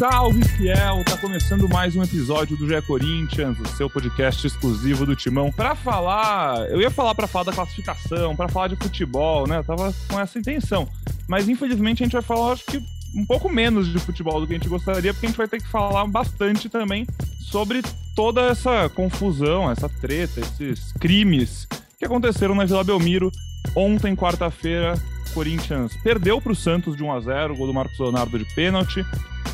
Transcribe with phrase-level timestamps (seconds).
[0.00, 1.04] Salve, fiel!
[1.04, 5.52] Tá começando mais um episódio do GE Corinthians, o seu podcast exclusivo do Timão.
[5.52, 9.58] Para falar, eu ia falar para falar da classificação, para falar de futebol, né?
[9.58, 10.88] Eu tava com essa intenção.
[11.28, 12.82] Mas infelizmente a gente vai falar, acho que
[13.14, 15.60] um pouco menos de futebol do que a gente gostaria, porque a gente vai ter
[15.60, 17.06] que falar bastante também
[17.38, 17.82] sobre
[18.16, 23.30] toda essa confusão, essa treta, esses crimes que aconteceram na Vila Belmiro
[23.76, 24.94] ontem, quarta-feira.
[25.30, 29.04] Corinthians perdeu para o Santos de 1 a 0, gol do Marcos Leonardo de pênalti,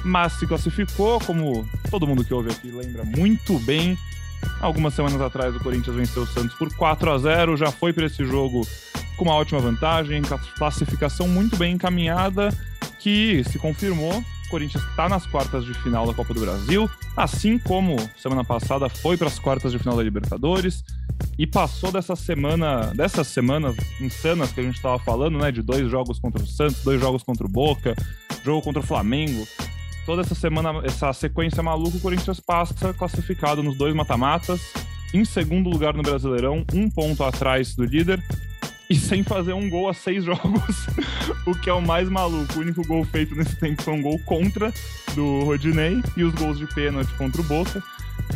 [0.05, 3.97] mas se classificou, como todo mundo que ouve aqui lembra muito bem.
[4.61, 8.07] Algumas semanas atrás o Corinthians venceu o Santos por 4 a 0, já foi para
[8.07, 8.67] esse jogo
[9.17, 10.23] com uma ótima vantagem,
[10.59, 12.51] classificação muito bem encaminhada,
[12.99, 14.23] que se confirmou.
[14.47, 18.89] O Corinthians está nas quartas de final da Copa do Brasil, assim como semana passada
[18.89, 20.85] foi para as quartas de final da Libertadores
[21.37, 25.91] e passou dessa semana, dessas semanas insanas que a gente estava falando, né, de dois
[25.91, 27.95] jogos contra o Santos, dois jogos contra o Boca,
[28.45, 29.47] jogo contra o Flamengo.
[30.07, 34.61] Toda essa semana, essa sequência maluca, o Corinthians passa classificado nos dois mata-matas,
[35.13, 38.23] em segundo lugar no Brasileirão, um ponto atrás do líder
[38.91, 40.87] e sem fazer um gol a seis jogos,
[41.47, 42.59] o que é o mais maluco.
[42.59, 44.73] O único gol feito nesse tempo foi um gol contra
[45.15, 47.83] do Rodinei e os gols de pênalti contra o Boca.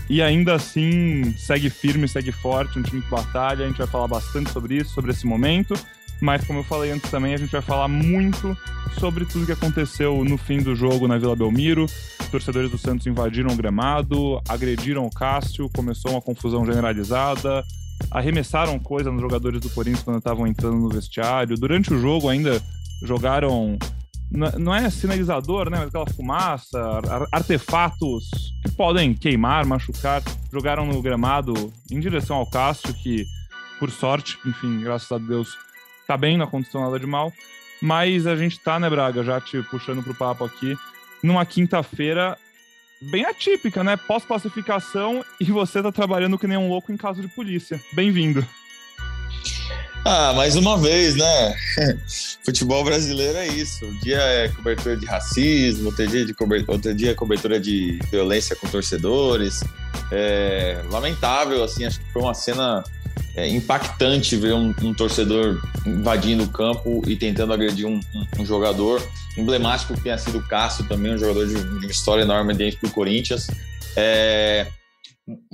[0.08, 3.64] E ainda assim, segue firme, segue forte, um time que batalha.
[3.64, 5.74] A gente vai falar bastante sobre isso, sobre esse momento.
[6.20, 8.56] Mas, como eu falei antes também, a gente vai falar muito
[8.98, 11.86] sobre tudo que aconteceu no fim do jogo na Vila Belmiro.
[12.30, 17.64] Torcedores do Santos invadiram o gramado, agrediram o Cássio, começou uma confusão generalizada
[18.10, 21.56] arremessaram coisa nos jogadores do Corinthians quando estavam entrando no vestiário.
[21.56, 22.60] Durante o jogo ainda
[23.02, 23.78] jogaram
[24.30, 25.78] não é sinalizador, né?
[25.78, 26.78] Mas aquela fumaça,
[27.32, 28.30] artefatos
[28.62, 33.26] que podem queimar, machucar, jogaram no gramado em direção ao Cássio, que,
[33.80, 35.58] por sorte, enfim, graças a Deus,
[36.06, 37.32] tá bem, não aconteceu nada de mal.
[37.82, 40.76] Mas a gente tá, né, Braga, já te puxando pro papo aqui,
[41.22, 42.38] numa quinta-feira
[43.00, 43.96] bem atípica, né?
[43.96, 47.80] Pós-classificação e você tá trabalhando que nem um louco em caso de polícia.
[47.92, 48.46] Bem-vindo.
[50.04, 51.54] Ah, mais uma vez, né?
[52.42, 53.84] Futebol brasileiro é isso.
[53.84, 57.98] Um dia é cobertura de racismo, outro dia, de cobertura, outro dia é cobertura de
[58.10, 59.62] violência com torcedores.
[60.10, 62.82] É lamentável, assim, acho que foi uma cena
[63.36, 68.46] é, impactante ver um, um, torcedor invadindo o campo e tentando agredir um, um, um
[68.46, 69.02] jogador.
[69.36, 72.80] Emblemático que tenha sido o Cássio também, um jogador de, de uma história enorme dentro
[72.80, 73.46] do Corinthians.
[73.96, 74.66] É,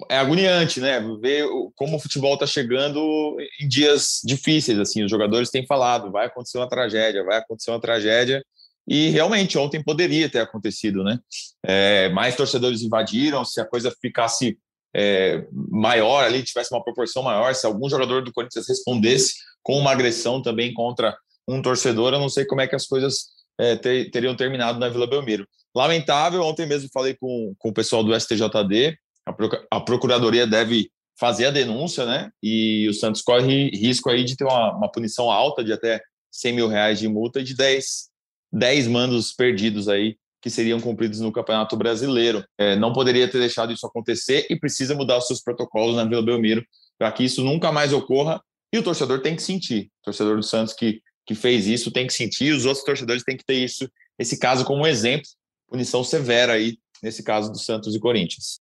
[0.09, 1.01] é agoniante, né?
[1.21, 4.79] Ver como o futebol está chegando em dias difíceis.
[4.79, 8.43] Assim, os jogadores têm falado, vai acontecer uma tragédia, vai acontecer uma tragédia.
[8.89, 11.19] E realmente ontem poderia ter acontecido, né?
[11.65, 13.45] É, mais torcedores invadiram.
[13.45, 14.59] Se a coisa ficasse
[14.99, 19.91] é, maior ali, tivesse uma proporção maior, se algum jogador do Corinthians respondesse com uma
[19.91, 21.15] agressão também contra
[21.47, 23.27] um torcedor, eu não sei como é que as coisas
[23.61, 25.47] é, ter, teriam terminado na Vila Belmiro.
[25.75, 28.97] Lamentável, ontem mesmo falei com, com o pessoal do STJD,
[29.27, 29.35] a,
[29.77, 30.91] a Procuradoria deve
[31.21, 32.31] fazer a denúncia, né?
[32.43, 36.01] E o Santos corre risco aí de ter uma, uma punição alta de até
[36.33, 38.09] 100 mil reais de multa e de 10,
[38.51, 42.47] 10 mandos perdidos aí que seriam cumpridos no Campeonato Brasileiro.
[42.57, 46.23] É, não poderia ter deixado isso acontecer e precisa mudar os seus protocolos na Vila
[46.23, 46.65] Belmiro
[46.97, 48.41] para que isso nunca mais ocorra.
[48.73, 49.91] E o torcedor tem que sentir.
[50.03, 53.37] O torcedor do Santos que, que fez isso tem que sentir, os outros torcedores têm
[53.37, 55.27] que ter isso, esse caso como exemplo,
[55.67, 58.61] punição severa aí, nesse caso do Santos e Corinthians.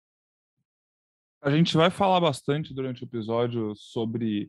[1.42, 4.48] A gente vai falar bastante durante o episódio sobre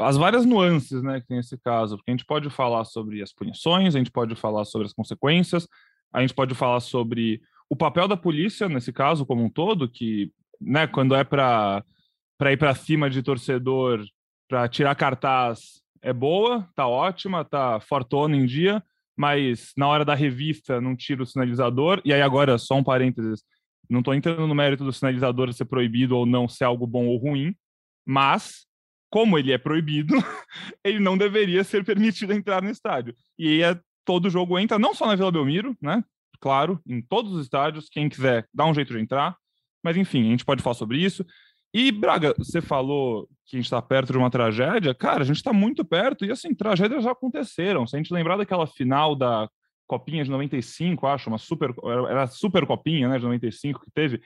[0.00, 3.32] as várias nuances né, que tem esse caso, porque a gente pode falar sobre as
[3.32, 5.68] punições, a gente pode falar sobre as consequências,
[6.12, 10.32] a gente pode falar sobre o papel da polícia nesse caso como um todo, que,
[10.60, 11.84] né, quando é para
[12.50, 14.04] ir para cima de torcedor,
[14.48, 18.82] para tirar cartaz, é boa, tá ótima, tá fortona em dia,
[19.16, 22.00] mas na hora da revista não tira o sinalizador.
[22.04, 23.42] E aí agora só um parênteses,
[23.88, 27.16] não estou entrando no mérito do sinalizador ser proibido ou não, ser algo bom ou
[27.18, 27.54] ruim,
[28.04, 28.66] mas
[29.10, 30.14] como ele é proibido,
[30.84, 33.14] ele não deveria ser permitido entrar no estádio.
[33.38, 33.80] E aí é
[34.10, 36.02] todo jogo entra, não só na Vila Belmiro, né?
[36.40, 39.36] Claro, em todos os estádios, quem quiser dá um jeito de entrar.
[39.84, 41.24] Mas enfim, a gente pode falar sobre isso.
[41.72, 44.92] E, Braga, você falou que a gente está perto de uma tragédia.
[44.92, 46.24] Cara, a gente está muito perto.
[46.24, 47.86] E, assim, tragédias já aconteceram.
[47.86, 49.48] Se a gente lembrar daquela final da
[49.86, 51.72] Copinha de 95, acho, uma super.
[52.08, 54.20] Era a super Copinha, né, de 95 que teve.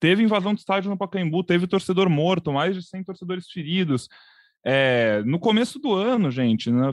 [0.00, 4.08] Teve invasão de estádio no Pacaembu, teve torcedor morto, mais de 100 torcedores feridos.
[4.66, 6.90] É, no começo do ano, gente, na,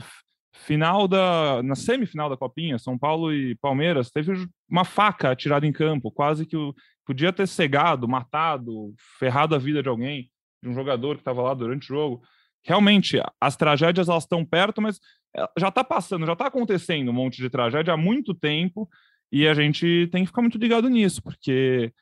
[0.64, 4.32] final da na semifinal da Copinha, São Paulo e Palmeiras, teve
[4.68, 6.74] uma faca atirada em campo, quase que o,
[7.04, 10.30] podia ter cegado, matado, ferrado a vida de alguém,
[10.62, 12.22] de um jogador que estava lá durante o jogo.
[12.64, 14.98] Realmente, as tragédias elas estão perto, mas
[15.36, 18.88] é, já está passando, já está acontecendo um monte de tragédia há muito tempo
[19.30, 21.92] E a gente tem que ficar muito ligado nisso, porque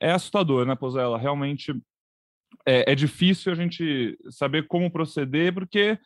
[0.00, 1.18] é assustador, né, Pozella?
[1.18, 1.72] Realmente
[2.66, 5.98] é, é difícil a gente saber como proceder, porque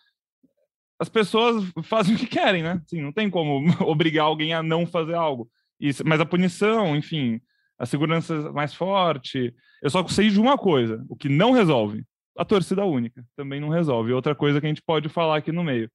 [1.00, 2.82] as pessoas fazem o que querem, né?
[2.85, 5.50] Assim, não tem como obrigar alguém a não fazer algo.
[5.81, 7.41] Isso, mas a punição, enfim,
[7.79, 9.55] a segurança mais forte.
[9.82, 12.05] Eu só sei de uma coisa: o que não resolve,
[12.37, 14.12] a torcida única também não resolve.
[14.12, 15.91] Outra coisa que a gente pode falar aqui no meio.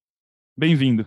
[0.57, 1.05] Bem-vindo.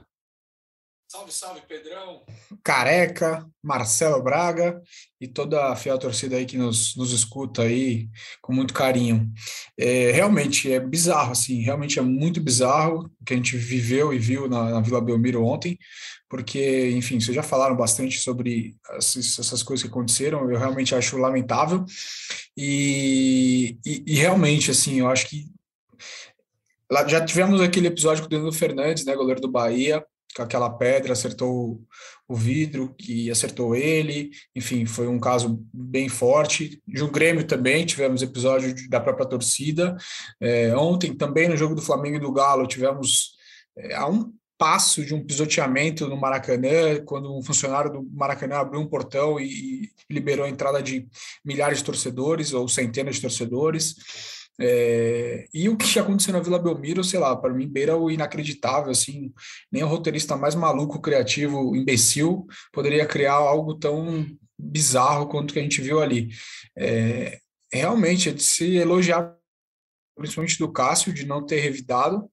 [1.10, 2.22] Salve, salve, Pedrão.
[2.62, 4.78] Careca, Marcelo Braga
[5.19, 8.10] e toda a fiel torcida aí que nos, nos escuta aí
[8.43, 9.32] com muito carinho.
[9.78, 14.19] É, realmente é bizarro, assim, realmente é muito bizarro o que a gente viveu e
[14.19, 15.78] viu na, na Vila Belmiro ontem,
[16.28, 21.16] porque, enfim, vocês já falaram bastante sobre essas, essas coisas que aconteceram, eu realmente acho
[21.16, 21.87] lamentável
[22.55, 25.46] e, e, e realmente, assim, eu acho que
[27.06, 30.05] já tivemos aquele episódio com o Danilo Fernandes, né, goleiro do Bahia,
[30.35, 31.81] com aquela pedra, acertou
[32.29, 36.83] o vidro que acertou ele, enfim, foi um caso bem forte.
[36.89, 39.97] Um Grêmio também, tivemos episódio da própria torcida.
[40.41, 43.33] É, ontem também no jogo do Flamengo e do Galo tivemos
[43.77, 48.81] é, a um passo de um pisoteamento no Maracanã, quando um funcionário do Maracanã abriu
[48.81, 51.07] um portão e, e liberou a entrada de
[51.45, 53.95] milhares de torcedores ou centenas de torcedores.
[54.60, 58.90] É, e o que aconteceu na Vila Belmiro, sei lá, para mim beira o inacreditável,
[58.90, 59.32] assim,
[59.70, 64.26] nem o roteirista mais maluco, criativo, imbecil, poderia criar algo tão
[64.58, 66.28] bizarro quanto que a gente viu ali.
[66.76, 67.38] É,
[67.72, 69.37] realmente, é de se elogiar,
[70.16, 72.28] principalmente do Cássio, de não ter revidado,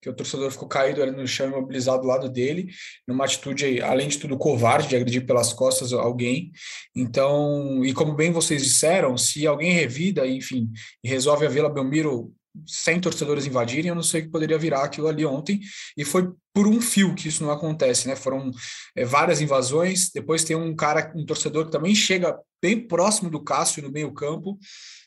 [0.00, 2.68] que o torcedor ficou caído ali no chão, imobilizado do lado dele,
[3.06, 6.52] numa atitude, além de tudo, covarde, de agredir pelas costas alguém.
[6.96, 10.70] Então, e como bem vocês disseram, se alguém revida, enfim,
[11.04, 12.32] e resolve a Vila Belmiro
[12.66, 15.60] sem torcedores invadirem, eu não sei o que poderia virar aquilo ali ontem,
[15.96, 18.16] e foi por um fio que isso não acontece, né?
[18.16, 18.50] Foram
[18.96, 23.42] é, várias invasões, depois tem um cara, um torcedor que também chega bem próximo do
[23.42, 24.58] Cássio no meio campo,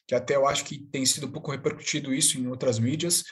[0.08, 3.24] que até eu acho que tem sido pouco repercutido isso em outras mídias.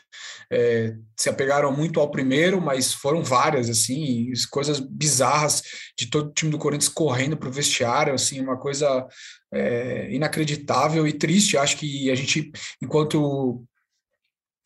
[0.52, 5.64] É, se apegaram muito ao primeiro, mas foram várias, assim, coisas bizarras
[5.98, 9.06] de todo o time do Corinthians correndo para o vestiário, assim, uma coisa
[9.54, 11.58] é, inacreditável e triste.
[11.58, 12.52] Acho que a gente,
[12.82, 13.66] enquanto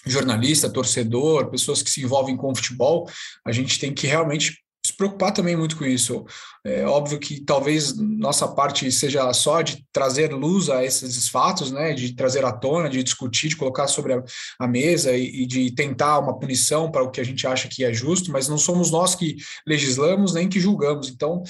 [0.06, 3.10] jornalista, torcedor, pessoas que se envolvem com o futebol,
[3.44, 4.64] a gente tem que realmente
[4.96, 6.26] preocupar também muito com isso.
[6.64, 11.94] É óbvio que talvez nossa parte seja só de trazer luz a esses fatos, né,
[11.94, 14.24] de trazer à tona, de discutir, de colocar sobre a,
[14.60, 17.84] a mesa e, e, de tentar uma punição para o que a gente acha que
[17.84, 19.36] é justo, mas não somos nós que
[19.68, 21.10] legislamos nem que julgamos.
[21.10, 21.44] Então,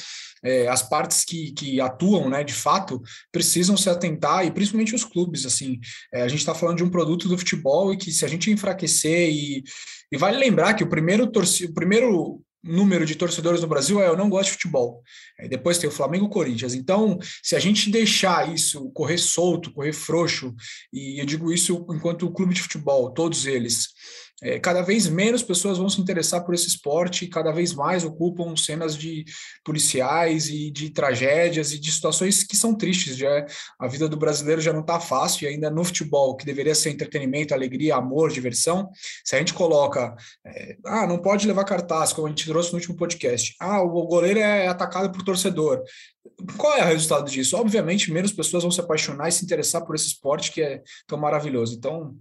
[0.43, 3.01] é, as partes que, que atuam, né, de fato,
[3.31, 5.45] precisam se atentar e principalmente os clubes.
[5.45, 5.79] Assim,
[6.13, 8.51] é, a gente está falando de um produto do futebol e que se a gente
[8.51, 9.63] enfraquecer e
[10.11, 14.07] e vale lembrar que o primeiro, torci, o primeiro número de torcedores no Brasil é
[14.07, 15.03] eu não gosto de futebol.
[15.39, 16.73] Aí depois tem o Flamengo e o Corinthians.
[16.73, 20.53] Então, se a gente deixar isso correr solto, correr frouxo,
[20.91, 23.89] e eu digo isso enquanto o clube de futebol, todos eles,
[24.43, 28.55] é, cada vez menos pessoas vão se interessar por esse esporte cada vez mais ocupam
[28.55, 29.23] cenas de
[29.63, 33.15] policiais e de tragédias e de situações que são tristes.
[33.15, 33.45] Já
[33.79, 36.89] a vida do brasileiro já não está fácil e ainda no futebol, que deveria ser
[36.89, 38.89] entretenimento, alegria, amor, diversão,
[39.23, 40.15] se a gente coloca,
[40.45, 44.05] é, ah, não pode levar cartaz, como a gente trouxe no último podcast, ah, o
[44.05, 45.81] goleiro é atacado por torcedor.
[46.57, 47.55] Qual é o resultado disso?
[47.55, 51.17] Obviamente, menos pessoas vão se apaixonar e se interessar por esse esporte que é tão
[51.17, 51.75] maravilhoso.
[51.75, 52.15] Então,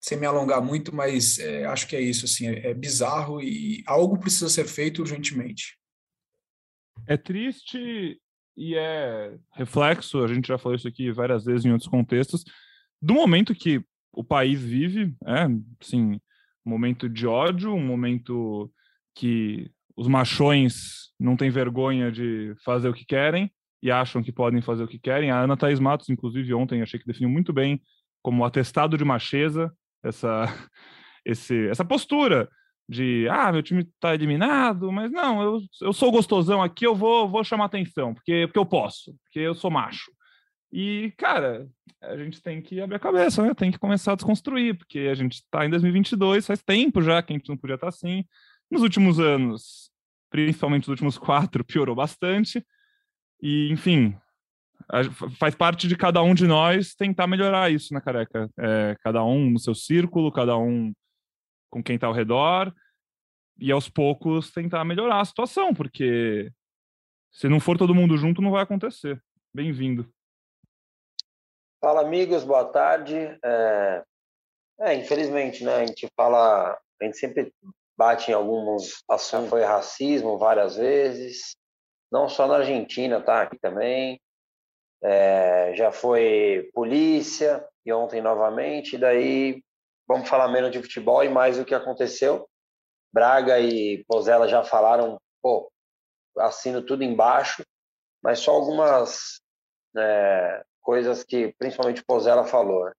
[0.00, 3.82] sem me alongar muito, mas é, acho que é isso, assim, é, é, bizarro e
[3.86, 5.78] algo precisa ser feito urgentemente.
[7.06, 8.18] É triste
[8.56, 12.44] e é reflexo, a gente já falou isso aqui várias vezes em outros contextos,
[13.00, 15.46] do momento que o país vive, é,
[15.80, 16.18] assim,
[16.64, 18.72] um momento de ódio, um momento
[19.14, 23.50] que os machões não têm vergonha de fazer o que querem
[23.82, 25.30] e acham que podem fazer o que querem.
[25.30, 27.82] A Ana Thaís Matos, inclusive, ontem achei que definiu muito bem
[28.22, 30.44] como atestado de macheza essa,
[31.24, 32.48] esse, essa postura
[32.88, 37.28] de ah, meu time está eliminado, mas não, eu, eu sou gostosão aqui, eu vou,
[37.28, 40.10] vou chamar atenção, porque, porque eu posso, porque eu sou macho.
[40.72, 41.68] E, cara,
[42.00, 43.54] a gente tem que abrir a cabeça, né?
[43.54, 47.32] Tem que começar a desconstruir, porque a gente está em 2022, faz tempo já que
[47.32, 48.24] a gente não podia estar tá assim.
[48.70, 49.90] Nos últimos anos,
[50.30, 52.64] principalmente nos últimos quatro, piorou bastante.
[53.42, 54.16] E, enfim,
[55.38, 58.48] faz parte de cada um de nós tentar melhorar isso, né, careca?
[58.58, 60.92] É, cada um no seu círculo, cada um
[61.70, 62.74] com quem está ao redor,
[63.58, 66.50] e aos poucos tentar melhorar a situação, porque
[67.30, 69.22] se não for todo mundo junto, não vai acontecer.
[69.54, 70.10] Bem-vindo.
[71.80, 73.16] Fala, amigos, boa tarde.
[73.44, 74.02] É...
[74.80, 77.52] é, infelizmente, né, a gente fala, a gente sempre
[77.96, 81.54] bate em alguns assuntos, foi racismo várias vezes,
[82.10, 83.42] não só na Argentina, tá?
[83.42, 84.18] Aqui também.
[85.02, 88.96] É, já foi polícia e ontem novamente.
[88.96, 89.62] E daí
[90.06, 92.48] vamos falar menos de futebol e mais do que aconteceu.
[93.12, 95.70] Braga e Pozella já falaram, pô,
[96.38, 97.64] assino tudo embaixo,
[98.22, 99.40] mas só algumas
[99.96, 102.84] é, coisas que principalmente Pozella falou.
[102.84, 102.92] Né?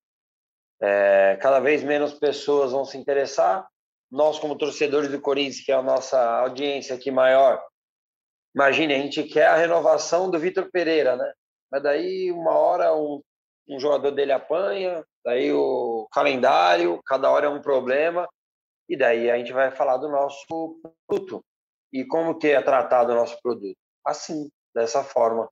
[0.80, 3.66] É, cada vez menos pessoas vão se interessar.
[4.10, 7.62] Nós, como torcedores do Corinthians, que é a nossa audiência aqui maior,
[8.54, 11.32] imagine, a gente quer a renovação do Vitor Pereira, né?
[11.72, 13.22] Mas daí, uma hora, um,
[13.66, 18.28] um jogador dele apanha, daí o calendário, cada hora é um problema,
[18.86, 20.44] e daí a gente vai falar do nosso
[21.08, 21.42] produto.
[21.90, 23.76] E como que é tratado o nosso produto?
[24.04, 25.48] Assim, dessa forma.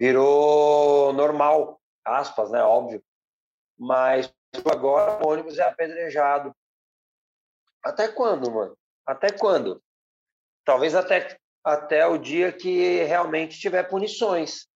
[0.00, 2.60] Virou normal, aspas, né?
[2.60, 3.00] Óbvio.
[3.78, 4.32] Mas
[4.68, 6.52] agora o ônibus é apedrejado.
[7.84, 8.76] Até quando, mano?
[9.06, 9.80] Até quando?
[10.64, 14.66] Talvez até, até o dia que realmente tiver punições.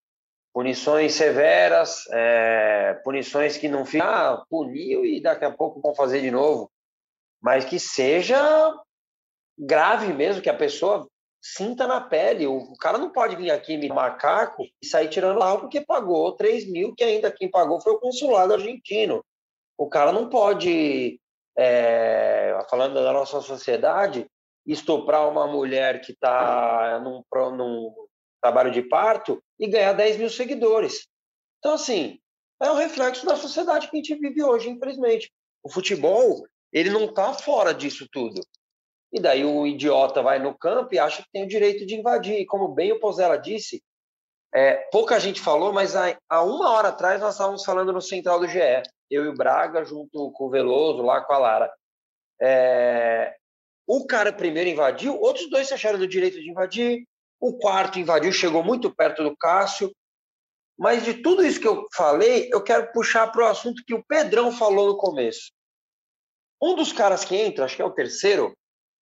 [0.56, 6.22] Punições severas, é, punições que não ficam, ah, puniu e daqui a pouco vão fazer
[6.22, 6.72] de novo.
[7.42, 8.75] Mas que seja
[9.58, 11.06] grave mesmo, que a pessoa
[11.42, 12.46] sinta na pele.
[12.46, 16.72] O cara não pode vir aqui me macaco e sair tirando lá porque pagou 3
[16.72, 19.22] mil, que ainda quem pagou foi o consulado argentino.
[19.76, 21.20] O cara não pode,
[21.58, 24.26] é, falando da nossa sociedade,
[24.66, 27.22] estuprar uma mulher que está num,
[27.54, 27.94] num
[28.40, 31.06] trabalho de parto e ganhar 10 mil seguidores.
[31.58, 32.18] Então, assim,
[32.60, 35.30] é um reflexo da sociedade que a gente vive hoje, infelizmente.
[35.62, 38.40] O futebol, ele não está fora disso tudo.
[39.12, 42.40] E daí o idiota vai no campo e acha que tem o direito de invadir.
[42.40, 43.82] E como bem o Pozella disse,
[44.54, 48.40] é, pouca gente falou, mas há, há, uma hora atrás nós estávamos falando no Central
[48.40, 51.72] do GE, eu e o Braga, junto com o Veloso, lá com a Lara.
[52.40, 53.36] É,
[53.86, 57.06] o cara primeiro invadiu, outros dois se acharam do direito de invadir,
[57.40, 59.94] o quarto invadiu, chegou muito perto do Cássio.
[60.78, 64.04] Mas de tudo isso que eu falei, eu quero puxar para o assunto que o
[64.04, 65.50] Pedrão falou no começo.
[66.60, 68.54] Um dos caras que entra, acho que é o terceiro,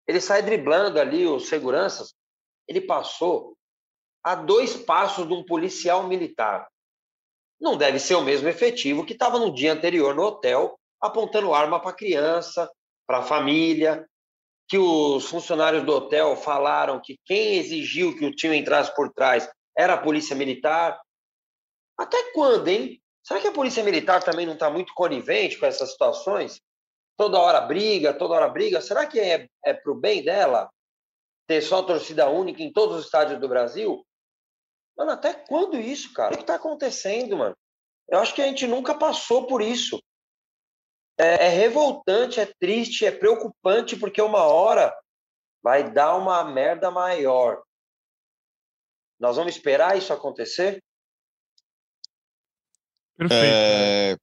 [0.07, 2.15] ele sai driblando ali os seguranças.
[2.69, 3.57] Ele passou
[4.23, 6.69] a dois passos de um policial militar.
[7.61, 11.81] Não deve ser o mesmo efetivo que estava no dia anterior no hotel, apontando arma
[11.81, 12.71] para a criança,
[13.07, 14.09] para a família,
[14.69, 19.49] que os funcionários do hotel falaram que quem exigiu que o time entrasse por trás
[19.77, 20.99] era a polícia militar.
[21.99, 23.01] Até quando, hein?
[23.23, 26.61] Será que a polícia militar também não está muito conivente com essas situações?
[27.17, 28.81] Toda hora briga, toda hora briga.
[28.81, 30.71] Será que é, é para o bem dela
[31.47, 34.05] ter só torcida única em todos os estádios do Brasil?
[34.97, 36.35] Mano, até quando isso, cara?
[36.35, 37.57] O que está acontecendo, mano?
[38.09, 40.01] Eu acho que a gente nunca passou por isso.
[41.19, 44.95] É, é, revoltante, é triste, é preocupante, porque uma hora
[45.63, 47.63] vai dar uma merda maior.
[49.19, 50.83] Nós vamos esperar isso acontecer?
[53.17, 53.45] Perfeito.
[53.45, 54.17] É,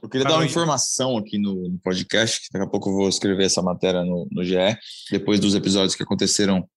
[0.00, 3.08] eu queria dar uma informação aqui no, no, podcast, que daqui a pouco eu vou
[3.08, 4.78] escrever essa matéria no, no GE,
[5.10, 6.68] depois dos episódios que aconteceram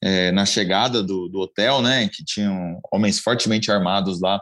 [0.00, 4.40] é, na chegada do, do, hotel, né, que tinham homens fortemente armados lá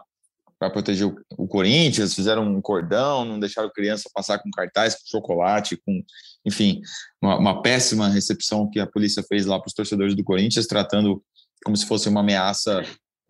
[0.58, 5.06] para proteger o, o, Corinthians, fizeram um cordão, não deixaram criança passar com cartaz, com
[5.06, 6.02] chocolate, com,
[6.44, 6.80] enfim,
[7.20, 11.22] uma, uma péssima recepção que a polícia fez lá para os torcedores do Corinthians, tratando
[11.64, 12.82] como se fosse uma ameaça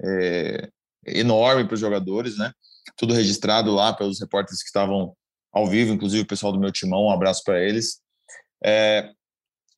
[0.02, 0.68] é,
[1.06, 2.52] enorme para os jogadores, né?
[2.96, 5.14] Tudo registrado lá pelos repórteres que estavam
[5.52, 8.00] ao vivo, inclusive o pessoal do meu timão, um abraço para eles.
[8.64, 9.10] É,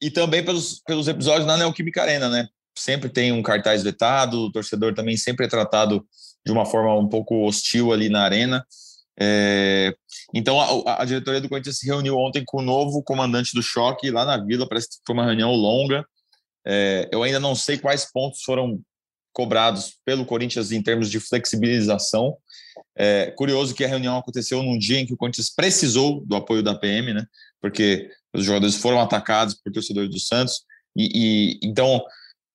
[0.00, 2.48] e também pelos, pelos episódios na Neoquímica Arena, né?
[2.76, 6.06] Sempre tem um cartaz vetado, o torcedor também sempre é tratado
[6.48, 8.66] de uma forma um pouco hostil ali na arena.
[9.20, 9.94] É,
[10.32, 14.10] então a, a, diretoria do Corinthians se reuniu ontem com o novo comandante do choque
[14.10, 16.06] lá na Vila, parece que foi uma reunião longa.
[16.66, 18.80] É, eu ainda não sei quais pontos foram
[19.30, 22.34] cobrados pelo Corinthians em termos de flexibilização.
[22.96, 26.62] É, curioso que a reunião aconteceu num dia em que o Corinthians precisou do apoio
[26.62, 27.26] da PM, né?
[27.60, 30.62] Porque os jogadores foram atacados por torcedores do Santos.
[30.96, 32.02] E, e então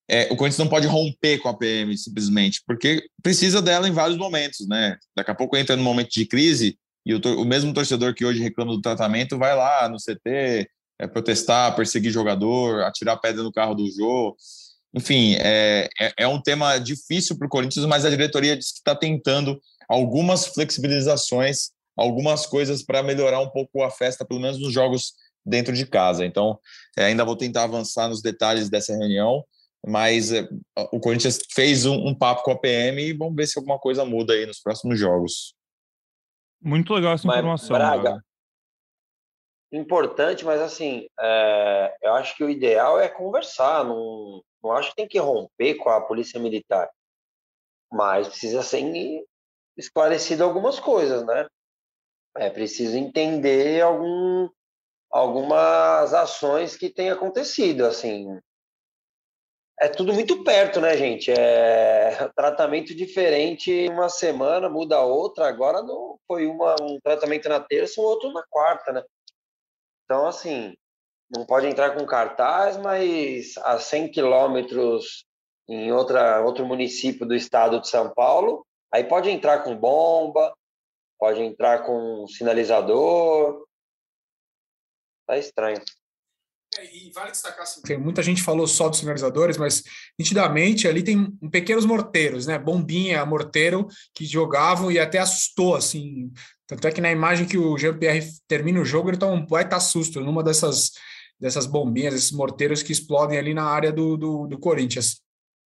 [0.08, 4.18] é, o Corinthians não pode romper com a PM simplesmente, porque precisa dela em vários
[4.18, 4.98] momentos, né?
[5.16, 8.42] Daqui a pouco entra num momento de crise e o, o mesmo torcedor que hoje
[8.42, 10.68] reclama do tratamento vai lá no CT
[10.98, 14.36] é, protestar, perseguir jogador, atirar pedra no carro do jogo.
[14.94, 18.78] Enfim, é, é, é um tema difícil para o Corinthians, mas a diretoria diz que
[18.78, 24.72] está tentando algumas flexibilizações, algumas coisas para melhorar um pouco a festa, pelo menos nos
[24.72, 26.24] jogos dentro de casa.
[26.24, 26.58] Então,
[26.96, 29.44] é, ainda vou tentar avançar nos detalhes dessa reunião,
[29.86, 30.48] mas é,
[30.92, 34.04] o Corinthians fez um, um, papo com a PM e vamos ver se alguma coisa
[34.04, 35.54] muda aí nos próximos jogos.
[36.60, 37.78] Muito legal essa informação.
[37.78, 38.24] Mas, Braga,
[39.76, 44.96] importante, mas assim, é, eu acho que o ideal é conversar, não, Não acho que
[44.96, 46.88] tem que romper com a polícia militar,
[47.92, 48.82] mas precisa ser
[49.76, 51.46] esclarecido algumas coisas, né?
[52.36, 54.48] É preciso entender algum,
[55.10, 58.40] algumas ações que têm acontecido, assim.
[59.80, 61.30] É tudo muito perto, né, gente?
[61.30, 65.48] É tratamento diferente uma semana, muda outra.
[65.48, 69.02] Agora não foi uma, um tratamento na terça, um outro na quarta, né?
[70.04, 70.76] Então, assim,
[71.30, 75.24] não pode entrar com cartaz, mas a 100 quilômetros
[75.68, 80.54] em outra, outro município do estado de São Paulo, aí pode entrar com bomba,
[81.18, 83.66] pode entrar com sinalizador.
[85.26, 85.80] Tá estranho.
[86.78, 89.82] É, e vale destacar assim, tem muita gente falou só dos sinalizadores, mas
[90.18, 92.58] nitidamente ali tem pequenos morteiros, né?
[92.58, 96.32] Bombinha, morteiro que jogavam e até assustou assim.
[96.66, 99.78] Tanto é que na imagem que o Jean-Pierre termina o jogo, ele toma um baita
[99.78, 100.92] susto numa dessas
[101.38, 105.20] dessas bombinhas, esses morteiros que explodem ali na área do, do, do Corinthians.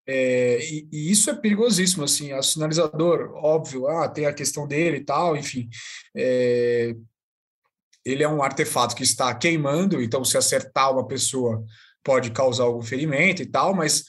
[0.06, 4.96] É, e, e, isso é perigosíssimo, assim, o sinalizador, óbvio, ah, tem a questão dele
[4.98, 5.68] e tal, enfim,
[6.16, 6.96] é,
[8.10, 11.62] ele é um artefato que está queimando, então se acertar uma pessoa
[12.02, 14.04] pode causar algum ferimento e tal, mas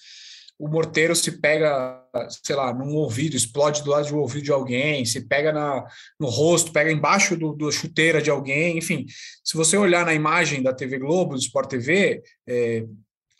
[0.58, 2.02] o morteiro se pega,
[2.44, 5.86] sei lá, num ouvido, explode do lado do ouvido de alguém, se pega na,
[6.20, 9.06] no rosto, pega embaixo do, da chuteira de alguém, enfim.
[9.44, 12.86] Se você olhar na imagem da TV Globo, do Sport TV, é,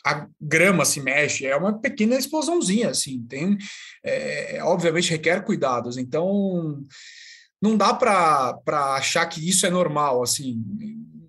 [0.04, 3.58] a grama se mexe, é uma pequena explosãozinha, assim, tem,
[4.02, 6.82] é, obviamente requer cuidados, então
[7.60, 10.62] não dá para achar que isso é normal, assim,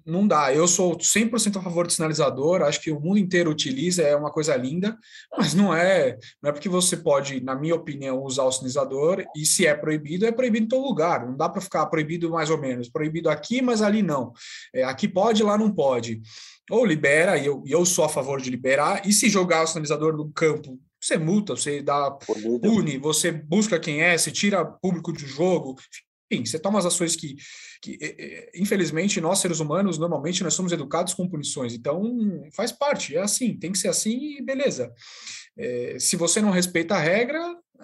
[0.05, 0.53] não dá.
[0.53, 4.31] Eu sou 100% a favor do sinalizador, acho que o mundo inteiro utiliza, é uma
[4.31, 4.97] coisa linda,
[5.37, 9.45] mas não é, não é porque você pode, na minha opinião, usar o sinalizador e
[9.45, 11.25] se é proibido, é proibido em todo lugar.
[11.25, 14.33] Não dá para ficar proibido mais ou menos, proibido aqui, mas ali não.
[14.73, 16.21] É, aqui pode, lá não pode.
[16.69, 20.15] Ou libera, e eu, eu sou a favor de liberar, e se jogar o sinalizador
[20.15, 25.25] no campo você multa, você dá pune, você busca quem é, você tira público de
[25.25, 25.75] jogo,
[26.31, 27.35] enfim, você toma as ações que,
[27.81, 27.97] que,
[28.55, 31.73] infelizmente, nós seres humanos, normalmente, nós somos educados com punições.
[31.73, 32.01] Então,
[32.53, 34.91] faz parte, é assim, tem que ser assim e beleza.
[35.57, 37.41] É, se você não respeita a regra,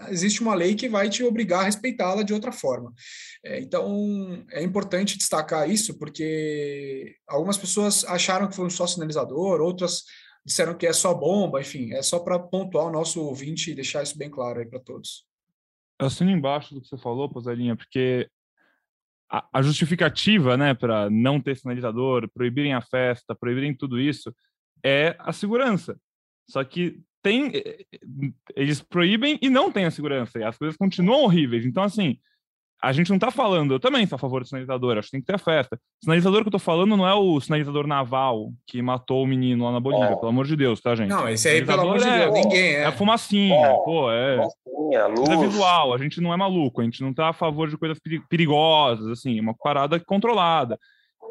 [0.10, 2.94] existe uma lei que vai te obrigar a respeitá-la de outra forma.
[3.44, 9.60] É, então, é importante destacar isso, porque algumas pessoas acharam que foi um só sinalizador,
[9.60, 10.04] outras
[10.46, 14.02] disseram que é só bomba, enfim, é só para pontuar o nosso ouvinte e deixar
[14.02, 15.26] isso bem claro aí para todos.
[16.00, 18.30] Assino embaixo do que você falou, Pozalinha, porque
[19.30, 24.34] a, justificativa, né, para não ter sinalizador, proibirem a festa, proibirem tudo isso,
[24.84, 26.00] é a segurança.
[26.50, 28.00] Só que tem, eh, eh,
[28.56, 31.66] eles proíbem e não tem a segurança, e as coisas continuam horríveis.
[31.66, 32.20] Então, assim,
[32.82, 35.22] a gente não está falando, eu também sou a favor do sinalizador, acho que tem
[35.22, 35.76] que ter a festa.
[35.76, 39.66] O sinalizador que eu estou falando não é o sinalizador naval que matou o menino
[39.66, 41.10] lá na Bolívia, pelo amor de Deus, tá, gente?
[41.10, 42.84] Não, esse aí, pelo amor de é, Deus, ninguém é.
[42.84, 44.38] É fumacinha, pô, é.
[44.38, 45.30] Fumacinha, luz.
[45.30, 47.98] É visual, a gente não é maluco, a gente não está a favor de coisas
[48.30, 50.78] perigosas, assim, uma parada controlada.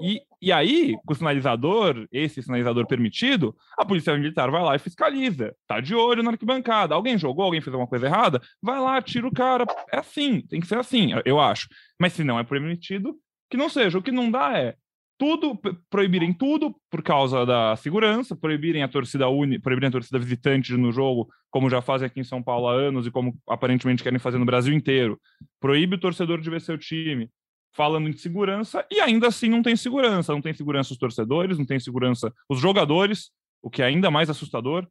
[0.01, 4.79] E, e aí, com o sinalizador, esse sinalizador permitido, a polícia militar vai lá e
[4.79, 5.55] fiscaliza.
[5.67, 6.95] Tá de olho na arquibancada.
[6.95, 8.41] Alguém jogou, alguém fez alguma coisa errada?
[8.63, 9.65] Vai lá, tira o cara.
[9.93, 11.69] É assim, tem que ser assim, eu acho.
[11.99, 13.17] Mas se não é permitido,
[13.51, 13.99] que não seja.
[13.99, 14.75] O que não dá é
[15.19, 20.73] tudo, proibirem tudo por causa da segurança, proibirem a torcida uni, proibirem a torcida visitante
[20.75, 24.19] no jogo, como já fazem aqui em São Paulo há anos e como aparentemente querem
[24.19, 25.19] fazer no Brasil inteiro.
[25.59, 27.31] Proíbe o torcedor de ver seu time
[27.77, 30.33] falando em segurança, e ainda assim não tem segurança.
[30.33, 33.31] Não tem segurança os torcedores, não tem segurança os jogadores,
[33.63, 34.89] o que é ainda mais assustador.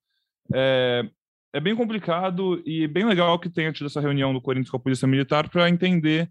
[0.54, 1.04] É,
[1.52, 4.80] é bem complicado e bem legal que tenha tido essa reunião do Corinthians com a
[4.80, 6.30] Polícia Militar para entender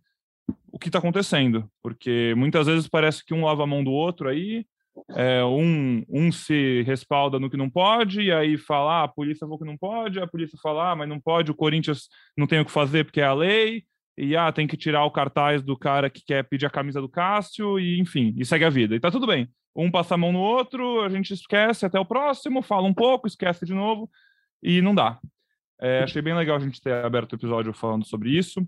[0.71, 4.29] o que está acontecendo, porque muitas vezes parece que um lava a mão do outro
[4.29, 4.67] aí,
[5.11, 9.41] é, um, um se respalda no que não pode, e aí fala, ah, a polícia
[9.41, 12.61] falou que não pode, a polícia fala, ah, mas não pode, o Corinthians não tem
[12.61, 13.85] o que fazer porque é a lei,
[14.17, 17.09] e ah, tem que tirar o cartaz do cara que quer pedir a camisa do
[17.09, 18.95] Cássio, e enfim, e segue a vida.
[18.95, 19.49] E tá tudo bem.
[19.75, 23.27] Um passa a mão no outro, a gente esquece até o próximo, fala um pouco,
[23.27, 24.09] esquece de novo,
[24.63, 25.19] e não dá.
[25.81, 28.67] É, achei bem legal a gente ter aberto o episódio falando sobre isso.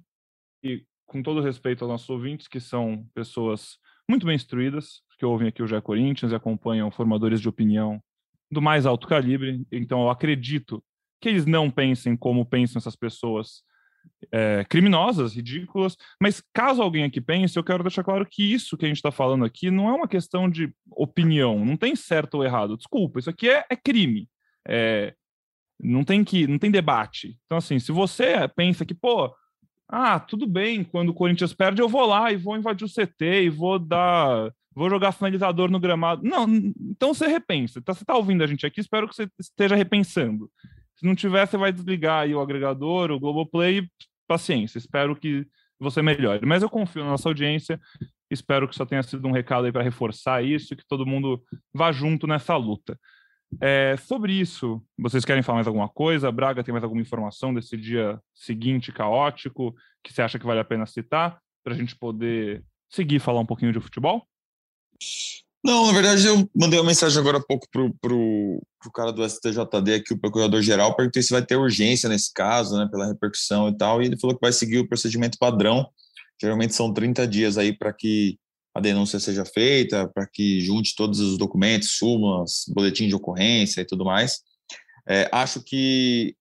[0.62, 3.78] E com todo respeito aos nossos ouvintes, que são pessoas
[4.08, 8.02] muito bem instruídas, que ouvem aqui o Jé Corinthians e acompanham formadores de opinião
[8.50, 9.64] do mais alto calibre.
[9.70, 10.82] Então eu acredito
[11.20, 13.62] que eles não pensem como pensam essas pessoas
[14.32, 18.84] é, criminosas, ridículas, mas caso alguém aqui pense, eu quero deixar claro que isso que
[18.84, 22.44] a gente está falando aqui não é uma questão de opinião, não tem certo ou
[22.44, 22.76] errado.
[22.76, 24.28] Desculpa, isso aqui é, é crime.
[24.68, 25.14] É,
[25.80, 27.38] não tem que, não tem debate.
[27.46, 29.32] Então, assim, se você pensa que, pô,
[29.88, 33.44] ah, tudo bem, quando o Corinthians perde, eu vou lá e vou invadir o CT
[33.44, 34.50] e vou dar.
[34.74, 36.22] Vou jogar finalizador no gramado.
[36.22, 37.78] Não, então você repensa.
[37.78, 40.50] Então, você está ouvindo a gente aqui, espero que você esteja repensando.
[40.96, 43.88] Se não tiver, você vai desligar aí o agregador, o Globoplay,
[44.26, 45.46] paciência, espero que
[45.78, 46.46] você melhore.
[46.46, 47.80] Mas eu confio na nossa audiência,
[48.30, 51.42] espero que só tenha sido um recado aí para reforçar isso e que todo mundo
[51.72, 52.98] vá junto nessa luta.
[53.60, 56.32] É, sobre isso, vocês querem falar mais alguma coisa?
[56.32, 60.64] Braga tem mais alguma informação desse dia seguinte caótico que você acha que vale a
[60.64, 64.26] pena citar para a gente poder seguir falar um pouquinho de futebol?
[65.66, 69.28] Não, na verdade eu mandei uma mensagem agora há pouco pro, pro, pro cara do
[69.28, 73.76] STJD aqui, o procurador-geral, perguntei se vai ter urgência nesse caso, né, pela repercussão e
[73.76, 75.84] tal, e ele falou que vai seguir o procedimento padrão,
[76.40, 78.38] geralmente são 30 dias aí para que
[78.72, 83.84] a denúncia seja feita, para que junte todos os documentos, súmulas, boletim de ocorrência e
[83.84, 84.42] tudo mais.
[85.08, 86.36] É, acho que,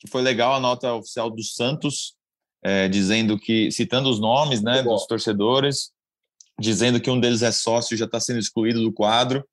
[0.00, 2.14] que foi legal a nota oficial do Santos,
[2.64, 5.90] é, dizendo que, citando os nomes né, dos torcedores,
[6.58, 9.44] dizendo que um deles é sócio e já está sendo excluído do quadro,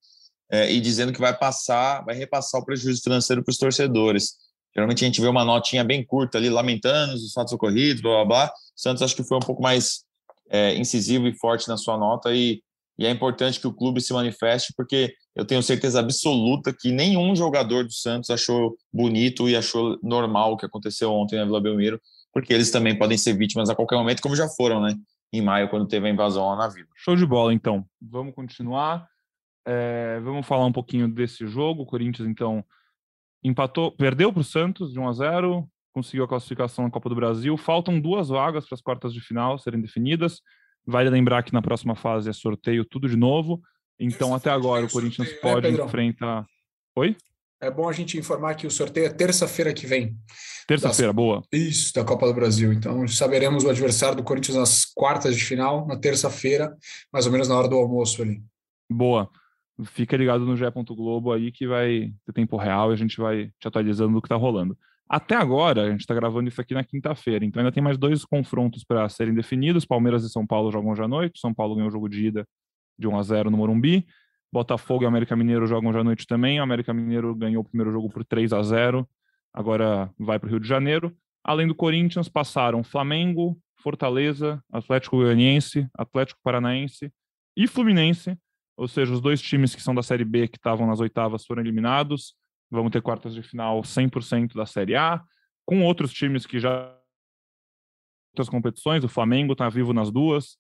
[0.51, 4.33] é, e dizendo que vai passar, vai repassar o prejuízo financeiro para os torcedores.
[4.75, 8.25] Geralmente a gente vê uma notinha bem curta ali, lamentando os fatos ocorridos, blá blá
[8.25, 8.53] blá.
[8.75, 10.03] Santos acho que foi um pouco mais
[10.49, 12.61] é, incisivo e forte na sua nota e,
[12.97, 17.35] e, é importante que o clube se manifeste porque eu tenho certeza absoluta que nenhum
[17.35, 22.01] jogador do Santos achou bonito e achou normal o que aconteceu ontem na Vila Belmiro,
[22.33, 24.95] porque eles também podem ser vítimas a qualquer momento, como já foram, né?
[25.31, 26.87] Em maio, quando teve a invasão lá na Vila.
[26.95, 27.85] Show de bola, então.
[28.01, 29.07] Vamos continuar.
[29.65, 31.83] É, vamos falar um pouquinho desse jogo.
[31.83, 32.63] O Corinthians, então,
[33.43, 37.15] empatou, perdeu para o Santos de 1 a 0 conseguiu a classificação na Copa do
[37.15, 37.57] Brasil.
[37.57, 40.41] Faltam duas vagas para as quartas de final serem definidas.
[40.85, 43.61] Vale lembrar que na próxima fase é sorteio tudo de novo.
[43.99, 46.45] Então, até agora, o Corinthians pode é, enfrentar.
[46.95, 47.15] Oi?
[47.61, 50.15] É bom a gente informar que o sorteio é terça-feira que vem.
[50.65, 51.41] Terça-feira, boa.
[51.51, 52.71] Isso, da Copa do Brasil.
[52.71, 56.73] Então, saberemos o adversário do Corinthians nas quartas de final, na terça-feira,
[57.11, 58.41] mais ou menos na hora do almoço ali.
[58.89, 59.29] Boa.
[59.85, 60.63] Fica ligado no GE.
[60.89, 64.27] Globo aí que vai ter tempo real e a gente vai te atualizando do que
[64.27, 64.77] está rolando.
[65.09, 68.23] Até agora, a gente está gravando isso aqui na quinta-feira, então ainda tem mais dois
[68.23, 69.83] confrontos para serem definidos.
[69.83, 71.39] Palmeiras e São Paulo jogam hoje à noite.
[71.39, 72.47] São Paulo ganhou o jogo de ida
[72.97, 74.05] de 1 a 0 no Morumbi.
[74.51, 76.59] Botafogo e América Mineiro jogam hoje à noite também.
[76.59, 79.07] O América Mineiro ganhou o primeiro jogo por 3 a 0
[79.53, 81.15] agora vai para o Rio de Janeiro.
[81.43, 87.11] Além do Corinthians, passaram Flamengo, Fortaleza, Atlético Goianiense, Atlético Paranaense
[87.55, 88.37] e Fluminense,
[88.77, 91.61] ou seja, os dois times que são da Série B que estavam nas oitavas foram
[91.61, 92.35] eliminados.
[92.71, 95.21] Vamos ter quartas de final 100% da Série A,
[95.65, 96.95] com outros times que já
[98.31, 99.03] outras competições.
[99.03, 100.57] O Flamengo está vivo nas duas,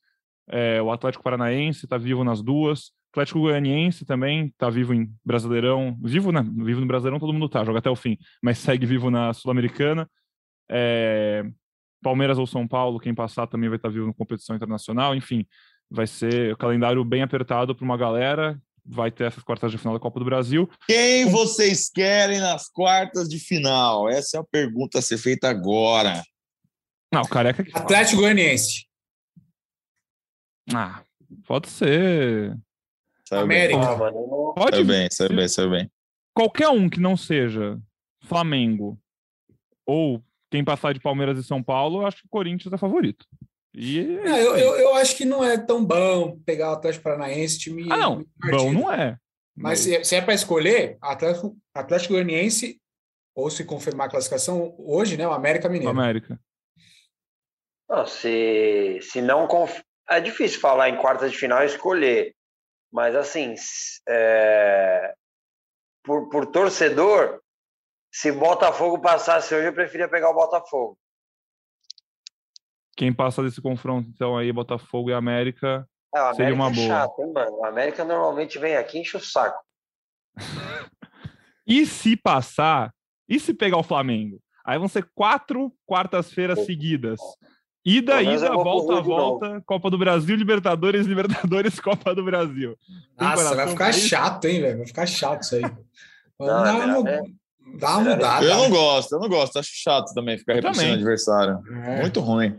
[0.49, 5.97] é, o Atlético Paranaense está vivo nas duas, Atlético Goianiense também está vivo em Brasileirão,
[6.01, 6.41] vivo, né?
[6.41, 10.09] Vivo no Brasileirão todo mundo tá, joga até o fim, mas segue vivo na Sul-Americana.
[10.69, 11.43] É,
[12.03, 15.15] Palmeiras ou São Paulo, quem passar também vai estar tá vivo na competição internacional.
[15.15, 15.45] Enfim,
[15.89, 19.93] vai ser o calendário bem apertado para uma galera vai ter essas quartas de final
[19.93, 20.69] da Copa do Brasil.
[20.87, 24.09] Quem vocês querem nas quartas de final?
[24.09, 26.23] Essa é a pergunta a ser feita agora.
[27.13, 28.85] Não, o careca Atlético Goianiense.
[30.73, 31.03] Ah,
[31.45, 32.57] pode ser.
[33.29, 33.95] Saiu América.
[33.95, 34.13] Bem.
[34.55, 35.91] Pode saiu bem, saiu bem, saiu bem.
[36.33, 37.79] Qualquer um que não seja
[38.23, 38.99] Flamengo
[39.85, 43.27] ou quem passar de Palmeiras e São Paulo, eu acho que o Corinthians é favorito.
[43.71, 47.59] E é, eu, eu, eu, acho que não é tão bom pegar o Atlético Paranaense,
[47.59, 47.85] time.
[47.91, 48.25] Ah, não.
[48.49, 49.15] Bom não é.
[49.55, 50.07] Mas, mas...
[50.07, 52.81] se, é para escolher, Atlético, Atlético Goianiense,
[53.35, 55.27] ou se confirmar a classificação, hoje, né?
[55.27, 55.91] O América Mineiro.
[55.91, 56.39] América.
[57.87, 59.45] Não, se, se não.
[59.45, 59.81] Conf...
[60.09, 62.33] É difícil falar em quartas de final e escolher.
[62.91, 63.55] Mas, assim,
[64.07, 65.13] é...
[66.03, 67.41] por, por torcedor,
[68.11, 70.97] se Botafogo passasse hoje, eu preferia pegar o Botafogo.
[72.97, 76.87] Quem passa desse confronto, então, aí, Botafogo e América, é, seria uma é boa.
[76.87, 77.57] Chato, hein, mano?
[77.59, 79.63] O América normalmente vem aqui e enche o saco.
[81.65, 82.93] e se passar,
[83.27, 84.41] e se pegar o Flamengo?
[84.65, 87.19] Aí vão ser quatro quartas-feiras seguidas.
[87.89, 92.77] Ida, ida, volta, volta, Copa do Brasil, Libertadores, Libertadores, Copa do Brasil.
[93.19, 94.77] Nossa, vai ficar chato, hein, velho?
[94.77, 95.63] Vai ficar chato isso aí.
[96.39, 97.23] Não, é dá, uma,
[97.79, 98.45] dá uma mudada.
[98.45, 99.59] Eu não gosto, eu não gosto.
[99.59, 101.59] Acho chato também ficar repetindo o adversário.
[101.83, 101.99] É.
[101.99, 102.57] Muito ruim.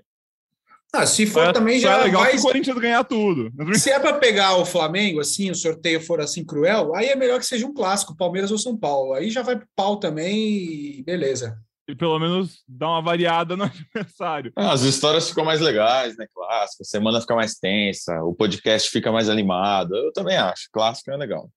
[0.92, 2.32] Ah, se for é, também já é legal vai...
[2.32, 3.50] que o Corinthians ganhar tudo.
[3.78, 7.38] Se é para pegar o Flamengo, assim, o sorteio for assim cruel, aí é melhor
[7.38, 9.14] que seja um clássico, Palmeiras ou São Paulo.
[9.14, 11.56] Aí já vai pro pau também e beleza.
[11.88, 13.64] E pelo menos dá uma variada no
[13.94, 14.52] adversário.
[14.56, 16.26] Ah, as histórias ficam mais legais, né?
[16.32, 19.96] Clássico, a semana fica mais tensa, o podcast fica mais animado.
[19.96, 20.68] Eu também acho.
[20.72, 21.50] Clássico é legal.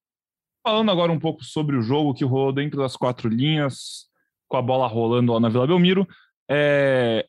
[0.66, 4.06] Falando agora um pouco sobre o jogo que rolou dentro das quatro linhas,
[4.48, 6.08] com a bola rolando lá na Vila Belmiro.
[6.50, 7.26] É,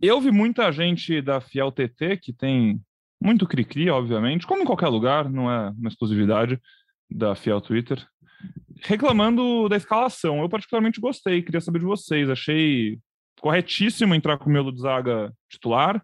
[0.00, 2.80] eu vi muita gente da Fiel TT, que tem
[3.20, 6.60] muito cri-cri, obviamente, como em qualquer lugar, não é uma exclusividade
[7.10, 8.06] da Fiel Twitter.
[8.82, 10.40] Reclamando da escalação.
[10.40, 12.28] Eu particularmente gostei, queria saber de vocês.
[12.28, 12.98] Achei
[13.40, 16.02] corretíssimo entrar com o meu Zaga titular.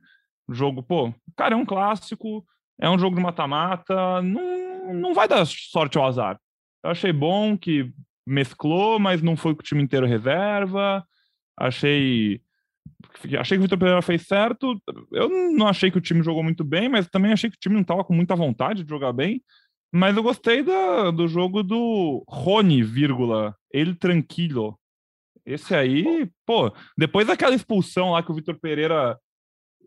[0.49, 2.45] O jogo, pô, cara, é um clássico,
[2.81, 6.39] é um jogo de mata-mata, não, não vai dar sorte ao azar.
[6.85, 7.93] Eu achei bom que
[8.27, 11.05] mesclou, mas não foi com o time inteiro reserva.
[11.59, 12.41] Achei
[13.39, 14.81] achei que o Vitor Pereira fez certo.
[15.13, 17.75] Eu não achei que o time jogou muito bem, mas também achei que o time
[17.75, 19.43] não estava com muita vontade de jogar bem.
[19.93, 24.79] Mas eu gostei da, do jogo do Rony, vírgula, ele tranquilo.
[25.45, 29.19] Esse aí, pô, depois daquela expulsão lá que o Vitor Pereira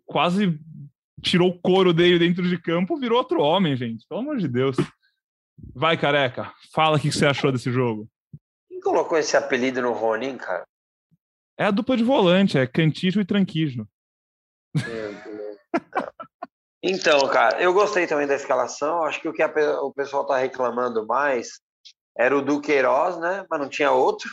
[0.05, 0.59] quase
[1.21, 4.07] tirou o couro dele dentro de campo, virou outro homem, gente.
[4.07, 4.77] Pelo amor de Deus.
[5.75, 8.09] Vai, careca, fala o que você achou desse jogo.
[8.69, 10.65] Quem colocou esse apelido no Rony, cara?
[11.57, 13.85] É a dupla de volante, é Cantijo e Tranquijo.
[16.81, 19.03] Então, cara, eu gostei também da escalação.
[19.03, 21.59] Acho que o que a, o pessoal tá reclamando mais
[22.17, 23.45] era o Duqueiroz, né?
[23.49, 24.29] Mas não tinha outro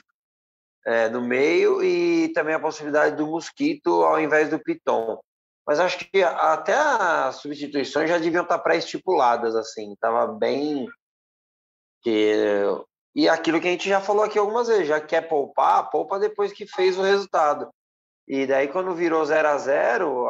[0.87, 5.20] é, no meio e também a possibilidade do Mosquito ao invés do Piton.
[5.66, 9.96] Mas acho que até as substituições já deviam estar tá pré-estipuladas, assim.
[10.00, 10.87] Tava bem
[12.02, 12.62] que
[13.16, 16.52] e aquilo que a gente já falou aqui algumas vezes, já quer poupar, poupa depois
[16.52, 17.70] que fez o resultado.
[18.28, 20.28] E daí, quando virou 0 a 0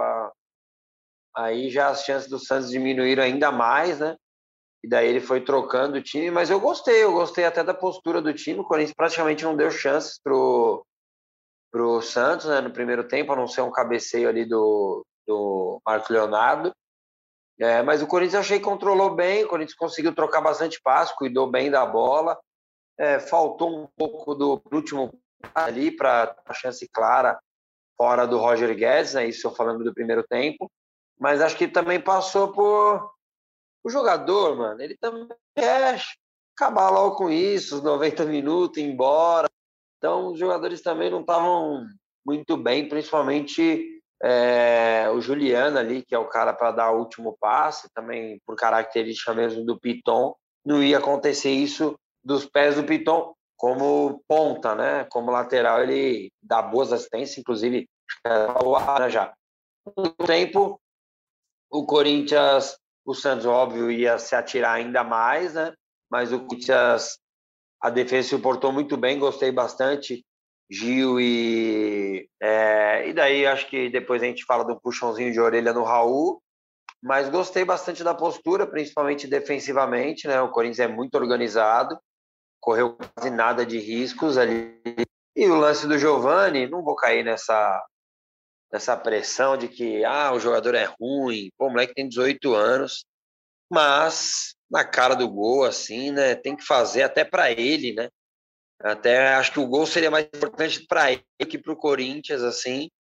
[1.37, 4.17] aí já as chances do Santos diminuíram ainda mais, né?
[4.83, 8.23] E daí ele foi trocando o time, mas eu gostei, eu gostei até da postura
[8.23, 8.61] do time.
[8.61, 10.87] O Corinthians praticamente não deu chances pro,
[11.71, 16.13] pro Santos, né, no primeiro tempo, a não ser um cabeceio ali do, do Marco
[16.13, 16.73] Leonardo.
[17.59, 21.17] É, mas o Corinthians eu achei que controlou bem, o Corinthians conseguiu trocar bastante passo,
[21.17, 22.39] cuidou bem da bola.
[22.99, 25.13] É, faltou um pouco do último
[25.55, 27.39] ali para a chance clara
[27.97, 29.27] fora do Roger Guedes, né?
[29.27, 30.71] Isso eu falando do primeiro tempo.
[31.19, 33.11] Mas acho que também passou por
[33.85, 34.81] o jogador, mano.
[34.81, 36.01] Ele também quer
[36.55, 39.49] acabar logo com isso, os 90 minutos, ir embora.
[39.99, 41.87] Então, os jogadores também não estavam
[42.25, 47.37] muito bem, principalmente é, o Juliano ali, que é o cara para dar o último
[47.41, 50.35] passe, também por característica mesmo do Piton.
[50.65, 55.07] Não ia acontecer isso dos pés do Piton como ponta, né?
[55.11, 57.89] Como lateral, ele dá boas assistências, inclusive
[58.65, 59.33] o já.
[59.97, 60.81] No tempo,
[61.71, 65.73] o Corinthians, o Santos, óbvio, ia se atirar ainda mais, né?
[66.11, 67.19] Mas o Corinthians,
[67.81, 70.25] a defesa se portou muito bem, gostei bastante.
[70.69, 72.29] Gil e.
[72.43, 76.43] É, e daí acho que depois a gente fala do puxãozinho de orelha no Raul.
[77.03, 80.41] Mas gostei bastante da postura, principalmente defensivamente, né?
[80.41, 81.97] O Corinthians é muito organizado
[82.67, 84.77] correu quase nada de riscos ali.
[85.37, 87.81] E o lance do Giovani, não vou cair nessa,
[88.73, 93.05] nessa pressão de que ah, o jogador é ruim, pô, o moleque tem 18 anos,
[93.71, 98.09] mas na cara do gol, assim, né, tem que fazer até para ele, né?
[98.81, 102.91] Até acho que o gol seria mais importante para ele que para o Corinthians, assim,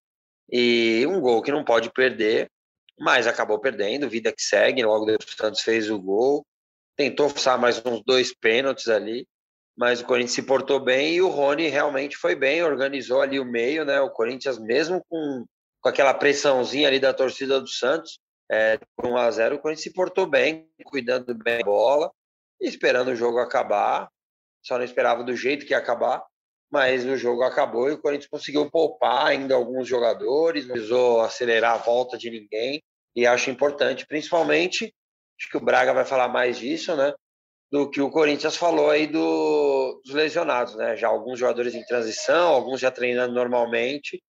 [0.50, 2.50] e um gol que não pode perder,
[2.98, 6.46] mas acabou perdendo, vida que segue, logo depois o Santos fez o gol,
[6.96, 9.26] tentou forçar mais uns dois pênaltis ali,
[9.76, 13.44] mas o Corinthians se portou bem e o Rony realmente foi bem, organizou ali o
[13.44, 14.00] meio, né?
[14.00, 15.44] O Corinthians, mesmo com,
[15.86, 18.18] com aquela pressãozinha ali da torcida do Santos,
[18.50, 22.10] é, 1 a 0 o Corinthians se portou bem, cuidando bem da bola,
[22.60, 24.08] esperando o jogo acabar.
[24.64, 26.24] Só não esperava do jeito que ia acabar,
[26.68, 31.74] mas o jogo acabou e o Corinthians conseguiu poupar ainda alguns jogadores, não precisou acelerar
[31.74, 32.82] a volta de ninguém,
[33.14, 34.92] e acho importante, principalmente,
[35.38, 37.14] acho que o Braga vai falar mais disso, né?
[37.70, 40.96] do que o Corinthians falou aí do, dos lesionados, né?
[40.96, 44.20] Já alguns jogadores em transição, alguns já treinando normalmente.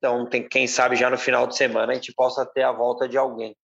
[0.00, 3.06] Então, tem, quem sabe já no final de semana a gente possa ter a volta
[3.06, 3.54] de alguém.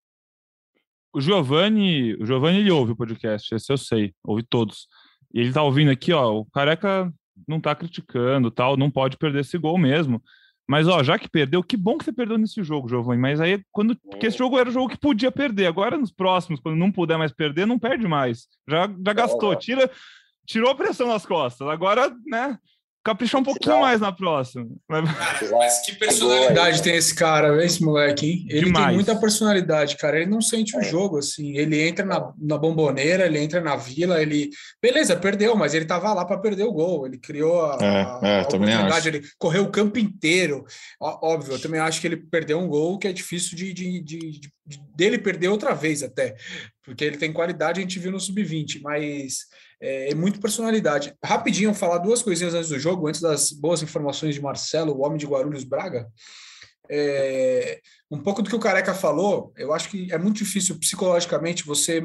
[1.15, 4.87] O Giovanni, o Giovanni ele ouve o podcast, esse eu sei, ouve todos.
[5.33, 7.11] E ele tá ouvindo aqui, ó, o Careca
[7.49, 10.23] não tá criticando, tal, não pode perder esse gol mesmo.
[10.69, 13.21] Mas, ó, já que perdeu, que bom que você perdeu nesse jogo, Giovanni.
[13.21, 13.97] Mas aí, quando.
[13.97, 15.67] Porque esse jogo era o jogo que podia perder.
[15.67, 18.49] Agora, nos próximos, quando não puder mais perder, não perde mais.
[18.69, 19.55] Já, já gastou.
[19.55, 19.89] Tira,
[20.45, 21.69] tirou a pressão das costas.
[21.69, 22.59] Agora, né?
[23.07, 24.67] Caprichar um pouquinho mais na próxima.
[24.89, 25.07] Mas
[25.87, 28.47] que personalidade tem esse cara, esse moleque, hein?
[28.51, 28.87] Ele Demais.
[28.87, 30.21] tem muita personalidade, cara.
[30.21, 31.57] Ele não sente o jogo, assim.
[31.57, 34.51] Ele entra na, na bomboneira, ele entra na vila, ele.
[34.83, 37.07] Beleza, perdeu, mas ele tava lá para perder o gol.
[37.07, 40.65] Ele criou a, é, é, a oportunidade, ele correu o campo inteiro.
[41.01, 44.41] Óbvio, eu também acho que ele perdeu um gol que é difícil de, de, de,
[44.41, 44.56] de
[44.95, 46.37] dele perder outra vez até.
[46.83, 49.47] Porque ele tem qualidade, a gente viu no sub-20, mas
[49.81, 51.15] é, é muito personalidade.
[51.25, 55.19] Rapidinho, falar duas coisinhas antes do jogo, antes das boas informações de Marcelo, o homem
[55.19, 56.09] de Guarulhos Braga.
[56.89, 61.67] É, um pouco do que o Careca falou, eu acho que é muito difícil psicologicamente
[61.67, 62.03] você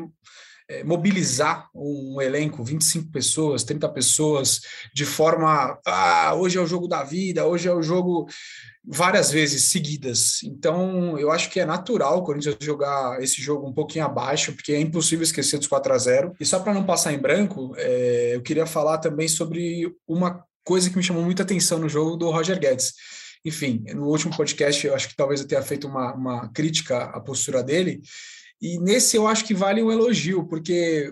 [0.68, 4.62] é, mobilizar um elenco, 25 pessoas, 30 pessoas,
[4.94, 5.78] de forma.
[5.86, 8.28] Ah, hoje é o jogo da vida, hoje é o jogo
[8.84, 10.42] várias vezes seguidas.
[10.44, 14.74] Então, eu acho que é natural o Corinthians jogar esse jogo um pouquinho abaixo, porque
[14.74, 18.36] é impossível esquecer dos 4 a 0 E só para não passar em branco, é,
[18.36, 22.32] eu queria falar também sobre uma coisa que me chamou muita atenção no jogo do
[22.32, 22.94] Roger Guedes.
[23.46, 27.20] Enfim, no último podcast, eu acho que talvez eu tenha feito uma, uma crítica à
[27.20, 28.02] postura dele,
[28.62, 31.12] e nesse eu acho que vale um elogio, porque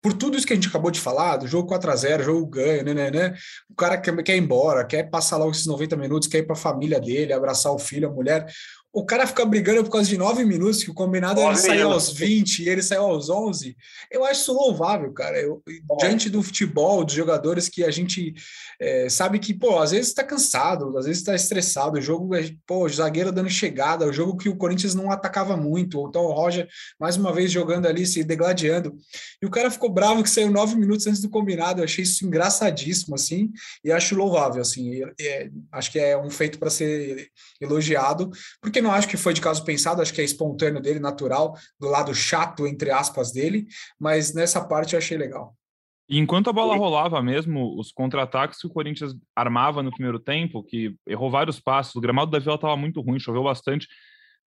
[0.00, 2.46] por tudo isso que a gente acabou de falar, do jogo 4 a 0 jogo
[2.46, 3.34] ganho, né, né, né,
[3.68, 6.54] o cara quer, quer ir embora, quer passar logo esses 90 minutos, quer ir para
[6.54, 8.46] a família dele, abraçar o filho, a mulher
[8.92, 12.10] o cara fica brigando por causa de nove minutos, que o combinado ele saiu aos
[12.10, 13.76] 20 e ele saiu aos 11.
[14.10, 15.38] Eu acho isso louvável, cara.
[15.38, 15.62] Eu,
[16.00, 18.34] diante do futebol, dos jogadores que a gente
[18.80, 21.98] é, sabe que, pô, às vezes está cansado, às vezes está estressado.
[21.98, 22.30] O jogo,
[22.66, 26.06] pô, o zagueiro dando chegada, o jogo que o Corinthians não atacava muito.
[26.08, 26.66] Então o Roger,
[26.98, 28.96] mais uma vez, jogando ali, se degladiando.
[29.42, 31.80] E o cara ficou bravo que saiu nove minutos antes do combinado.
[31.80, 33.50] Eu achei isso engraçadíssimo, assim,
[33.84, 35.02] e acho louvável, assim.
[35.20, 37.28] É, acho que é um feito para ser
[37.60, 38.30] elogiado,
[38.62, 41.54] porque não não acho que foi de caso pensado, acho que é espontâneo dele, natural,
[41.78, 43.66] do lado chato, entre aspas, dele,
[44.00, 45.54] mas nessa parte eu achei legal.
[46.08, 50.64] E enquanto a bola rolava mesmo, os contra-ataques que o Corinthians armava no primeiro tempo,
[50.64, 53.86] que errou vários passos, o gramado da Vila estava muito ruim, choveu bastante.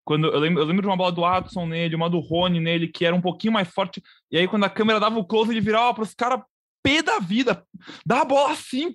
[0.03, 2.89] Quando eu lembro, eu lembro de uma bola do Adson nele, uma do Rony nele,
[2.89, 4.03] que era um pouquinho mais forte.
[4.31, 6.41] E aí, quando a câmera dava o close, ele virava para os caras
[6.83, 7.63] pé da vida,
[8.07, 8.91] dá a bola assim,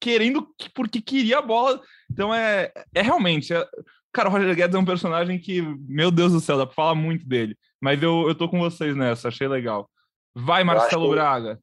[0.00, 1.80] querendo, porque queria a bola.
[2.10, 3.66] Então é, é realmente, é,
[4.14, 6.94] Cara, o Roger Guedes é um personagem que, meu Deus do céu, dá pra falar
[6.94, 7.58] muito dele.
[7.80, 9.90] Mas eu, eu tô com vocês nessa, achei legal.
[10.32, 11.58] Vai, Marcelo Braga.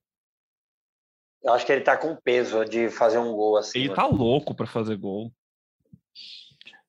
[1.42, 3.80] Eu acho que ele tá com peso de fazer um gol assim.
[3.80, 5.32] Ele tá louco para fazer gol.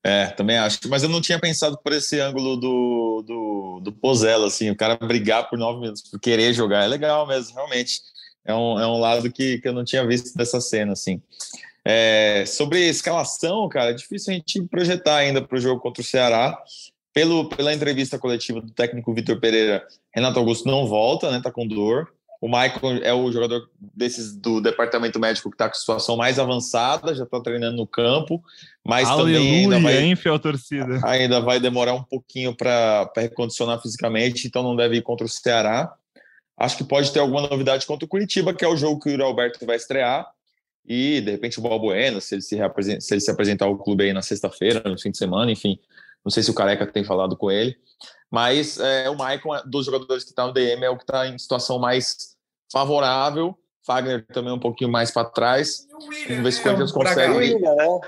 [0.04, 0.80] É, também acho.
[0.88, 4.96] Mas eu não tinha pensado por esse ângulo do, do, do Pozella, assim, o cara
[4.96, 6.82] brigar por nove minutos, por querer jogar.
[6.82, 8.00] É legal mesmo, realmente.
[8.44, 11.20] É um, é um lado que, que eu não tinha visto dessa cena, assim.
[11.84, 16.04] É, sobre escalação, cara, é difícil a gente projetar ainda para o jogo contra o
[16.04, 16.58] Ceará.
[17.14, 21.42] Pelo, pela entrevista coletiva do técnico Vitor Pereira, Renato Augusto não volta, né?
[21.42, 22.08] Tá com dor.
[22.42, 27.14] O Michael é o jogador desses do departamento médico que está com situação mais avançada,
[27.14, 28.42] já está treinando no campo,
[28.84, 31.00] mas Aleluia, também ainda vai, hein, fiel torcida.
[31.04, 35.94] ainda vai demorar um pouquinho para recondicionar fisicamente, então não deve ir contra o Ceará.
[36.62, 39.10] Acho que pode ter alguma novidade contra o Curitiba, que é o jogo que o
[39.10, 40.30] Yuri Alberto vai estrear
[40.86, 42.56] e de repente o Balbuena, se ele se,
[43.00, 45.76] se, ele se apresentar ao clube aí na sexta-feira, no fim de semana, enfim,
[46.24, 47.76] não sei se o Careca tem falado com ele,
[48.30, 51.26] mas é, o Maicon, é, dos jogadores que está no DM, é o que está
[51.26, 52.36] em situação mais
[52.70, 53.58] favorável.
[53.84, 55.88] Fagner também um pouquinho mais para trás.
[55.90, 57.32] Vamos ver se o Corinthians consegue.
[57.32, 58.00] O William, né?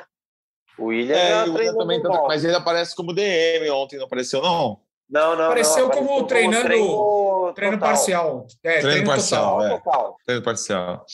[0.79, 4.40] O William, é, o William também, tá, mas ele aparece como DM ontem, não apareceu,
[4.40, 4.81] não?
[5.09, 5.45] Não, não.
[5.45, 6.64] Apareceu não, como treinando.
[6.64, 8.47] Treino, treino parcial.
[8.62, 9.59] É, treino, treino parcial.
[9.59, 9.67] Total.
[9.67, 9.79] É.
[9.79, 10.17] Total.
[10.25, 11.07] Treino parcial.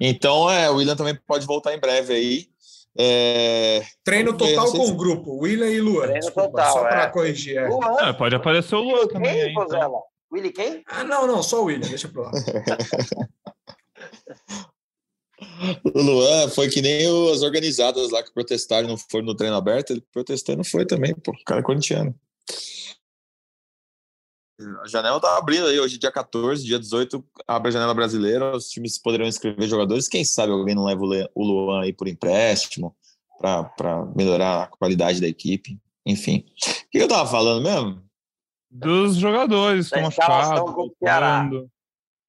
[0.00, 2.52] Então, é, o William também pode voltar em breve aí.
[2.98, 3.82] É...
[4.04, 6.02] Treino total com o grupo, William e Luan.
[6.02, 7.08] Treino desculpa, total, só para é.
[7.08, 7.56] corrigir.
[7.56, 7.68] É.
[8.08, 9.32] É, pode aparecer o Luan também.
[9.32, 10.02] Quem, aí, então.
[10.32, 10.82] Willy quem?
[10.86, 12.32] Ah, não, não, só o William, deixa para lá.
[15.94, 19.90] o Luan foi que nem as organizadas lá que protestaram não foram no treino aberto,
[19.90, 22.14] ele protestou não foi também, pô, o cara é corintiano.
[24.82, 28.68] A janela tá abrindo aí, hoje dia 14, dia 18, abre a janela brasileira, os
[28.68, 31.02] times poderão inscrever jogadores, quem sabe alguém não leva
[31.34, 32.94] o Luan aí por empréstimo,
[33.40, 36.44] para melhorar a qualidade da equipe, enfim.
[36.86, 38.02] O que eu tava falando mesmo?
[38.70, 41.68] Dos jogadores, como machucados,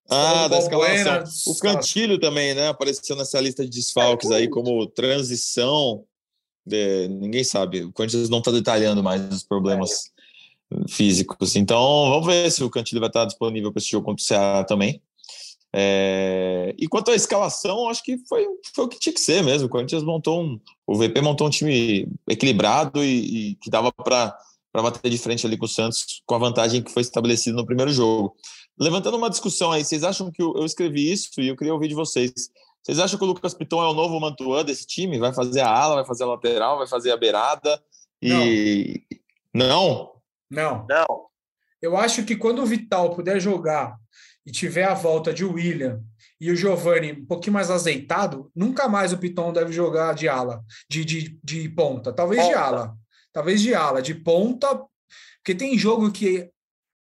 [0.10, 1.54] ah, da escalação.
[1.54, 2.67] O Cantilho também, né?
[2.67, 6.04] Apareceu nessa lista de desfalques aí como transição.
[6.65, 7.08] De...
[7.08, 7.84] Ninguém sabe.
[7.84, 10.12] O Corinthians não está detalhando mais os problemas
[10.88, 11.56] físicos.
[11.56, 14.64] Então, vamos ver se o Cantilho vai estar disponível para esse jogo contra o Ceará
[14.64, 15.02] também.
[15.76, 16.76] É...
[16.78, 18.46] E quanto à escalação, acho que foi,
[18.76, 19.67] foi o que tinha que ser mesmo.
[19.67, 20.60] O Corinthians montou um.
[20.86, 24.38] O VP montou um time equilibrado e, e que dava para
[24.74, 27.92] bater de frente ali com o Santos, com a vantagem que foi estabelecida no primeiro
[27.92, 28.36] jogo.
[28.80, 31.88] Levantando uma discussão aí, vocês acham que eu, eu escrevi isso e eu queria ouvir
[31.88, 32.32] de vocês.
[32.84, 35.17] Vocês acham que o Lucas Piton é o novo Mantuan desse time?
[35.17, 37.82] Vai fazer a ala, vai fazer a lateral, vai fazer a beirada?
[38.21, 39.02] E.
[39.54, 39.67] Não?
[39.67, 40.13] Não?
[40.54, 40.85] Não.
[40.87, 41.06] Não.
[41.81, 43.97] Eu acho que quando o Vital puder jogar
[44.45, 46.01] e tiver a volta de William
[46.39, 50.63] e o Giovani um pouquinho mais azeitado, nunca mais o Piton deve jogar de ala,
[50.89, 52.13] de, de, de ponta.
[52.13, 52.54] Talvez ponta.
[52.54, 52.97] de ala.
[53.31, 54.79] Talvez de ala, de ponta,
[55.37, 56.49] porque tem jogo que,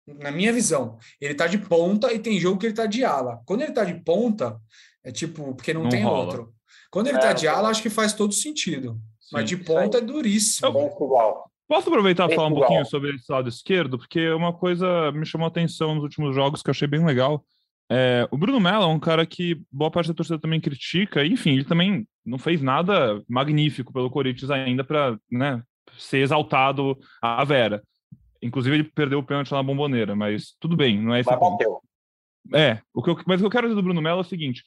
[0.08, 3.42] na minha visão, ele tá de ponta e tem jogo que ele tá de ala.
[3.46, 4.60] Quando ele tá de ponta,
[5.04, 6.26] é tipo, porque não, não tem rola.
[6.26, 6.56] outro.
[6.92, 9.02] Quando ele tá é, tá de ala, acho que faz todo sentido.
[9.20, 10.68] Sim, Mas de ponta é duríssimo.
[10.68, 13.98] Eu, Posso aproveitar e falar um pouquinho sobre esse lado esquerdo?
[13.98, 17.44] Porque uma coisa me chamou a atenção nos últimos jogos que eu achei bem legal.
[17.90, 21.26] É, o Bruno Mello é um cara que boa parte da torcida também critica.
[21.26, 25.62] Enfim, ele também não fez nada magnífico pelo Corinthians ainda para né,
[25.98, 27.82] ser exaltado à Vera.
[28.42, 31.40] Inclusive, ele perdeu o pênalti na bomboneira, mas tudo bem, não é esse mas.
[31.40, 31.80] Bateu.
[32.54, 34.26] É, o que eu, mas o que eu quero dizer do Bruno Mello é o
[34.26, 34.64] seguinte: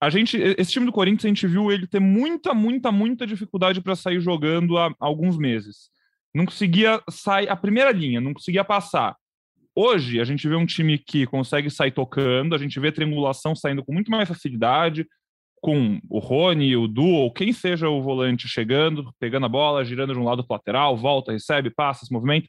[0.00, 3.80] a gente, esse time do Corinthians, a gente viu ele ter muita, muita, muita dificuldade
[3.80, 5.90] para sair jogando há alguns meses.
[6.34, 9.16] Não conseguia sair a primeira linha, não conseguia passar.
[9.74, 13.54] Hoje, a gente vê um time que consegue sair tocando, a gente vê a triangulação
[13.54, 15.06] saindo com muito mais facilidade,
[15.62, 20.18] com o Rony, o Duo, quem seja o volante chegando, pegando a bola, girando de
[20.18, 22.48] um lado para lateral, volta, recebe, passa, se movimenta.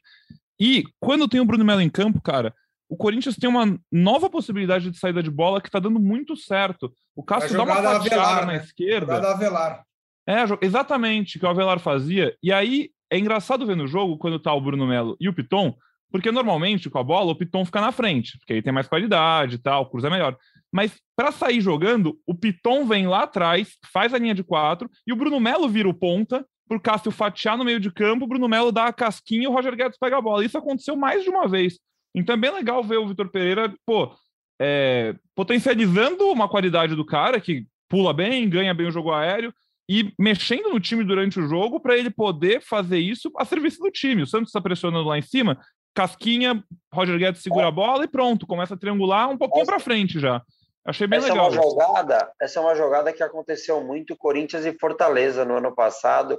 [0.60, 2.52] E quando tem o Bruno Melo em campo, cara,
[2.88, 6.92] o Corinthians tem uma nova possibilidade de saída de bola que está dando muito certo.
[7.14, 8.56] O Cássio dá uma fatiada na né?
[8.56, 9.14] esquerda.
[9.14, 9.84] Jogada Avelar.
[10.26, 12.36] É, exatamente, que o Avelar fazia.
[12.42, 15.74] E aí é engraçado ver no jogo quando tá o Bruno Melo e o Piton,
[16.10, 19.54] porque normalmente com a bola o Piton fica na frente, porque aí tem mais qualidade
[19.54, 20.36] e tal, cruza melhor.
[20.72, 25.12] Mas para sair jogando, o Piton vem lá atrás, faz a linha de quatro e
[25.12, 28.48] o Bruno Melo vira o ponta por Cássio fatiar no meio de campo, o Bruno
[28.48, 30.44] Melo dá a casquinha e o Roger Guedes pega a bola.
[30.44, 31.78] Isso aconteceu mais de uma vez.
[32.14, 34.12] Então é bem legal ver o Vitor Pereira, pô,
[34.60, 39.52] é, potencializando uma qualidade do cara que pula bem, ganha bem o jogo aéreo
[39.88, 43.90] e mexendo no time durante o jogo para ele poder fazer isso a serviço do
[43.90, 44.22] time.
[44.22, 45.58] O Santos está pressionando lá em cima,
[45.94, 50.18] casquinha, Roger Guedes segura a bola e pronto, começa a triangular um pouquinho para frente
[50.18, 50.42] já.
[50.86, 51.46] Achei bem essa legal.
[51.46, 55.74] É uma jogada, essa é uma jogada que aconteceu muito Corinthians e Fortaleza no ano
[55.74, 56.38] passado,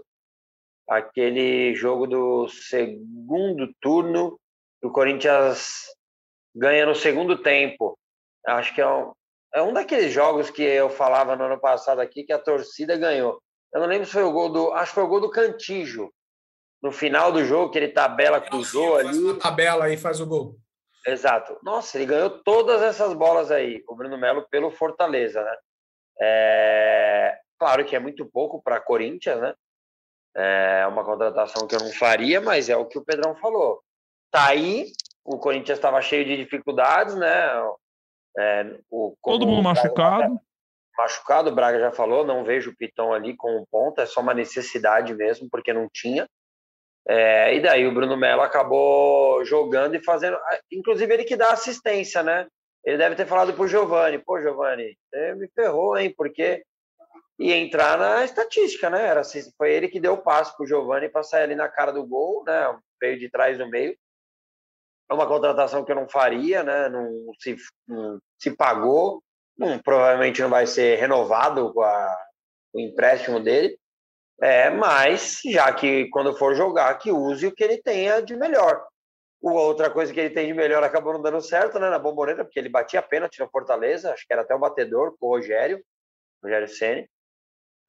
[0.88, 4.40] aquele jogo do segundo turno
[4.86, 5.88] o Corinthians
[6.56, 7.98] ganha no segundo tempo.
[8.46, 9.12] Acho que é um,
[9.56, 13.42] é um daqueles jogos que eu falava no ano passado aqui que a torcida ganhou.
[13.74, 14.72] Eu não lembro se foi o gol do.
[14.74, 16.12] Acho que foi o gol do Cantijo.
[16.84, 19.26] No final do jogo, que ele tabela, cruzou ali.
[19.26, 20.56] Faz tabela aí faz o gol.
[21.08, 21.58] Exato.
[21.64, 25.58] Nossa, ele ganhou todas essas bolas aí, o Bruno Melo, pelo Fortaleza, né?
[26.22, 27.40] É...
[27.58, 29.54] Claro que é muito pouco para Corinthians, né?
[30.36, 33.82] É uma contratação que eu não faria, mas é o que o Pedrão falou
[34.36, 34.92] tá aí.
[35.24, 37.48] O Corinthians estava cheio de dificuldades, né?
[38.38, 40.40] É, o, Todo mundo machucado.
[40.98, 44.22] machucado, o Braga já falou, não vejo o Pitão ali com o ponta, é só
[44.22, 46.28] uma necessidade mesmo, porque não tinha.
[47.08, 50.38] É, e daí o Bruno Melo acabou jogando e fazendo.
[50.72, 52.48] Inclusive ele que dá assistência, né?
[52.84, 56.14] Ele deve ter falado pro Giovani, pô, Giovani, você me ferrou, hein?
[56.16, 56.64] Porque
[57.38, 59.08] ia entrar na estatística, né?
[59.08, 59.22] Era,
[59.58, 62.44] foi ele que deu o passo pro Giovani para sair ali na cara do gol,
[62.46, 62.78] né?
[63.00, 63.96] Veio de trás do meio
[65.10, 66.90] é uma contratação que eu não faria, né?
[66.90, 67.56] Não se,
[67.88, 69.22] não se pagou,
[69.58, 72.18] não, provavelmente não vai ser renovado com a,
[72.74, 73.78] o empréstimo dele.
[74.42, 78.86] É, mas já que quando for jogar, que use o que ele tenha de melhor.
[79.42, 81.90] Outra coisa que ele tem de melhor acabou não dando certo, né?
[81.90, 85.28] Na bomboneira, porque ele batia pênalti no Fortaleza, acho que era até o batedor com
[85.28, 85.82] o Rogério,
[86.44, 87.08] Rogério Ceni.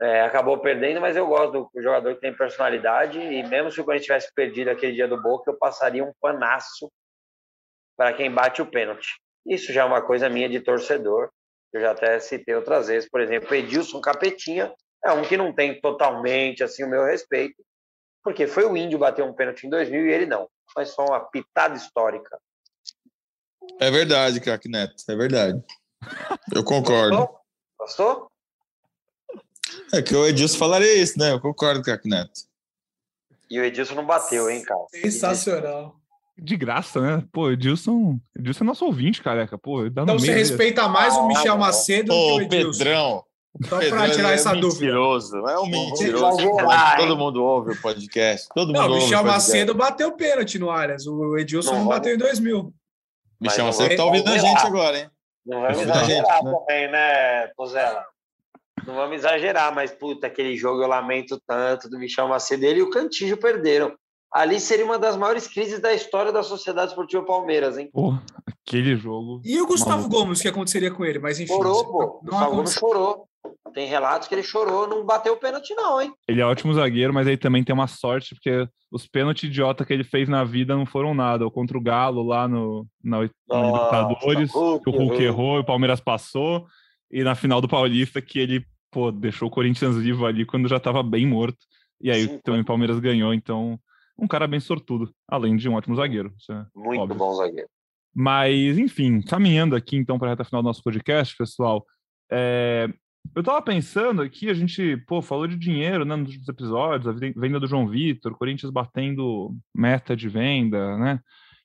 [0.01, 3.85] É, acabou perdendo, mas eu gosto do jogador que tem personalidade e mesmo se o
[3.85, 6.93] Corinthians tivesse perdido aquele dia do Boca, eu passaria um panaço
[7.97, 9.09] para quem bate o pênalti.
[9.47, 11.31] Isso já é uma coisa minha de torcedor.
[11.73, 14.73] Eu já até citei outras vezes, por exemplo, Edilson Capetinha
[15.05, 17.63] é um que não tem totalmente assim o meu respeito,
[18.23, 20.49] porque foi o Índio bater um pênalti em 2000 e ele não.
[20.75, 22.39] Mas só uma pitada histórica.
[23.79, 25.63] É verdade, craque Neto, é verdade.
[26.55, 27.17] Eu concordo.
[27.17, 27.41] Gostou?
[27.79, 28.31] Gostou?
[29.93, 31.33] É que o Edilson falaria isso, né?
[31.33, 32.47] Eu concordo, craque Neto.
[33.49, 34.87] E o Edilson não bateu, hein, cara?
[34.91, 36.01] Sensacional.
[36.39, 37.25] De graça, né?
[37.33, 39.57] Pô, Edilson, Edilson é nosso ouvinte, careca.
[39.57, 42.79] Pô, dá então você respeita mais o Michel ah, Macedo Pô, do que o Edilson.
[42.79, 43.25] Pedrão.
[43.65, 45.53] Só para tirar é essa mentiroso, dúvida.
[45.53, 46.37] É um mentiroso.
[46.99, 48.49] Todo mundo ouve o podcast.
[48.55, 51.07] Todo mundo não, o Michel Macedo bateu pênalti no Arias.
[51.07, 52.73] O Edilson não, não bateu em 2000.
[53.41, 55.11] Michel Macedo tá ouvindo a gente agora, hein?
[55.47, 56.53] Não vamos exagerar né?
[56.53, 58.05] também, né, Pozela?
[58.87, 62.65] Não vamos exagerar, mas puta, aquele jogo eu lamento tanto do Michel Macedo.
[62.65, 63.97] Ele e o Cantillo perderam
[64.37, 67.89] ali seria uma das maiores crises da história da Sociedade Esportiva Palmeiras, hein?
[67.91, 68.15] Pô,
[68.47, 69.41] aquele jogo.
[69.43, 70.11] E o Gustavo maluco.
[70.11, 71.19] Gomes, o que aconteceria com ele?
[71.19, 71.55] Mas enfim.
[71.55, 72.05] Chorou, pô.
[72.05, 73.29] O Gustavo Gomes chorou.
[73.73, 76.13] Tem relatos que ele chorou, não bateu o pênalti, não, hein?
[76.29, 79.93] Ele é ótimo zagueiro, mas aí também tem uma sorte, porque os pênaltis idiota que
[79.93, 81.49] ele fez na vida não foram nada.
[81.51, 83.19] Contra o Galo lá no, na,
[83.49, 86.67] na Libertadores, que o Hulk errou, o Palmeiras passou,
[87.11, 90.77] e na final do Paulista, que ele pô, deixou o Corinthians vivo ali quando já
[90.77, 91.59] estava bem morto.
[92.01, 93.79] E aí Sim, também o Palmeiras ganhou, então
[94.19, 96.33] um cara bem sortudo, além de um ótimo zagueiro.
[96.51, 97.19] É Muito óbvio.
[97.19, 97.69] bom zagueiro.
[98.15, 101.85] Mas, enfim, caminhando aqui então para a reta final do nosso podcast, pessoal,
[102.33, 102.89] é...
[103.35, 107.61] eu tava pensando aqui, a gente, pô, falou de dinheiro, né, nos episódios, a venda
[107.61, 111.21] do João Vitor, Corinthians batendo meta de venda, né?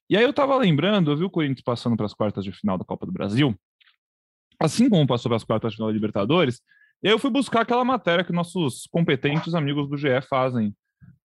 [0.10, 2.78] E aí eu tava lembrando, eu vi o Corinthians passando para as quartas de final
[2.78, 3.56] da Copa do Brasil,
[4.60, 6.62] assim como passou para as quartas de final da Libertadores,
[7.02, 10.76] e aí eu fui buscar aquela matéria que nossos competentes amigos do GE fazem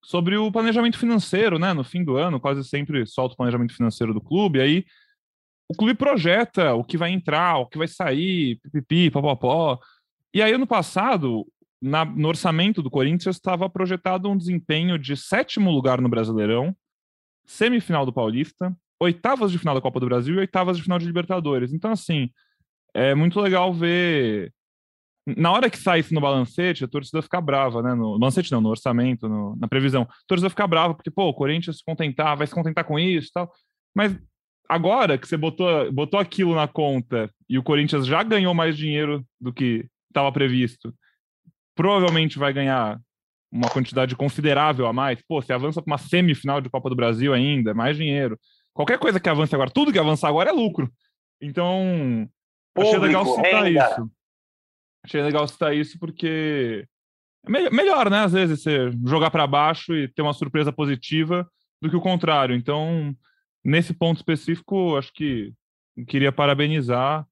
[0.02, 1.72] sobre o planejamento financeiro, né?
[1.72, 4.84] No fim do ano, quase sempre solta o planejamento financeiro do clube, aí
[5.68, 9.78] o clube projeta o que vai entrar, o que vai sair, pipipi, papapó.
[10.32, 11.46] E aí, ano passado,
[11.82, 16.74] na, no orçamento do Corinthians, estava projetado um desempenho de sétimo lugar no Brasileirão,
[17.44, 21.06] semifinal do Paulista, oitavas de final da Copa do Brasil e oitavas de final de
[21.06, 21.72] Libertadores.
[21.72, 22.30] Então, assim,
[22.94, 24.52] é muito legal ver.
[25.26, 27.94] Na hora que sai isso no balancete, a torcida fica brava, né?
[27.94, 30.02] No, balancete não, no orçamento, no, na previsão.
[30.02, 33.28] A torcida fica brava, porque, pô, o Corinthians se contentar, vai se contentar com isso
[33.28, 33.52] e tal.
[33.94, 34.16] Mas
[34.68, 39.24] agora que você botou, botou aquilo na conta e o Corinthians já ganhou mais dinheiro
[39.40, 40.94] do que estava previsto,
[41.74, 42.98] provavelmente vai ganhar
[43.50, 45.20] uma quantidade considerável a mais.
[45.26, 48.38] Pô, você avança para uma semifinal de Copa do Brasil ainda, mais dinheiro.
[48.72, 50.90] Qualquer coisa que avance agora, tudo que avançar agora é lucro.
[51.40, 52.28] Então,
[52.74, 53.90] Público, achei legal citar renda.
[53.90, 54.10] isso.
[55.06, 56.84] Achei legal citar isso porque
[57.46, 58.24] é melhor, né?
[58.24, 61.48] Às vezes você jogar para baixo e ter uma surpresa positiva
[61.80, 62.56] do que o contrário.
[62.56, 63.14] Então,
[63.64, 65.52] nesse ponto específico, acho que
[66.08, 67.24] queria parabenizar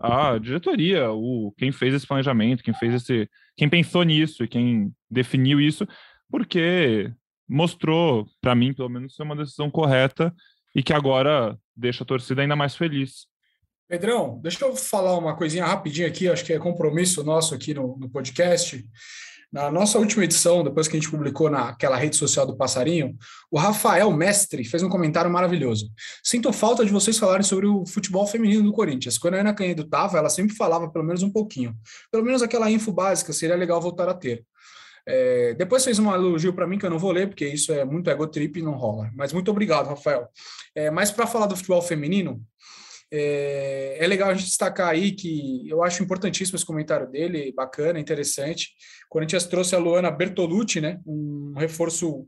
[0.00, 4.92] a diretoria, o quem fez esse planejamento, quem fez esse, quem pensou nisso e quem
[5.08, 5.86] definiu isso,
[6.28, 7.12] porque
[7.48, 10.34] mostrou para mim, pelo menos, ser uma decisão correta
[10.74, 13.29] e que agora deixa a torcida ainda mais feliz.
[13.90, 17.96] Pedrão, deixa eu falar uma coisinha rapidinho aqui, acho que é compromisso nosso aqui no,
[17.98, 18.86] no podcast.
[19.52, 23.16] Na nossa última edição, depois que a gente publicou naquela rede social do Passarinho,
[23.50, 25.90] o Rafael Mestre fez um comentário maravilhoso.
[26.22, 29.18] Sinto falta de vocês falarem sobre o futebol feminino do Corinthians.
[29.18, 31.74] Quando a Ana Canhedo estava, ela sempre falava pelo menos um pouquinho.
[32.12, 34.44] Pelo menos aquela info básica seria legal voltar a ter.
[35.04, 37.84] É, depois fez um elogio para mim que eu não vou ler, porque isso é
[37.84, 39.10] muito ego trip e não rola.
[39.16, 40.28] Mas muito obrigado, Rafael.
[40.76, 42.40] É, mas para falar do futebol feminino,
[43.12, 47.98] é, é, legal a gente destacar aí que eu acho importantíssimo esse comentário dele, bacana,
[47.98, 48.68] interessante.
[49.06, 51.00] O Corinthians trouxe a Luana Bertolucci, né?
[51.04, 52.24] Um reforço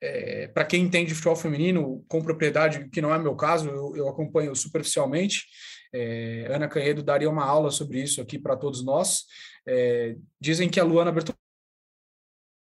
[0.00, 4.08] é, para quem entende futebol feminino com propriedade, que não é meu caso, eu, eu
[4.08, 5.44] acompanho superficialmente.
[5.92, 9.24] É, Ana Canhedo daria uma aula sobre isso aqui para todos nós.
[9.66, 11.43] É, dizem que a Luana Bertolucci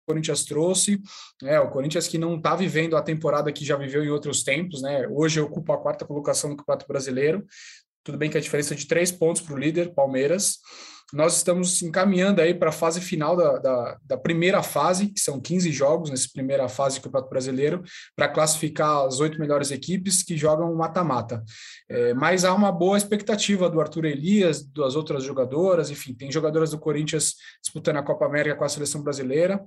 [0.09, 0.99] Corinthians trouxe,
[1.39, 4.81] né, o Corinthians que não está vivendo a temporada que já viveu em outros tempos,
[4.81, 7.45] né, hoje ocupa a quarta colocação no Campeonato Brasileiro,
[8.03, 10.57] tudo bem que a diferença é de três pontos para o líder, Palmeiras,
[11.11, 15.39] nós estamos encaminhando aí para a fase final da, da, da, primeira fase, que são
[15.39, 17.83] 15 jogos nessa primeira fase do Campeonato Brasileiro,
[18.15, 21.43] para classificar as oito melhores equipes que jogam mata-mata.
[21.89, 26.71] É, mas há uma boa expectativa do Arthur Elias, das outras jogadoras, enfim, tem jogadoras
[26.71, 29.63] do Corinthians disputando a Copa América com a seleção brasileira.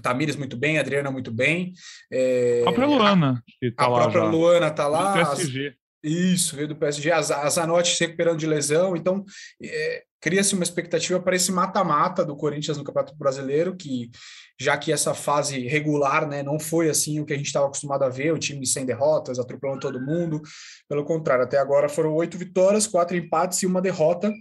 [0.00, 1.72] Tamires muito bem, Adriana muito bem.
[2.10, 3.44] É, a própria Luana.
[3.76, 4.28] Tá a própria já.
[4.28, 5.12] Luana está lá.
[5.12, 5.74] Do PSG.
[6.02, 7.10] isso, veio do PSG.
[7.10, 8.96] A, a Zanotti se recuperando de lesão.
[8.96, 9.24] Então,
[9.62, 14.10] é, cria-se uma expectativa para esse mata-mata do Corinthians no Campeonato Brasileiro, que
[14.58, 18.04] já que essa fase regular né, não foi assim o que a gente estava acostumado
[18.04, 20.40] a ver, o time sem derrotas, atropelando todo mundo.
[20.88, 24.32] Pelo contrário, até agora foram oito vitórias, quatro empates e uma derrota.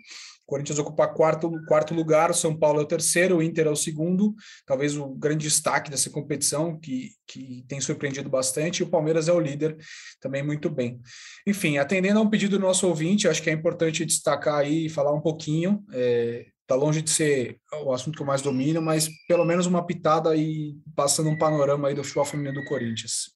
[0.51, 3.75] Corinthians ocupa quarto, quarto lugar, o São Paulo é o terceiro, o Inter é o
[3.75, 4.35] segundo,
[4.65, 9.31] talvez o grande destaque dessa competição, que, que tem surpreendido bastante, e o Palmeiras é
[9.31, 9.77] o líder
[10.19, 10.99] também muito bem.
[11.47, 14.89] Enfim, atendendo a um pedido do nosso ouvinte, acho que é importante destacar aí e
[14.89, 19.09] falar um pouquinho, é, tá longe de ser o assunto que eu mais domino, mas
[19.29, 23.33] pelo menos uma pitada aí, passando um panorama aí do futebol feminino do Corinthians.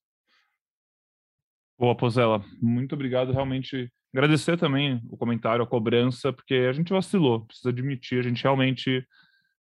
[1.80, 2.44] Boa, Pozella.
[2.62, 3.32] Muito obrigado.
[3.32, 8.42] Realmente Agradecer também o comentário, a cobrança, porque a gente vacilou, precisa admitir, a gente
[8.42, 9.06] realmente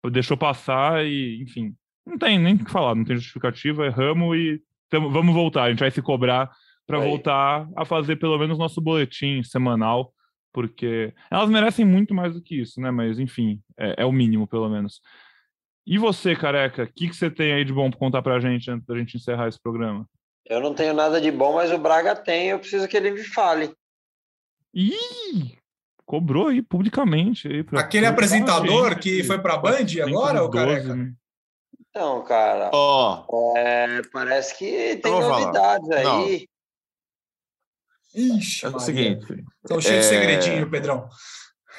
[0.10, 1.76] deixou passar e, enfim,
[2.06, 5.70] não tem nem o que falar, não tem justificativa, erramos e tamo, vamos voltar, a
[5.70, 6.50] gente vai se cobrar
[6.86, 10.14] para voltar a fazer pelo menos nosso boletim semanal,
[10.54, 12.90] porque elas merecem muito mais do que isso, né?
[12.90, 15.02] Mas, enfim, é, é o mínimo, pelo menos.
[15.86, 18.40] E você, careca, o que, que você tem aí de bom para contar para a
[18.40, 20.08] gente antes da gente encerrar esse programa?
[20.46, 23.24] Eu não tenho nada de bom, mas o Braga tem, eu preciso que ele me
[23.26, 23.76] fale.
[24.74, 25.58] Ih!
[26.06, 27.48] Cobrou aí publicamente.
[27.48, 30.96] Aí Aquele apresentador gente, que foi para a Band agora, o careca?
[30.96, 31.14] Né?
[31.90, 33.54] Então, cara, oh.
[33.58, 36.20] é, parece que tem novidades falar.
[36.20, 36.48] aí.
[38.16, 38.38] Não.
[38.38, 39.46] Ixi, é o seguinte.
[39.64, 40.00] Estão cheios é...
[40.00, 41.10] de segredinho, Pedrão.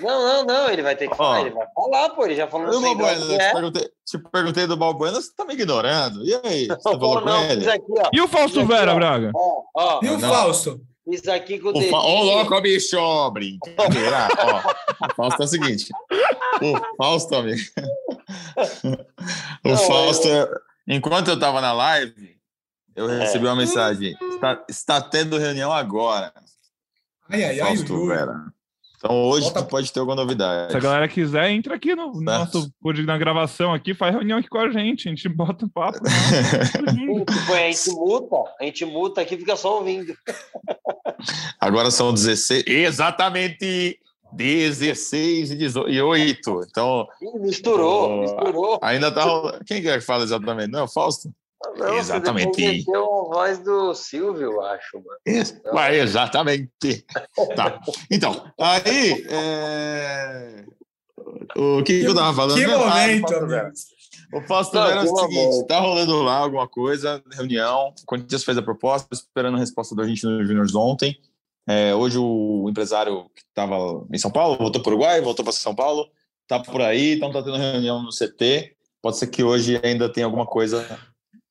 [0.01, 2.69] Não, não, não, ele vai ter que falar, ele vai falar, pô, ele já falou
[2.69, 2.81] assim.
[2.81, 3.53] Balbuena, te, é.
[3.53, 6.25] perguntei, te perguntei do Balbuena, você tá me ignorando.
[6.25, 6.67] E aí?
[6.69, 7.69] Você tá falou com ele?
[7.69, 9.33] Aqui, e o Fausto Vera, Braga?
[9.35, 10.31] Ó, ó, e o não.
[10.31, 10.81] Fausto?
[11.09, 11.95] Isso aqui com o dedinho.
[11.95, 13.31] Ô, louco, bicho!
[13.31, 14.29] Brincadeira.
[14.39, 15.89] ó, o Fausto é o seguinte.
[16.61, 17.63] o Fausto, amigo.
[19.65, 20.29] o Fausto,
[20.87, 22.39] enquanto eu estava na live,
[22.95, 23.21] eu é.
[23.21, 24.17] recebi uma mensagem.
[24.35, 26.33] Está, está tendo reunião agora.
[27.31, 28.53] Ai, ai, ai, Fausto Vera.
[28.99, 29.63] Então hoje Volta...
[29.63, 30.73] pode ter alguma novidade.
[30.73, 32.73] Se a galera quiser, entra aqui no, no nosso
[33.07, 36.01] na gravação aqui, faz reunião aqui com a gente, a gente bota o papo.
[36.03, 40.13] tipo, a gente muta, a gente muta aqui fica só ouvindo.
[41.61, 42.65] Agora são 16.
[42.67, 44.01] Exatamente!
[44.33, 46.61] 16 e 18.
[46.69, 47.07] Então.
[47.41, 48.79] misturou, misturou.
[48.83, 49.25] Ainda tá
[49.65, 50.71] Quem é que fala exatamente?
[50.71, 51.33] Não, Fausto?
[51.77, 52.85] Não, exatamente.
[52.85, 55.19] Você a voz do Silvio, acho, mano.
[55.27, 55.89] Então...
[55.93, 57.05] exatamente.
[57.57, 57.81] tá.
[58.11, 59.27] Então, aí.
[59.29, 60.65] É...
[61.57, 62.57] O que, que, eu tava falando?
[62.57, 63.71] Que momento, ah,
[64.33, 67.95] o Fausto Vera é o seguinte: tá rolando lá alguma coisa, reunião.
[68.03, 71.19] O Corinthians fez a proposta, esperando a resposta do Argentino Júnior ontem.
[71.67, 75.53] É, hoje o empresário que estava em São Paulo voltou para o Uruguai, voltou para
[75.53, 76.09] São Paulo,
[76.47, 78.75] tá por aí, então tá tendo reunião no CT.
[79.03, 80.87] Pode ser que hoje ainda tenha alguma coisa.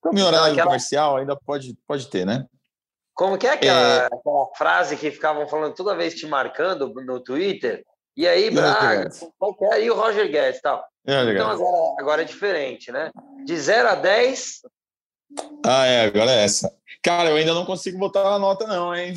[0.08, 0.66] Como em horário aquela...
[0.66, 2.46] comercial, ainda pode, pode ter, né?
[3.14, 4.06] Como que é aquela, é...
[4.06, 7.84] aquela, frase que ficavam falando toda vez te marcando no Twitter?
[8.16, 9.10] E aí, Braga,
[9.74, 9.84] é?
[9.84, 10.84] e o Roger Guedes tal.
[11.06, 13.12] É, então agora, agora é diferente, né?
[13.46, 14.62] De 0 a 10.
[15.66, 16.74] Ah, é, agora é essa.
[17.04, 19.14] Cara, eu ainda não consigo botar a nota, não, hein?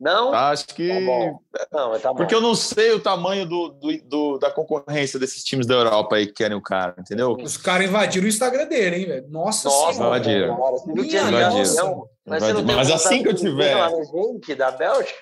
[0.00, 0.32] Não?
[0.32, 0.88] Acho que.
[0.88, 5.44] Tá não, tá Porque eu não sei o tamanho do, do, do, da concorrência desses
[5.44, 7.32] times da Europa aí que querem o cara, entendeu?
[7.32, 9.28] Os caras invadiram o Instagram dele, hein, velho?
[9.28, 10.18] Nossa, Nossa senhora.
[10.18, 10.54] Invadiram.
[10.86, 12.08] invadiram.
[12.26, 13.76] Mas, Mas assim que eu tiver.
[13.90, 15.18] Gente da Bélgica?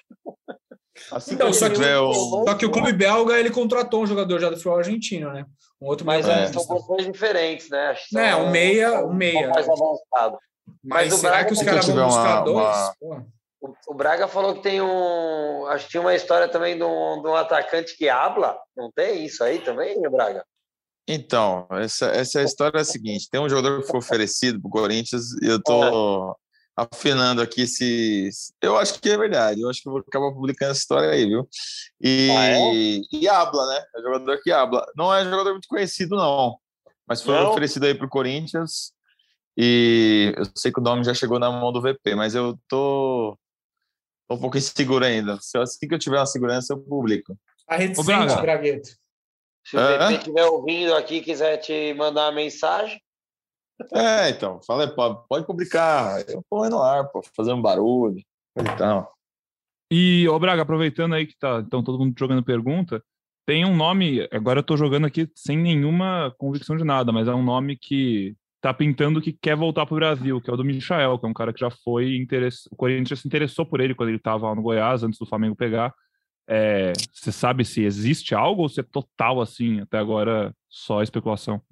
[1.11, 2.45] Assim então, que só, que, o...
[2.45, 5.45] só que o clube belga ele contratou um jogador já do futebol argentino, né?
[5.81, 7.89] Um outro mais Mas é, são posições diferentes, né?
[7.89, 9.49] Acho é, um meia, um meia.
[9.49, 10.39] mais avançado.
[10.85, 12.93] Mas, Mas será que os caras vão buscar uma, dois?
[13.01, 13.26] Uma...
[13.61, 15.66] O, Braga falou que tem um.
[15.66, 18.56] Acho que tinha uma história também de um, de um atacante que habla.
[18.76, 20.44] Não tem isso aí também, Braga?
[21.09, 24.70] Então, essa, essa história é a seguinte: tem um jogador que foi oferecido para o
[24.70, 26.34] Corinthians e eu tô é.
[26.76, 28.28] afinando aqui se.
[28.62, 31.26] Eu acho que é verdade, eu acho que eu vou acabar publicando essa história aí,
[31.26, 31.48] viu?
[32.00, 33.00] E, ah, é?
[33.11, 33.84] e habla, né?
[33.96, 34.86] É jogador que habla.
[34.96, 36.56] Não é jogador muito conhecido, não,
[37.09, 37.50] mas foi não?
[37.50, 38.92] oferecido aí para o Corinthians.
[39.56, 43.36] E eu sei que o nome já chegou na mão do VP, mas eu tô
[44.29, 45.39] Tô um pouco inseguro ainda.
[45.41, 47.37] Se assim que eu tiver uma segurança, eu publico.
[47.66, 48.91] A reticente, Bragueto.
[49.66, 50.12] Se o é?
[50.12, 53.01] estiver ouvindo aqui e quiser te mandar uma mensagem.
[53.95, 56.29] É, então, fala, pode, pode publicar.
[56.29, 58.22] Eu ponho no ar, pô, fazendo barulho.
[58.57, 59.07] Então.
[59.91, 63.03] E, ô Braga, aproveitando aí que tá então, todo mundo jogando pergunta,
[63.47, 67.33] tem um nome, agora eu tô jogando aqui sem nenhuma convicção de nada, mas é
[67.33, 70.64] um nome que tá pintando que quer voltar para o Brasil, que é o do
[70.64, 72.66] Michael, que é um cara que já foi interess...
[72.70, 75.54] o Corinthians se interessou por ele quando ele estava lá no Goiás antes do Flamengo
[75.54, 75.94] pegar.
[76.48, 76.92] É...
[77.12, 81.62] Você sabe se existe algo ou se é total assim até agora só especulação?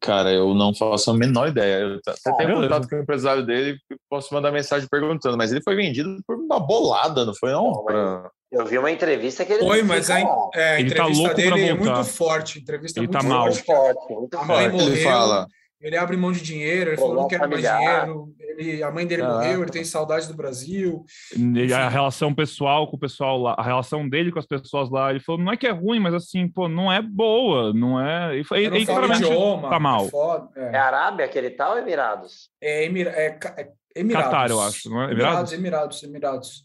[0.00, 1.80] Cara, eu não faço a menor ideia.
[1.80, 5.52] Eu até ah, tenho contato com o empresário dele e posso mandar mensagem perguntando, mas
[5.52, 7.72] ele foi vendido por uma bolada, não foi não?
[7.72, 8.30] não pra...
[8.52, 9.62] Eu vi uma entrevista que ele.
[9.64, 10.20] Foi, mas a,
[10.54, 12.60] é, a ele tá entrevista tá dele é muito forte.
[12.60, 13.52] Entrevista ele muito tá mal.
[13.52, 14.76] Forte, muito forte.
[14.76, 15.48] Ele fala.
[15.80, 18.34] Ele abre mão de dinheiro, ele falou que não quer mais dinheiro.
[18.38, 21.04] Ele, a mãe dele ah, morreu, ele tem saudade do Brasil.
[21.36, 25.10] E a relação pessoal com o pessoal lá, a relação dele com as pessoas lá,
[25.10, 28.34] ele falou, não é que é ruim, mas assim, pô, não é boa, não é.
[28.34, 30.06] Ele, ele, ele claramente idioma, tá mal.
[30.06, 30.76] É, foda, é.
[30.76, 32.48] é Arábia que ele tá ou Emirados?
[32.62, 34.30] É, Emir, é, é Emirados.
[34.30, 35.12] Qatar, eu acho, não é?
[35.12, 36.64] Emirados, Emirados, Emirados.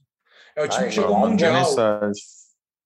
[0.56, 1.56] É o time Ai, que chegou ao Mundial.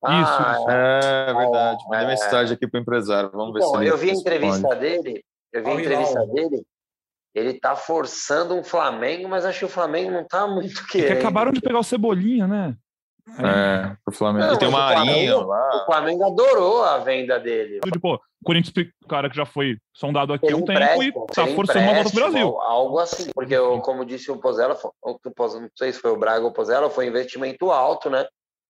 [0.06, 1.84] Ah, isso, é, é verdade.
[1.88, 2.08] Mandei é.
[2.08, 3.32] mensagem aqui para o empresário.
[3.32, 5.24] Vamos ver se ele Eu vi a entrevista dele
[5.54, 6.66] eu vi a entrevista dele,
[7.34, 11.12] ele tá forçando um Flamengo, mas acho que o Flamengo não tá muito querendo.
[11.12, 12.76] É que acabaram de pegar o Cebolinha, né?
[13.40, 14.48] É, pro Flamengo.
[14.48, 15.84] Não, tem uma arinha lá.
[15.84, 17.80] O Flamengo adorou a venda dele.
[17.92, 21.86] Tipo, o Corinthians, cara que já foi sondado aqui há um tempo e tá forçando
[21.86, 22.62] uma volta pro Brasil.
[22.62, 26.52] Algo assim, porque eu, como disse o Pozella, não sei se foi o Braga ou
[26.52, 28.26] o Pozella, foi investimento alto, né?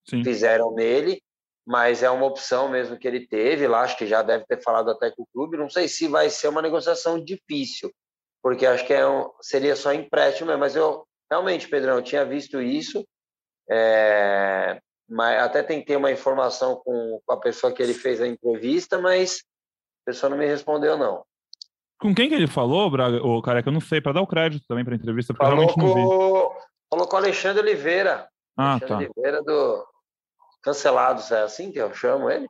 [0.08, 0.24] Sim.
[0.24, 1.22] Fizeram nele
[1.66, 4.91] mas é uma opção mesmo que ele teve lá, acho que já deve ter falado
[4.91, 7.91] até com o clube, não sei se vai ser uma negociação difícil,
[8.41, 12.61] porque acho que é um, seria só empréstimo, mas eu realmente, Pedrão, eu tinha visto
[12.61, 13.05] isso,
[13.70, 18.99] é, mas até tentei uma informação com, com a pessoa que ele fez a entrevista,
[18.99, 19.43] mas
[20.03, 21.24] a pessoa não me respondeu, não.
[21.99, 23.26] Com quem que ele falou, Braga?
[23.26, 25.45] O cara que eu não sei, para dar o crédito também para a entrevista, porque
[25.45, 26.59] falou realmente não vi.
[26.89, 28.28] Falou com o Alexandre Oliveira.
[28.57, 29.11] Ah, Alexandre tá.
[29.16, 29.86] Oliveira do,
[30.64, 32.47] Cancelados, é assim que eu chamo ele?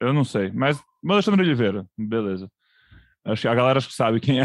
[0.00, 2.48] Eu não sei, mas Alexandre Oliveira, beleza.
[3.24, 4.44] Acho que a galera acho que sabe quem é.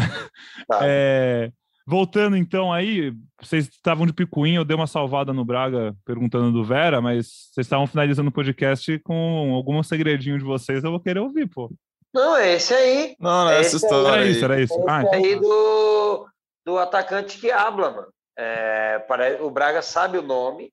[0.68, 0.80] Tá.
[0.82, 1.50] é.
[1.86, 6.62] Voltando então aí, vocês estavam de picuinha, eu dei uma salvada no Braga perguntando do
[6.62, 11.18] Vera, mas vocês estavam finalizando o podcast com algum segredinho de vocês, eu vou querer
[11.18, 11.68] ouvir, pô.
[12.14, 13.16] Não, é esse aí.
[13.18, 14.08] Não, não é essa história.
[14.20, 14.74] Era isso, era isso.
[14.74, 15.40] Esse Ah, então aí tá.
[15.40, 16.26] do,
[16.66, 18.08] do atacante que habla, mano.
[18.38, 20.72] É, pare- o Braga sabe o nome,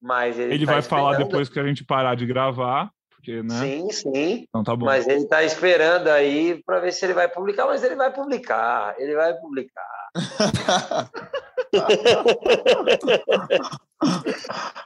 [0.00, 3.42] mas ele, Ele tá vai falar esperando- depois que a gente parar de gravar, porque,
[3.42, 3.60] né?
[3.60, 4.44] Sim, sim.
[4.48, 4.86] Então tá bom.
[4.86, 8.94] Mas ele tá esperando aí para ver se ele vai publicar, mas ele vai publicar,
[8.98, 10.10] ele vai publicar.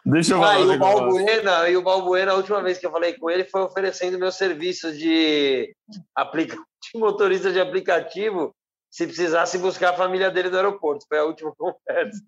[0.05, 0.79] Deixa eu Ah, falar e o.
[0.79, 4.35] Balbuena, e o Balbuena, a última vez que eu falei com ele, foi oferecendo meus
[4.37, 5.75] serviços de,
[6.15, 6.57] aplica...
[6.93, 8.55] de motorista de aplicativo,
[8.91, 11.07] se precisasse buscar a família dele no aeroporto.
[11.09, 12.21] Foi a última conversa.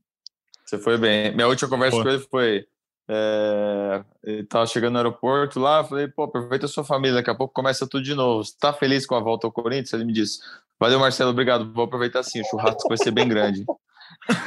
[0.64, 1.34] Você foi bem.
[1.34, 2.02] Minha última conversa Pô.
[2.04, 2.66] com ele foi.
[3.08, 7.34] É, ele tava chegando no aeroporto lá, falei, pô, aproveita a sua família, daqui a
[7.34, 8.44] pouco começa tudo de novo.
[8.44, 9.92] Você tá feliz com a volta ao Corinthians?
[9.92, 10.40] Ele me disse,
[10.78, 13.64] valeu, Marcelo, obrigado, vou aproveitar sim, o churrasco vai ser bem grande.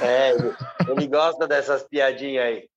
[0.02, 0.32] É,
[0.90, 2.70] ele, gosta dessas piadinhas aí.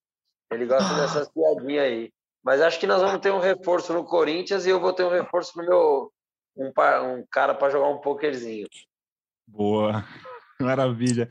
[0.53, 2.13] Ele gosta dessas piadinhas aí.
[2.45, 5.11] Mas acho que nós vamos ter um reforço no Corinthians e eu vou ter um
[5.11, 6.13] reforço no meu.
[6.57, 8.69] Um, um cara para jogar um pokerzinho.
[9.47, 10.05] Boa.
[10.61, 11.31] Maravilha.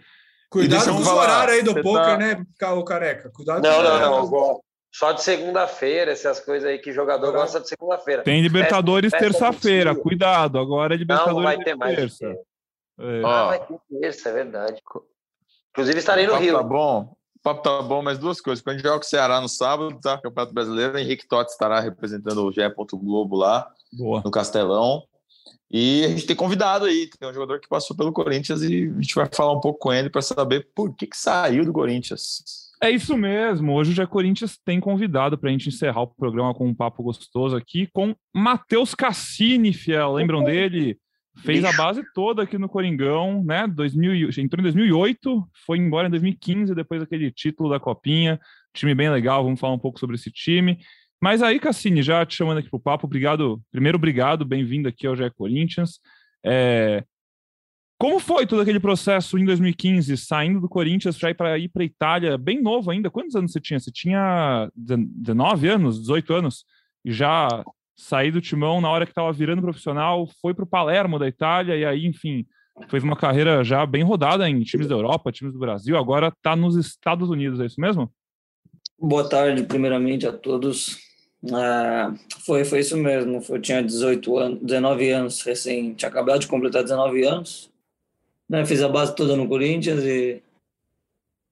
[0.51, 3.29] Cuidado com os falar, horários aí do você poker, tá- né, Ca- careca?
[3.33, 4.27] Cuidado Não, com não, não.
[4.29, 4.63] gosto.
[4.93, 8.23] Só de segunda-feira, essas coisas aí que jogador Agora- gosta de segunda-feira.
[8.23, 10.59] Tem Libertadores terça-feira, cuidado.
[10.59, 11.95] Agora é Não, Libertadores não vai de ter mais.
[11.95, 12.25] terça.
[12.99, 13.21] É.
[13.25, 14.81] Ah, vai ter terça, é verdade.
[15.71, 16.57] Inclusive estarei o no Rio.
[16.57, 18.61] tá bom, o papo tá bom, mas duas coisas.
[18.61, 20.17] Quando a gente joga com o Ceará no sábado, tá?
[20.17, 22.61] Campeonato Brasileiro, Henrique Totti estará representando o GE.
[22.95, 24.21] Globo lá, Boa.
[24.25, 25.03] no Castelão.
[25.73, 29.01] E a gente tem convidado aí, tem um jogador que passou pelo Corinthians e a
[29.01, 32.69] gente vai falar um pouco com ele para saber por que, que saiu do Corinthians.
[32.83, 33.73] É isso mesmo.
[33.73, 37.01] Hoje o Jé Corinthians tem convidado para a gente encerrar o programa com um papo
[37.03, 40.13] gostoso aqui com Matheus Cassini, fiel.
[40.13, 40.97] Lembram dele?
[41.37, 43.65] Fez a base toda aqui no Coringão, né?
[43.65, 48.37] 2000, e- entrou em 2008, foi embora em 2015, depois daquele título da Copinha.
[48.73, 50.77] Time bem legal, vamos falar um pouco sobre esse time.
[51.21, 53.61] Mas aí, Cassini, já te chamando aqui pro papo, obrigado.
[53.71, 55.99] Primeiro, obrigado, bem-vindo aqui ao Jé Corinthians.
[56.43, 57.03] É,
[57.99, 61.83] Como foi todo aquele processo em 2015, saindo do Corinthians já ir para ir para
[61.83, 63.11] Itália, bem novo ainda?
[63.11, 63.79] Quantos anos você tinha?
[63.79, 66.65] Você tinha 19 anos, 18 anos?
[67.05, 67.63] E já
[67.95, 71.75] saí do timão na hora que estava virando profissional, foi para o Palermo da Itália
[71.77, 72.47] e aí, enfim,
[72.89, 75.95] fez uma carreira já bem rodada em times da Europa, times do Brasil.
[75.95, 78.11] Agora está nos Estados Unidos, é isso mesmo?
[78.99, 81.10] Boa tarde, primeiramente, a todos.
[81.49, 82.13] Ah,
[82.45, 83.43] foi, foi isso mesmo.
[83.49, 87.69] Eu tinha 18 anos, 19 anos, recém, tinha acabado de completar 19 anos.
[88.49, 90.43] Né, fiz a base toda no Corinthians e,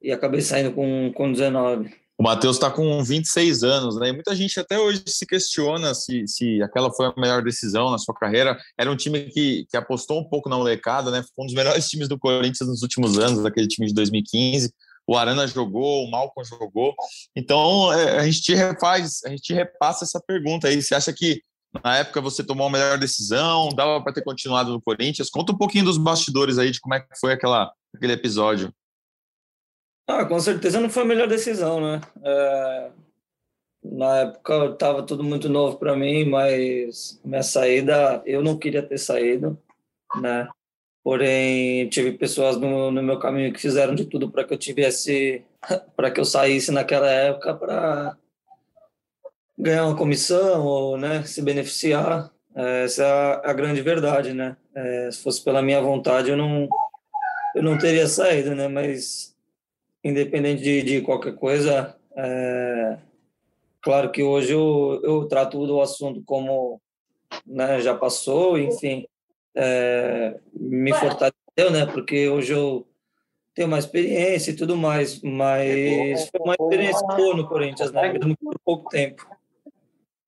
[0.02, 1.96] e acabei saindo com, com 19.
[2.20, 4.10] O Matheus está com 26 anos, né?
[4.10, 7.98] E muita gente até hoje se questiona se, se aquela foi a melhor decisão na
[7.98, 8.60] sua carreira.
[8.78, 11.24] Era um time que, que apostou um pouco na molecada, né?
[11.34, 14.74] Foi um dos melhores times do Corinthians nos últimos anos, aquele time de 2015.
[15.10, 16.94] O Arana jogou, o Malcom jogou.
[17.36, 20.80] Então, é, a gente te refaz, a gente te repassa essa pergunta aí.
[20.80, 21.42] Você acha que
[21.84, 23.70] na época você tomou a melhor decisão?
[23.70, 25.32] Dava para ter continuado no Corinthians?
[25.32, 28.72] Conta um pouquinho dos bastidores aí de como é que foi aquela, aquele episódio.
[30.08, 32.02] Ah, com certeza não foi a melhor decisão, né?
[32.24, 32.92] É,
[33.84, 39.00] na época estava tudo muito novo para mim, mas minha saída, eu não queria ter
[39.00, 39.58] saído,
[40.22, 40.48] né?
[41.10, 45.44] Porém, tive pessoas no, no meu caminho que fizeram de tudo para que eu tivesse,
[45.98, 48.16] para que eu saísse naquela época para
[49.58, 52.32] ganhar uma comissão ou, né, se beneficiar.
[52.56, 53.04] É, essa
[53.44, 54.56] é a, grande verdade, né?
[54.76, 56.70] É, se fosse pela minha vontade, eu não,
[57.56, 58.68] eu não teria saído, né?
[58.68, 59.36] Mas
[60.04, 63.00] independente de, de qualquer coisa, é,
[63.82, 66.80] claro que hoje eu, eu trato o assunto como
[67.48, 69.08] né, já passou, enfim,
[69.56, 71.86] é, me fortaleceu, né?
[71.86, 72.88] Porque hoje eu
[73.54, 78.14] tenho mais experiência e tudo mais, mas foi uma experiência boa no Corinthians, né?
[78.42, 79.28] Por pouco tempo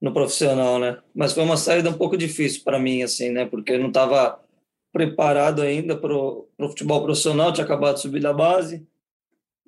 [0.01, 0.97] no profissional, né?
[1.13, 3.45] Mas foi uma saída um pouco difícil para mim, assim, né?
[3.45, 4.43] Porque eu não estava
[4.91, 8.85] preparado ainda para o futebol profissional, tinha acabado de subir da base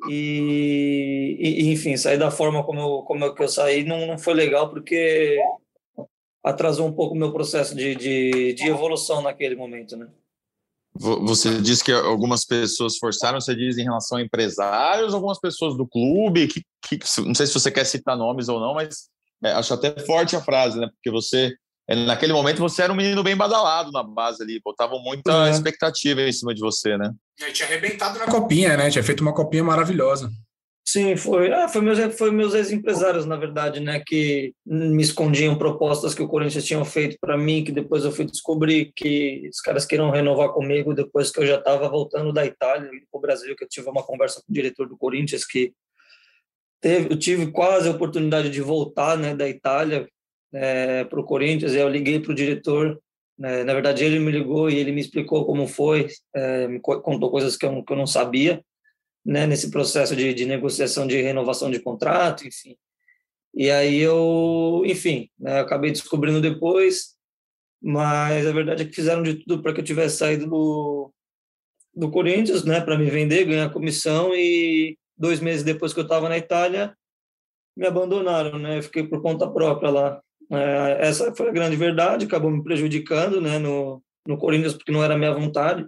[0.09, 4.17] e, e, enfim, sair da forma como eu, como eu, que eu saí não, não
[4.17, 5.39] foi legal porque
[6.43, 10.07] atrasou um pouco o meu processo de, de, de evolução naquele momento, né?
[10.95, 15.87] Você disse que algumas pessoas forçaram, você diz em relação a empresários, algumas pessoas do
[15.87, 19.09] clube, que, que não sei se você quer citar nomes ou não, mas
[19.43, 20.87] é, acho até forte a frase, né?
[20.93, 21.51] Porque você,
[22.05, 25.49] naquele momento, você era um menino bem badalado na base ali, botavam muita É.
[25.49, 27.11] expectativa em cima de você, né?
[27.39, 28.91] E tinha arrebentado na copinha, né?
[28.91, 30.31] Tinha feito uma copinha maravilhosa.
[30.85, 31.51] Sim, foi.
[31.51, 36.27] Ah, foi meus, foi meus ex-empresários, na verdade, né, que me escondiam propostas que o
[36.27, 40.49] Corinthians tinha feito para mim, que depois eu fui descobrir que os caras queriam renovar
[40.49, 43.89] comigo depois que eu já estava voltando da Itália para o Brasil, que eu tive
[43.89, 45.73] uma conversa com o diretor do Corinthians que
[46.81, 50.05] teve, eu tive quase a oportunidade de voltar, né, da Itália
[50.53, 51.73] é, para o Corinthians.
[51.73, 53.01] E eu liguei para o diretor.
[53.39, 57.31] Né, na verdade, ele me ligou e ele me explicou como foi, é, me contou
[57.31, 58.61] coisas que eu, que eu não sabia
[59.25, 62.75] né, nesse processo de, de negociação de renovação de contrato, enfim.
[63.53, 67.15] E aí eu, enfim, né, acabei descobrindo depois,
[67.81, 71.13] mas a verdade é que fizeram de tudo para que eu tivesse saído do,
[71.95, 76.27] do Corinthians, né, para me vender, ganhar comissão e dois meses depois que eu estava
[76.27, 76.95] na Itália,
[77.77, 80.21] me abandonaram, né, fiquei por conta própria lá.
[80.51, 85.03] É, essa foi a grande verdade, acabou me prejudicando, né, no, no Corinthians porque não
[85.03, 85.85] era minha vontade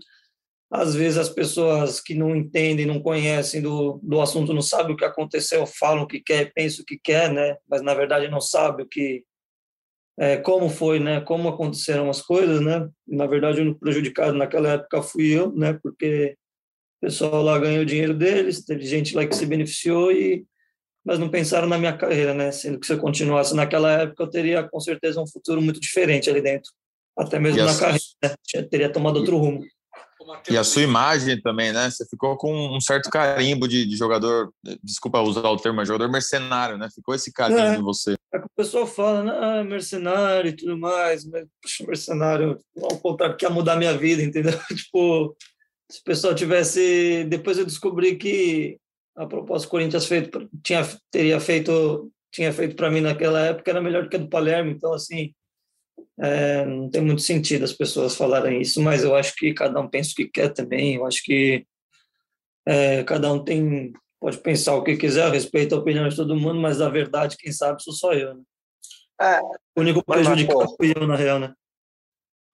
[0.72, 4.98] às vezes as pessoas que não entendem, não conhecem do, do assunto, não sabem o
[4.98, 7.56] que aconteceu, falam o que quer, pensam o que quer, né?
[7.70, 9.24] Mas na verdade não sabem o que,
[10.18, 11.22] é, como foi, né?
[11.22, 12.90] Como aconteceram as coisas, né?
[13.08, 15.78] Na verdade o prejudicado naquela época fui eu, né?
[15.82, 16.36] Porque
[17.02, 20.46] o pessoal lá ganhou o dinheiro deles, teve gente lá que se beneficiou e
[21.06, 22.52] mas não pensaram na minha carreira, né?
[22.52, 26.32] Sendo que se eu continuasse naquela época eu teria com certeza um futuro muito diferente
[26.32, 26.72] ali dentro,
[27.16, 28.64] até mesmo na carreira, né?
[28.72, 29.64] teria tomado outro rumo.
[30.50, 31.90] E a sua imagem também, né?
[31.90, 34.52] Você ficou com um certo carimbo de, de jogador,
[34.84, 36.90] desculpa usar o termo, jogador mercenário, né?
[36.94, 38.16] Ficou esse carimbo é, em você.
[38.34, 39.32] É que o pessoal fala, né?
[39.40, 44.22] Ah, mercenário e tudo mais, mas, puxa, mercenário, ao contrário, que ia mudar minha vida,
[44.22, 44.54] entendeu?
[44.76, 45.36] tipo,
[45.92, 47.26] se o pessoal tivesse.
[47.26, 48.78] Depois eu descobri que
[49.16, 53.72] a proposta que o Corinthians feito, tinha, teria feito, tinha feito para mim naquela época
[53.72, 55.34] era melhor do que a do Palermo, então, assim
[56.20, 59.88] é, não tem muito sentido as pessoas falarem isso, mas eu acho que cada um
[59.88, 60.96] pensa o que quer também.
[60.96, 61.66] Eu acho que
[62.68, 66.60] é, cada um tem pode pensar o que quiser, respeito a opinião de todo mundo,
[66.60, 68.34] mas a verdade, quem sabe, sou só eu.
[68.34, 68.44] Né?
[69.22, 71.54] É, o único prejudicado fui eu, na real, né?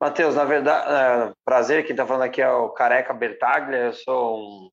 [0.02, 4.40] Matheus, na verdade, é, prazer, quem está falando aqui é o Careca Bertaglia, eu sou
[4.40, 4.70] um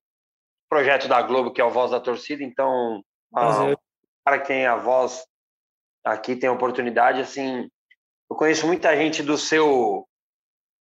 [0.68, 3.76] projeto da Globo que é o Voz da Torcida, então, para
[4.24, 5.24] para quem é a voz
[6.04, 7.70] aqui tem a oportunidade, assim,
[8.30, 10.06] eu conheço muita gente do seu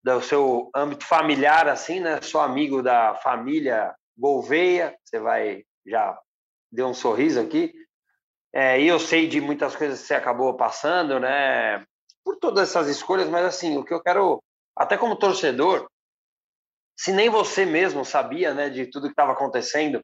[0.04, 2.22] do seu âmbito familiar, assim, né?
[2.22, 6.18] Sou amigo da família Gouveia, você vai já
[6.72, 7.74] deu um sorriso aqui.
[8.54, 11.86] É, e eu sei de muitas coisas que você acabou passando, né?
[12.24, 14.42] Por todas essas escolhas, mas assim, o que eu quero,
[14.76, 15.88] até como torcedor,
[16.98, 20.02] se nem você mesmo sabia, né, de tudo que estava acontecendo,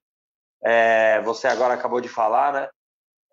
[0.64, 2.70] é, você agora acabou de falar, né?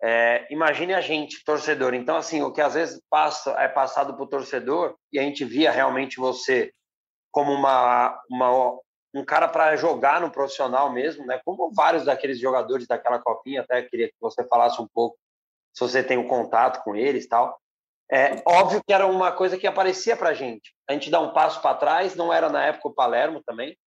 [0.03, 1.93] É, imagine a gente, torcedor.
[1.93, 5.45] Então, assim, o que às vezes passa é passado para o torcedor e a gente
[5.45, 6.73] via realmente você
[7.31, 8.79] como uma, uma
[9.13, 11.39] um cara para jogar no profissional mesmo, né?
[11.45, 15.17] Como vários daqueles jogadores daquela copinha, até queria que você falasse um pouco
[15.73, 17.59] se você tem um contato com eles, tal.
[18.11, 20.73] É óbvio que era uma coisa que aparecia para a gente.
[20.89, 23.77] A gente dá um passo para trás, não era na época o Palermo também,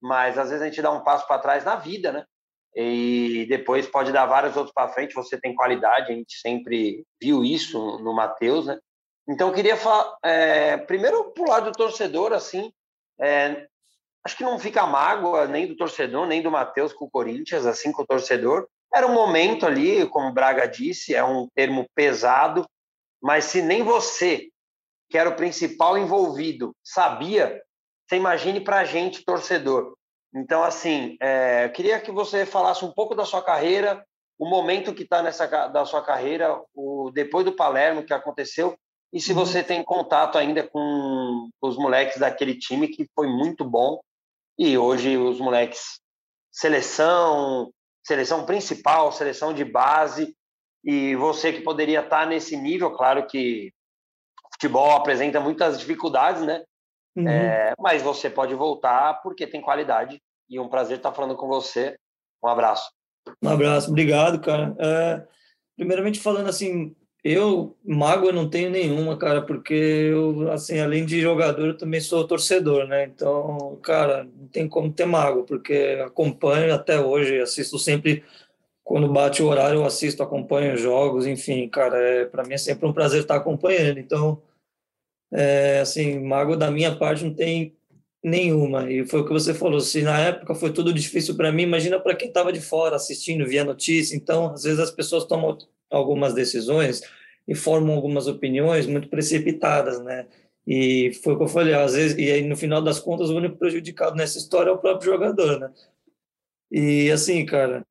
[0.00, 2.24] mas às vezes a gente dá um passo para trás na vida, né?
[2.74, 5.14] E depois pode dar vários outros para frente.
[5.14, 8.78] Você tem qualidade, a gente sempre viu isso no Matheus, né?
[9.28, 9.78] Então, eu queria
[10.22, 12.70] é, primeiro, pro lado do torcedor, assim,
[13.18, 13.66] é,
[14.24, 17.90] acho que não fica mágoa nem do torcedor, nem do Matheus com o Corinthians, assim,
[17.90, 18.68] com o torcedor.
[18.94, 22.66] Era um momento ali, como o Braga disse, é um termo pesado,
[23.22, 24.48] mas se nem você,
[25.08, 27.62] que era o principal envolvido, sabia,
[28.06, 29.94] você imagine para a gente, torcedor.
[30.34, 34.04] Então, assim, é, queria que você falasse um pouco da sua carreira,
[34.38, 38.76] o momento que está nessa da sua carreira, o depois do Palermo que aconteceu,
[39.12, 44.00] e se você tem contato ainda com os moleques daquele time que foi muito bom
[44.58, 46.00] e hoje os moleques
[46.50, 47.72] seleção,
[48.04, 50.34] seleção principal, seleção de base
[50.84, 53.72] e você que poderia estar tá nesse nível, claro que
[54.52, 56.64] futebol apresenta muitas dificuldades, né?
[57.16, 57.28] Uhum.
[57.28, 60.20] É, mas você pode voltar porque tem qualidade.
[60.48, 61.96] E um prazer estar falando com você.
[62.42, 62.90] Um abraço.
[63.42, 64.74] Um abraço, obrigado, cara.
[64.78, 65.26] É,
[65.76, 71.68] primeiramente falando assim, eu mágoa não tenho nenhuma, cara, porque eu, assim, além de jogador,
[71.68, 73.04] eu também sou torcedor, né?
[73.04, 78.22] Então, cara, não tem como ter mágoa, porque acompanho até hoje, assisto sempre
[78.84, 82.86] quando bate o horário, eu assisto, acompanho jogos, enfim, cara, é, para mim é sempre
[82.86, 83.98] um prazer estar acompanhando.
[83.98, 84.42] Então,
[85.34, 87.74] é, assim, mágoa da minha parte não tem
[88.22, 88.90] nenhuma.
[88.90, 91.98] E foi o que você falou, se na época foi tudo difícil para mim, imagina
[91.98, 94.16] para quem estava de fora assistindo, via notícia.
[94.16, 95.58] Então, às vezes as pessoas tomam
[95.90, 97.02] algumas decisões
[97.46, 100.26] e formam algumas opiniões muito precipitadas, né?
[100.66, 103.36] E foi o que eu falei, às vezes, e aí no final das contas o
[103.36, 105.70] único prejudicado nessa história é o próprio jogador, né?
[106.70, 107.84] E assim, cara,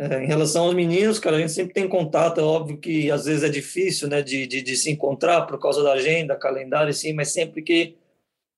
[0.00, 3.26] É, em relação aos meninos, cara, a gente sempre tem contato, é óbvio que às
[3.26, 7.12] vezes é difícil, né, de, de, de se encontrar por causa da agenda, calendário, sim,
[7.12, 7.98] mas sempre que,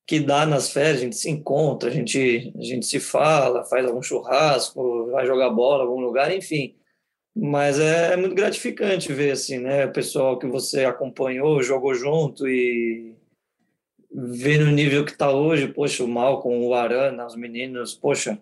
[0.06, 3.84] que dá nas férias, a gente se encontra, a gente, a gente se fala, faz
[3.84, 6.76] algum churrasco, vai jogar bola em algum lugar, enfim.
[7.34, 12.46] Mas é, é muito gratificante ver, assim, né, o pessoal que você acompanhou, jogou junto
[12.46, 13.16] e
[14.12, 18.38] ver no nível que está hoje, poxa, o Malcolm, o Arana, os meninos, poxa,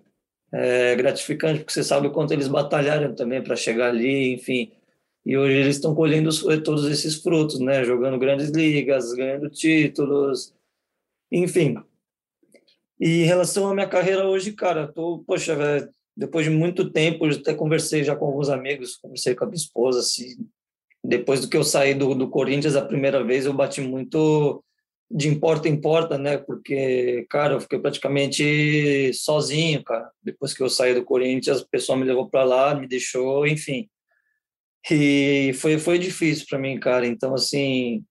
[0.52, 4.72] é gratificante, porque você sabe o quanto eles batalharam também para chegar ali, enfim.
[5.24, 6.30] E hoje eles estão colhendo
[6.62, 7.84] todos esses frutos, né?
[7.84, 10.54] Jogando grandes ligas, ganhando títulos,
[11.30, 11.76] enfim.
[12.98, 17.26] E em relação à minha carreira hoje, cara, tô, poxa, velho, depois de muito tempo,
[17.26, 20.36] eu até conversei já com alguns amigos, conversei com a minha esposa, assim,
[21.02, 24.62] depois do que eu saí do, do Corinthians a primeira vez, eu bati muito
[25.10, 26.38] de importa em porta, né?
[26.38, 30.08] Porque, cara, eu fiquei praticamente sozinho, cara.
[30.22, 33.88] Depois que eu saí do Corinthians, o pessoal me levou para lá, me deixou, enfim.
[34.90, 37.06] E foi foi difícil para mim, cara.
[37.06, 38.04] Então, assim,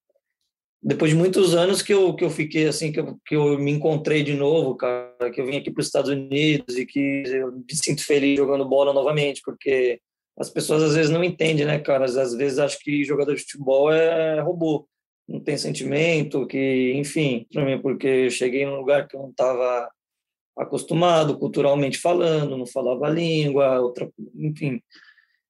[0.83, 3.71] depois de muitos anos que eu que eu fiquei assim, que eu, que eu me
[3.71, 7.51] encontrei de novo, cara, que eu vim aqui para os Estados Unidos e que eu
[7.53, 10.01] me sinto feliz jogando bola novamente, porque
[10.37, 12.05] as pessoas às vezes não entendem, né, cara?
[12.05, 14.87] Às vezes acho que jogador de futebol é robô
[15.29, 19.87] não tem sentimento, que, enfim, para mim, porque cheguei num lugar que eu não estava
[20.57, 24.81] acostumado, culturalmente falando, não falava a língua, outra, enfim.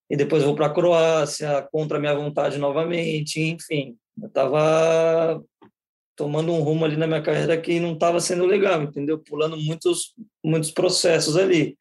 [0.10, 3.96] E depois vou para a Croácia, contra a minha vontade novamente, enfim.
[4.22, 5.42] Eu estava
[6.16, 9.18] tomando um rumo ali na minha carreira que não estava sendo legal, entendeu?
[9.18, 10.14] Pulando muitos,
[10.44, 11.78] muitos processos ali.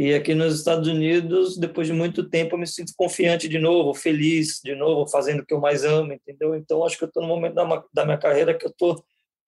[0.00, 3.92] E aqui nos Estados Unidos, depois de muito tempo, eu me sinto confiante de novo,
[3.92, 6.54] feliz de novo, fazendo o que eu mais amo, entendeu?
[6.54, 9.04] Então, acho que eu estou no momento da, da minha carreira que eu estou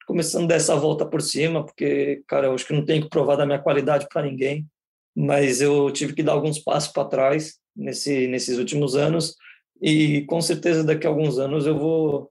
[0.09, 3.09] começando a dar essa volta por cima, porque, cara, eu acho que não tenho que
[3.09, 4.67] provar da minha qualidade para ninguém,
[5.15, 9.37] mas eu tive que dar alguns passos para trás nesse, nesses últimos anos
[9.81, 12.29] e com certeza daqui a alguns anos eu vou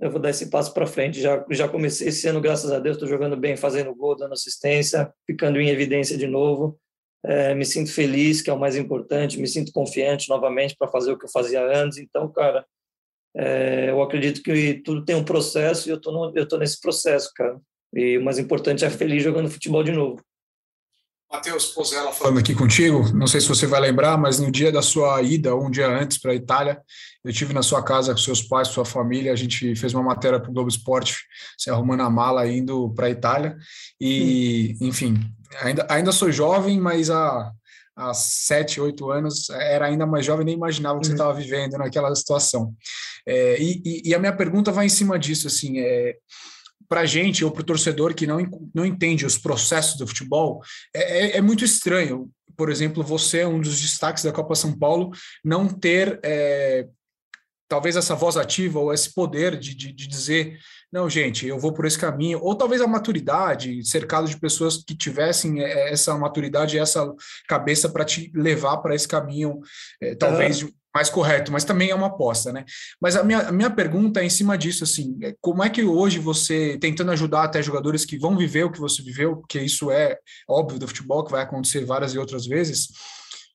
[0.00, 1.20] eu vou dar esse passo para frente.
[1.20, 5.12] Já já comecei esse ano, graças a Deus, estou jogando bem, fazendo gol, dando assistência,
[5.24, 6.80] ficando em evidência de novo
[7.24, 11.12] é, me sinto feliz, que é o mais importante, me sinto confiante novamente para fazer
[11.12, 11.98] o que eu fazia antes.
[11.98, 12.64] Então, cara,
[13.36, 17.30] é, eu acredito que tudo tem um processo e eu tô, eu tô nesse processo,
[17.34, 17.60] cara.
[17.94, 20.20] E o mais importante é feliz jogando futebol de novo.
[21.30, 23.10] Matheus Pozella falando aqui contigo.
[23.14, 26.18] Não sei se você vai lembrar, mas no dia da sua ida, um dia antes
[26.18, 26.78] para a Itália,
[27.24, 29.32] eu tive na sua casa com seus pais, sua família.
[29.32, 31.16] A gente fez uma matéria para o Globo Esporte,
[31.56, 33.56] se arrumando a mala indo para a Itália.
[33.98, 35.18] E, enfim,
[35.60, 37.52] ainda, ainda sou jovem, mas há,
[37.96, 41.78] há sete, oito anos era ainda mais jovem, nem imaginava o que você estava vivendo
[41.78, 42.74] naquela situação.
[43.26, 46.16] É, e, e, a minha pergunta vai em cima disso, assim, é
[46.88, 48.38] para a gente ou para o torcedor que não,
[48.74, 50.60] não entende os processos do futebol,
[50.94, 52.30] é, é, é, muito estranho.
[52.54, 55.10] Por exemplo, você um dos destaques da Copa São Paulo,
[55.42, 56.86] não ter é,
[57.72, 60.58] talvez essa voz ativa ou esse poder de, de, de, dizer,
[60.92, 64.94] não, gente, eu vou por esse caminho, ou talvez a maturidade, cercado de pessoas que
[64.94, 67.10] tivessem é, essa maturidade e essa
[67.48, 69.58] cabeça para te levar para esse caminho,
[70.02, 72.66] é, talvez mais correto, mas também é uma aposta, né?
[73.00, 75.82] Mas a minha, a minha pergunta é em cima disso, assim, é como é que
[75.82, 79.90] hoje você, tentando ajudar até jogadores que vão viver o que você viveu, porque isso
[79.90, 82.88] é óbvio do futebol, que vai acontecer várias e outras vezes,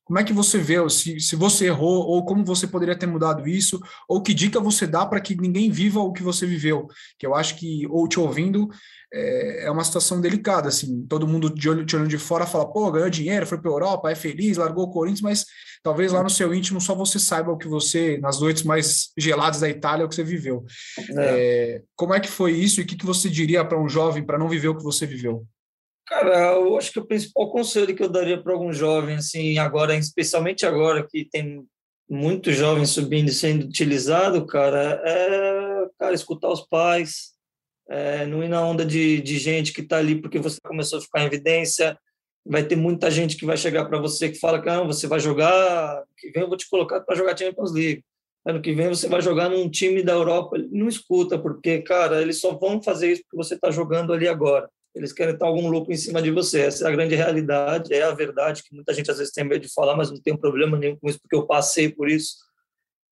[0.08, 3.46] como é que você vê, se, se você errou, ou como você poderia ter mudado
[3.46, 3.78] isso,
[4.08, 6.88] ou que dica você dá para que ninguém viva o que você viveu?
[7.20, 8.70] Que eu acho que, ou te ouvindo,
[9.14, 12.72] é, é uma situação delicada, assim, todo mundo de olho, de olho de fora fala,
[12.72, 15.46] pô, ganhou dinheiro, foi para a Europa, é feliz, largou o Corinthians, mas
[15.84, 19.60] talvez lá no seu íntimo só você saiba o que você, nas noites mais geladas
[19.60, 20.64] da Itália, o que você viveu.
[21.18, 21.26] É.
[21.26, 24.24] É, como é que foi isso e o que, que você diria para um jovem
[24.24, 25.46] para não viver o que você viveu?
[26.08, 29.94] Cara, eu acho que o principal conselho que eu daria para algum jovem, assim, agora,
[29.94, 31.68] especialmente agora que tem
[32.10, 37.34] muitos jovens subindo e sendo utilizado, cara, é, cara, escutar os pais,
[37.90, 41.02] é, não ir na onda de, de gente que está ali porque você começou a
[41.02, 42.00] ficar em evidência,
[42.46, 45.20] vai ter muita gente que vai chegar para você que fala que não, você vai
[45.20, 48.02] jogar, que vem eu vou te colocar para jogar Champions League.
[48.46, 50.58] Ano que vem você vai jogar num time da Europa.
[50.72, 54.70] Não escuta, porque, cara, eles só vão fazer isso porque você está jogando ali agora.
[54.98, 56.62] Eles querem estar algum louco em cima de você.
[56.62, 59.62] Essa é a grande realidade, é a verdade que muita gente às vezes tem medo
[59.62, 62.36] de falar, mas não tem problema nenhum com isso, porque eu passei por isso.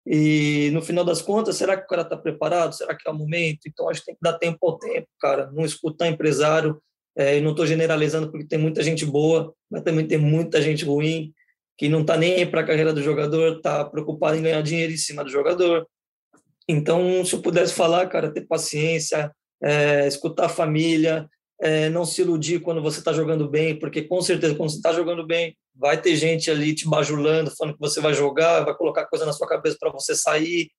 [0.05, 2.75] E no final das contas, será que o cara está preparado?
[2.75, 3.67] Será que é o momento?
[3.67, 5.49] Então acho que tem que dar tempo ao tempo, cara.
[5.51, 6.81] Não escutar empresário,
[7.15, 11.33] é, não estou generalizando porque tem muita gente boa, mas também tem muita gente ruim
[11.77, 14.97] que não está nem para a carreira do jogador, está preocupado em ganhar dinheiro em
[14.97, 15.87] cima do jogador.
[16.67, 19.31] Então, se eu pudesse falar, cara, ter paciência,
[19.61, 21.27] é, escutar a família,
[21.61, 24.91] é, não se iludir quando você está jogando bem, porque com certeza quando você está
[24.93, 29.05] jogando bem, vai ter gente ali te bajulando, falando que você vai jogar, vai colocar
[29.07, 30.69] coisa na sua cabeça para você sair.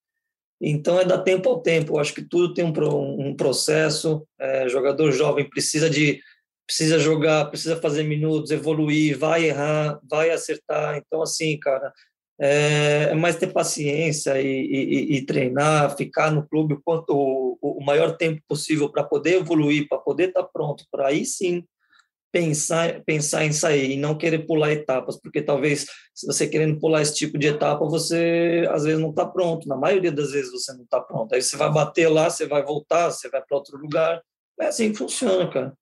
[0.60, 1.94] Então é dar tempo ao tempo.
[1.94, 4.26] Eu acho que tudo tem um, um processo.
[4.38, 6.20] É, jogador jovem precisa de
[6.66, 10.96] precisa jogar, precisa fazer minutos, evoluir, vai errar, vai acertar.
[10.96, 11.92] Então assim, cara,
[12.39, 17.59] é, é mais ter paciência e, e, e, treinar, ficar no clube o, quanto, o,
[17.61, 21.64] o maior tempo possível para poder evoluir, para poder estar tá pronto, para aí sim
[22.30, 27.01] pensar, pensar em sair e não querer pular etapas, porque talvez se você querendo pular
[27.01, 30.74] esse tipo de etapa, você às vezes não está pronto, na maioria das vezes você
[30.74, 31.34] não está pronto.
[31.34, 34.20] Aí você vai bater lá, você vai voltar, você vai para outro lugar.
[34.61, 35.72] É assim que funciona, cara.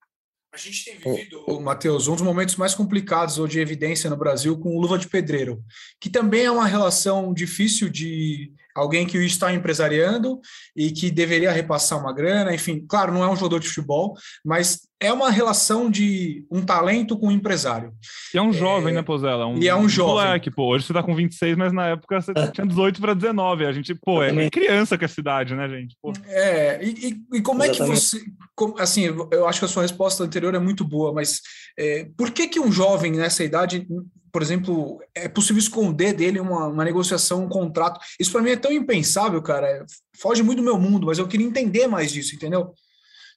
[0.55, 4.57] A gente tem vivido, Matheus, um dos momentos mais complicados ou de evidência no Brasil
[4.57, 5.61] com o Luva de Pedreiro,
[6.01, 10.41] que também é uma relação difícil de alguém que está empresariando
[10.77, 14.15] e que deveria repassar uma grana, enfim, claro, não é um jogador de futebol,
[14.45, 17.93] mas é uma relação de um talento com um empresário.
[18.33, 18.97] E é um jovem, é...
[18.97, 19.47] né, Pozela?
[19.47, 20.15] Um, e é um, um jovem.
[20.15, 23.67] Moleque, pô, hoje você tá com 26, mas na época você tinha 18 para 19.
[23.67, 25.97] A gente, pô, é criança que é a cidade, né, gente?
[26.01, 26.13] Pô.
[26.27, 27.83] É, e, e, e como Exatamente.
[27.83, 28.25] é que você.
[28.55, 31.41] Como, assim, eu acho que a sua resposta anterior é muito boa, mas
[31.79, 33.87] é, por que, que um jovem nessa idade
[34.35, 38.01] por exemplo, é possível esconder dele uma, uma negociação, um contrato.
[38.19, 39.87] Isso para mim é tão impensável, cara.
[40.17, 42.75] Foge muito do meu mundo, mas eu queria entender mais disso, entendeu?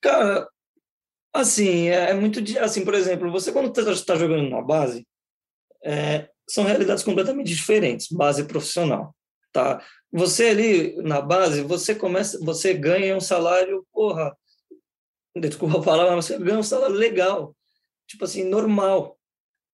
[0.01, 0.49] Cara,
[1.31, 2.39] assim, é, é muito.
[2.59, 5.07] Assim, por exemplo, você quando está jogando na base,
[5.85, 9.15] é, são realidades completamente diferentes, base profissional,
[9.53, 9.79] tá?
[10.11, 14.35] Você ali na base, você começa, você ganha um salário, porra,
[15.39, 17.55] desculpa a palavra, mas você ganha um salário legal,
[18.07, 19.16] tipo assim, normal,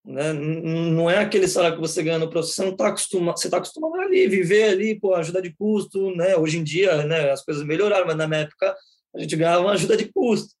[0.04, 0.32] né?
[0.32, 3.56] Não é aquele salário que você ganha no processo, você não está acostumado, você está
[3.56, 6.36] acostumado ali, viver ali, pô, ajuda de custo, né?
[6.36, 8.76] Hoje em dia, né, as coisas melhoraram, mas na minha época
[9.14, 10.54] a gente ganhava ajuda de custo.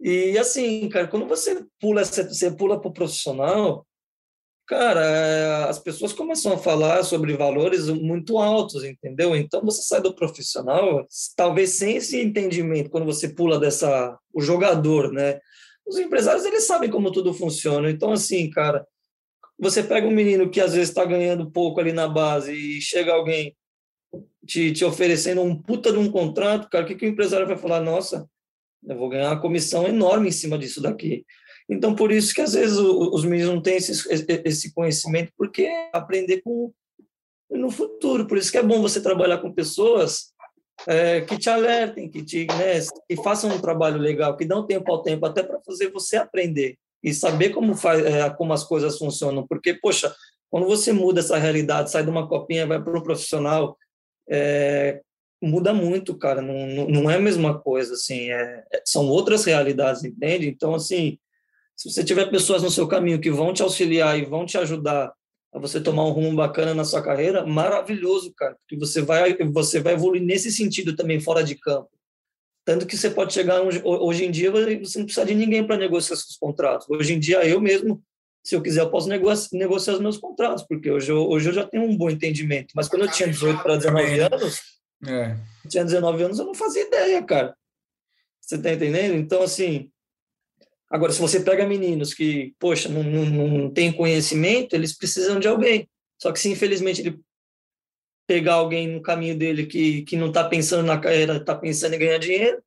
[0.00, 3.86] E assim, cara, quando você pula, você pula para o profissional,
[4.66, 9.34] cara, é, as pessoas começam a falar sobre valores muito altos, entendeu?
[9.36, 11.06] Então você sai do profissional,
[11.36, 15.40] talvez sem esse entendimento, quando você pula dessa, o jogador, né?
[15.86, 17.90] Os empresários eles sabem como tudo funciona.
[17.90, 18.86] Então, assim, cara,
[19.58, 23.12] você pega um menino que às vezes está ganhando pouco ali na base e chega
[23.12, 23.56] alguém
[24.46, 27.56] te, te oferecendo um puta de um contrato, cara, o que, que o empresário vai
[27.56, 27.80] falar?
[27.80, 28.28] Nossa,
[28.84, 31.24] eu vou ganhar uma comissão enorme em cima disso daqui.
[31.68, 33.92] Então, por isso que às vezes os meninos não têm esse,
[34.44, 36.72] esse conhecimento, porque aprender com
[37.50, 38.26] no futuro.
[38.26, 40.31] Por isso que é bom você trabalhar com pessoas
[40.86, 44.90] é, que te alertem, que, te, né, que façam um trabalho legal, que dão tempo
[44.90, 48.98] ao tempo, até para fazer você aprender e saber como, faz, é, como as coisas
[48.98, 49.46] funcionam.
[49.46, 50.14] Porque, poxa,
[50.50, 53.76] quando você muda essa realidade, sai de uma copinha, vai para um profissional,
[54.28, 55.00] é,
[55.42, 56.40] muda muito, cara.
[56.40, 58.30] Não, não é a mesma coisa, assim.
[58.30, 60.48] É, é, são outras realidades, entende?
[60.48, 61.18] Então, assim,
[61.76, 65.12] se você tiver pessoas no seu caminho que vão te auxiliar e vão te ajudar
[65.52, 69.80] a você tomar um rumo bacana na sua carreira, maravilhoso, cara, porque você vai, você
[69.80, 71.90] vai evoluir nesse sentido também fora de campo.
[72.64, 76.16] Tanto que você pode chegar, hoje em dia, você não precisa de ninguém para negociar
[76.16, 76.88] seus contratos.
[76.88, 78.02] Hoje em dia, eu mesmo,
[78.42, 81.66] se eu quiser, eu posso negociar, os meus contratos, porque hoje eu, hoje eu já
[81.66, 82.72] tenho um bom entendimento.
[82.74, 84.60] Mas quando eu tinha 18 para 19 anos,
[85.04, 85.36] é.
[85.68, 87.54] tinha 19 anos, eu não fazia ideia, cara.
[88.40, 89.14] Você tá entendendo?
[89.14, 89.90] Então, assim,
[90.92, 95.48] Agora, se você pega meninos que, poxa, não, não, não tem conhecimento, eles precisam de
[95.48, 95.88] alguém.
[96.20, 97.18] Só que se infelizmente ele
[98.26, 101.98] pegar alguém no caminho dele que, que não está pensando na carreira, está pensando em
[101.98, 102.62] ganhar dinheiro,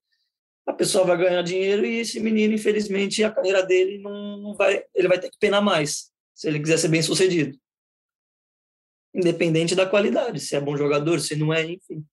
[0.65, 4.83] a pessoa vai ganhar dinheiro e esse menino, infelizmente, a carreira dele não, não vai,
[4.95, 7.55] ele vai ter que penar mais, se ele quiser ser bem sucedido.
[9.13, 12.03] Independente da qualidade, se é bom jogador, se não é, enfim.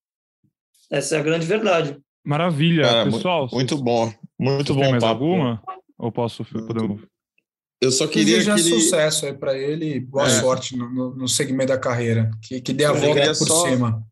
[0.91, 1.99] Essa é a grande verdade.
[2.23, 3.49] Maravilha, Cara, pessoal.
[3.51, 4.91] Muito bom, muito bom.
[4.91, 5.23] Mais papo.
[5.23, 5.63] alguma?
[6.03, 6.99] Ou posso poder...
[7.81, 8.81] Eu só queria desejar que ele...
[8.81, 10.41] sucesso aí para ele, boa é.
[10.41, 13.67] sorte no, no, segmento da carreira, que, que dê a volta por só...
[13.67, 14.05] cima.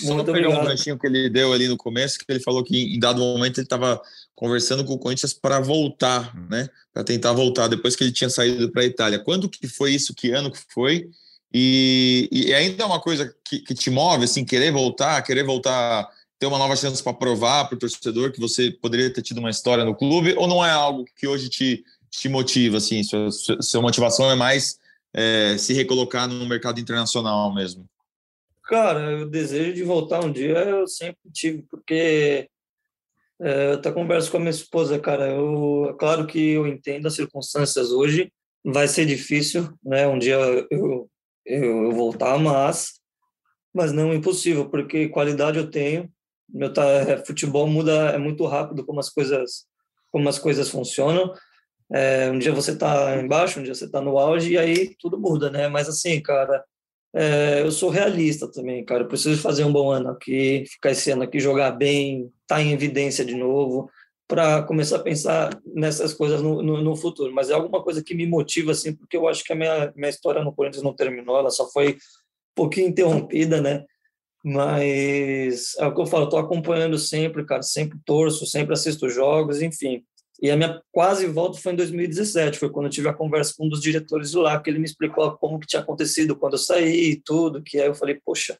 [0.00, 0.64] Só Muito pegar obrigado.
[0.64, 3.58] um ganchinho que ele deu ali no começo, que ele falou que em dado momento
[3.58, 4.00] ele estava
[4.34, 6.68] conversando com o Corinthians para voltar, né?
[6.92, 9.20] Para tentar voltar depois que ele tinha saído para a Itália.
[9.20, 10.12] Quando que foi isso?
[10.14, 11.08] Que ano que foi?
[11.52, 16.08] E, e ainda é uma coisa que, que te move, assim, querer voltar, querer voltar
[16.38, 19.50] ter uma nova chance para provar para o torcedor que você poderia ter tido uma
[19.50, 23.82] história no clube, ou não é algo que hoje te, te motiva, assim, sua, sua
[23.82, 24.78] motivação é mais
[25.12, 27.88] é, se recolocar no mercado internacional mesmo?
[28.64, 32.48] Cara, o desejo de voltar um dia eu sempre tive, porque
[33.40, 37.06] é, eu até converso com a minha esposa, cara, eu, é claro que eu entendo
[37.06, 38.32] as circunstâncias hoje,
[38.64, 41.10] vai ser difícil, né, um dia eu, eu,
[41.44, 42.94] eu voltar, mas
[43.74, 46.08] mas não impossível, porque qualidade eu tenho,
[46.48, 46.82] meu tá,
[47.26, 49.66] futebol muda é muito rápido como as coisas
[50.10, 51.32] como as coisas funcionam.
[51.92, 55.18] É, um dia você tá embaixo, um dia você tá no auge, e aí tudo
[55.18, 55.68] muda, né?
[55.68, 56.64] Mas assim, cara,
[57.14, 59.04] é, eu sou realista também, cara.
[59.04, 62.62] Eu preciso fazer um bom ano aqui, ficar esse ano aqui, jogar bem, estar tá
[62.62, 63.90] em evidência de novo,
[64.26, 67.32] para começar a pensar nessas coisas no, no, no, futuro.
[67.32, 70.10] Mas é alguma coisa que me motiva, assim, porque eu acho que a minha, minha
[70.10, 73.84] história no Corinthians não terminou, ela só foi um pouquinho interrompida, né?
[74.44, 79.62] Mas é o que eu falo, estou acompanhando sempre, cara, sempre torço, sempre assisto jogos,
[79.62, 80.04] enfim.
[80.42, 83.64] E a minha quase volta foi em 2017, foi quando eu tive a conversa com
[83.64, 86.58] um dos diretores do lá, que ele me explicou como que tinha acontecido quando eu
[86.58, 88.58] saí e tudo, que aí eu falei, poxa.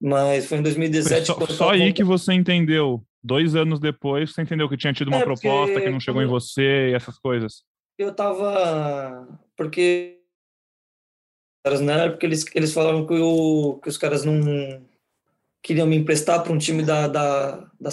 [0.00, 1.26] Mas foi em 2017.
[1.26, 5.08] Foi só, só aí que você entendeu, dois anos depois, você entendeu que tinha tido
[5.08, 7.64] uma é, proposta que não chegou em você e essas coisas.
[7.98, 9.28] Eu tava.
[9.54, 10.19] Porque
[11.64, 14.82] na época eles, eles falavam que, eu, que os caras não
[15.62, 17.90] queriam me emprestar para um time da, da, da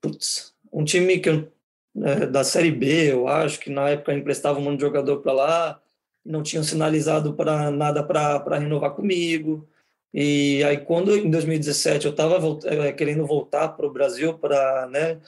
[0.00, 1.48] putz, um time que eu,
[1.94, 5.32] né, da Série B, eu acho, que na época emprestava um monte de jogador para
[5.32, 5.80] lá,
[6.24, 9.68] não tinham sinalizado para nada para renovar comigo.
[10.12, 15.20] E aí, quando em 2017 eu estava é, querendo voltar para o Brasil para né,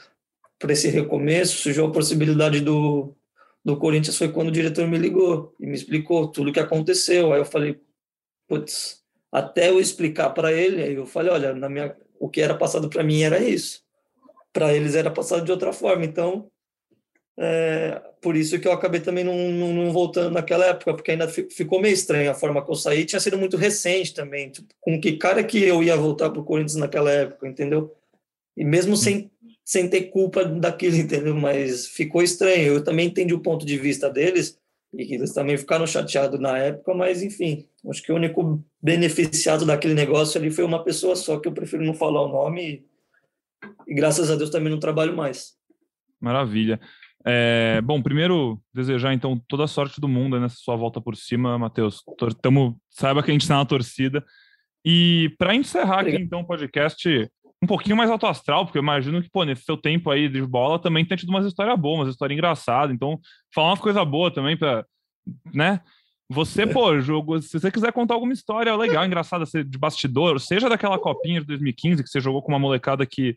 [0.68, 3.14] esse recomeço, surgiu a possibilidade do,
[3.66, 7.32] do Corinthians foi quando o diretor me ligou e me explicou tudo o que aconteceu.
[7.32, 7.80] Aí eu falei,
[8.46, 9.02] putz,
[9.32, 12.88] até eu explicar para ele, aí eu falei, olha, na minha, o que era passado
[12.88, 13.82] para mim era isso.
[14.52, 16.04] Para eles era passado de outra forma.
[16.04, 16.48] Então,
[17.36, 21.26] é, por isso que eu acabei também não, não, não, voltando naquela época, porque ainda
[21.26, 23.04] ficou meio estranho a forma que eu saí.
[23.04, 24.48] Tinha sido muito recente também.
[24.48, 27.92] Tipo, com que cara que eu ia voltar para o Corinthians naquela época, entendeu?
[28.56, 29.28] E mesmo sem
[29.66, 31.34] sem ter culpa daquilo, entendeu?
[31.34, 32.74] Mas ficou estranho.
[32.74, 34.56] Eu também entendi o ponto de vista deles
[34.94, 39.66] e que eles também ficaram chateados na época, mas enfim, acho que o único beneficiado
[39.66, 42.86] daquele negócio ali foi uma pessoa só, que eu prefiro não falar o nome e,
[43.88, 45.54] e graças a Deus também não trabalho mais.
[46.20, 46.80] Maravilha.
[47.26, 51.58] É, bom, primeiro desejar então toda a sorte do mundo nessa sua volta por cima,
[51.58, 52.02] Matheus.
[52.40, 54.24] Tamo, saiba que a gente está na torcida.
[54.84, 56.14] E para encerrar Obrigado.
[56.14, 57.28] aqui então o podcast,
[57.66, 60.40] um pouquinho mais alto astral, porque eu imagino que, pô, nesse seu tempo aí de
[60.40, 62.94] bola também tem tido umas histórias boas, umas histórias engraçadas.
[62.94, 63.18] Então,
[63.52, 64.86] falar umas coisas boas também para,
[65.52, 65.80] né?
[66.28, 70.98] Você, pô, jogo, se você quiser contar alguma história legal, engraçada, de bastidor, seja daquela
[70.98, 73.36] copinha de 2015 que você jogou com uma molecada que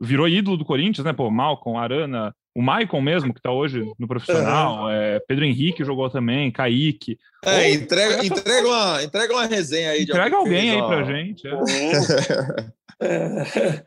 [0.00, 1.12] virou ídolo do Corinthians, né?
[1.12, 4.90] Pô, Malcom, Arana, o Maicon mesmo, que tá hoje no profissional, uhum.
[4.90, 7.18] é, Pedro Henrique jogou também, Kaique.
[7.44, 10.02] É, Ou, entrega, entrega, uma, entrega uma resenha aí.
[10.02, 10.86] Entrega alguém aí ó.
[10.88, 11.46] pra gente.
[11.46, 12.70] É.
[13.02, 13.82] É,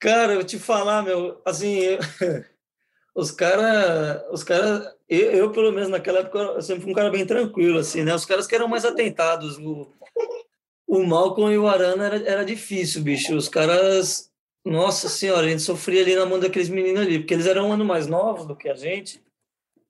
[0.00, 1.98] cara, eu te falar, meu, assim, eu,
[3.14, 7.10] os caras, os cara, eu, eu, pelo menos naquela época, eu sempre fui um cara
[7.10, 8.14] bem tranquilo, assim, né?
[8.14, 9.92] Os caras que eram mais atentados, o,
[10.86, 13.36] o Malcolm e o Arana era, era difícil, bicho.
[13.36, 14.30] Os caras,
[14.64, 17.72] nossa senhora, a gente sofria ali na mão daqueles meninos ali, porque eles eram um
[17.72, 19.22] ano mais novos do que a gente.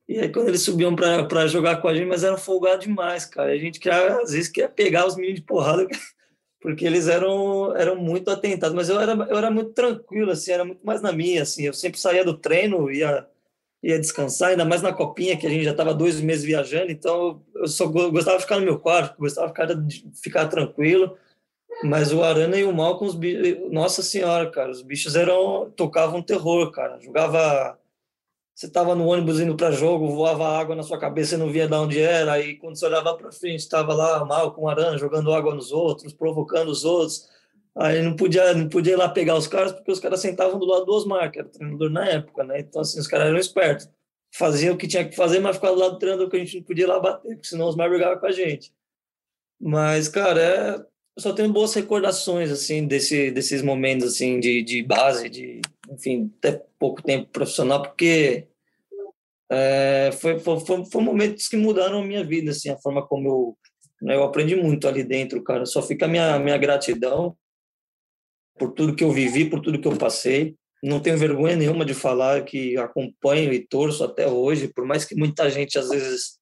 [0.08, 3.52] E aí, quando eles subiam para jogar com a gente, mas eram folgados demais, cara.
[3.52, 5.86] A gente queria, às vezes queria pegar os meninos de porrada
[6.60, 10.64] porque eles eram, eram muito atentados, mas eu era, eu era muito tranquilo, assim, era
[10.64, 13.26] muito mais na minha, assim, eu sempre saía do treino, ia,
[13.82, 17.42] ia descansar, ainda mais na copinha, que a gente já estava dois meses viajando, então
[17.54, 21.18] eu só gostava de ficar no meu quarto, gostava de ficar, de ficar tranquilo,
[21.82, 26.22] mas o Arana e o Malcolm, os bichos, nossa senhora, cara, os bichos eram, tocavam
[26.22, 27.78] terror, cara, jogava
[28.54, 31.66] você estava no ônibus indo para jogo, voava água na sua cabeça, você não via
[31.66, 35.32] de onde era, aí quando você olhava para frente, estava lá mal com aranha, jogando
[35.32, 37.28] água nos outros, provocando os outros.
[37.76, 40.66] Aí não podia, não podia ir lá pegar os caras, porque os caras sentavam do
[40.66, 42.60] lado do Osmar, que era treinador na época, né?
[42.60, 43.90] Então, assim, os caras eram espertos.
[44.32, 46.56] Faziam o que tinha que fazer, mas ficava do lado do treinador que a gente
[46.58, 48.72] não podia ir lá bater, porque senão os Osmar brigava com a gente.
[49.60, 50.86] Mas, cara, é,
[51.16, 55.60] eu só tenho boas recordações, assim, desse, desses momentos, assim, de, de base, de,
[55.90, 58.48] enfim, até pouco tempo profissional, porque
[59.50, 63.58] é, foi, foi, foi, momentos que mudaram a minha vida, assim, a forma como eu,
[64.02, 65.64] né, eu aprendi muito ali dentro, cara.
[65.66, 67.36] Só fica a minha, minha gratidão
[68.58, 70.56] por tudo que eu vivi, por tudo que eu passei.
[70.82, 75.14] Não tenho vergonha nenhuma de falar que acompanho e torço até hoje, por mais que
[75.14, 76.38] muita gente às vezes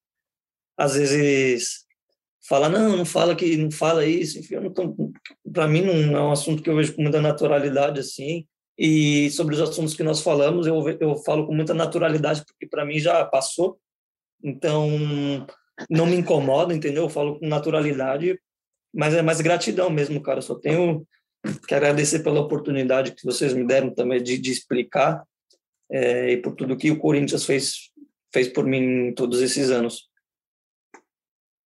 [0.77, 1.82] às vezes
[2.47, 4.55] fala não, não fala que não fala isso, enfim,
[5.51, 8.45] para mim não é um assunto que eu vejo com muita naturalidade assim.
[8.77, 12.85] E sobre os assuntos que nós falamos, eu, eu falo com muita naturalidade, porque para
[12.85, 13.79] mim já passou.
[14.43, 14.89] Então,
[15.89, 17.03] não me incomoda, entendeu?
[17.03, 18.39] Eu falo com naturalidade,
[18.93, 20.39] mas é mais gratidão mesmo, cara.
[20.39, 21.05] Eu só tenho
[21.67, 25.23] que agradecer pela oportunidade que vocês me deram também de, de explicar
[25.91, 27.91] é, e por tudo que o Corinthians fez,
[28.33, 30.09] fez por mim todos esses anos.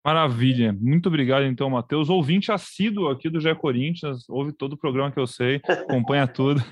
[0.04, 0.74] Maravilha.
[0.80, 2.08] Muito obrigado, então, Matheus.
[2.08, 6.62] Ouvinte assíduo aqui do Gé Corinthians, ouve todo o programa que eu sei, acompanha tudo.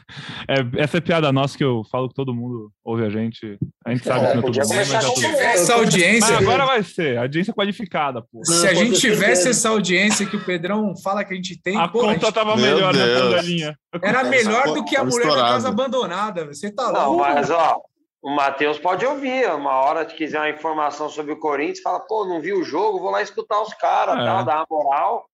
[0.48, 3.58] É, essa é piada nossa que eu falo que todo mundo ouve a gente.
[3.84, 5.24] A gente sabe é, que não é todo mundo, mas é tudo.
[5.26, 6.34] Essa audiência.
[6.34, 8.44] Mas agora vai ser, audiência qualificada, pô.
[8.44, 11.88] Se a gente tivesse essa audiência que o Pedrão fala que a gente tem, a
[11.88, 12.32] pô, conta a gente...
[12.32, 13.76] tava melhor na pandelinha.
[14.02, 16.46] Era melhor do que a mulher da casa abandonada.
[16.46, 17.22] Você tá louco.
[17.22, 17.80] Não, mas ó,
[18.22, 19.48] o Matheus pode ouvir.
[19.52, 23.00] Uma hora que quiser uma informação sobre o Corinthians, fala, pô, não vi o jogo,
[23.00, 24.24] vou lá escutar os caras, é.
[24.24, 25.28] tá, dar uma moral.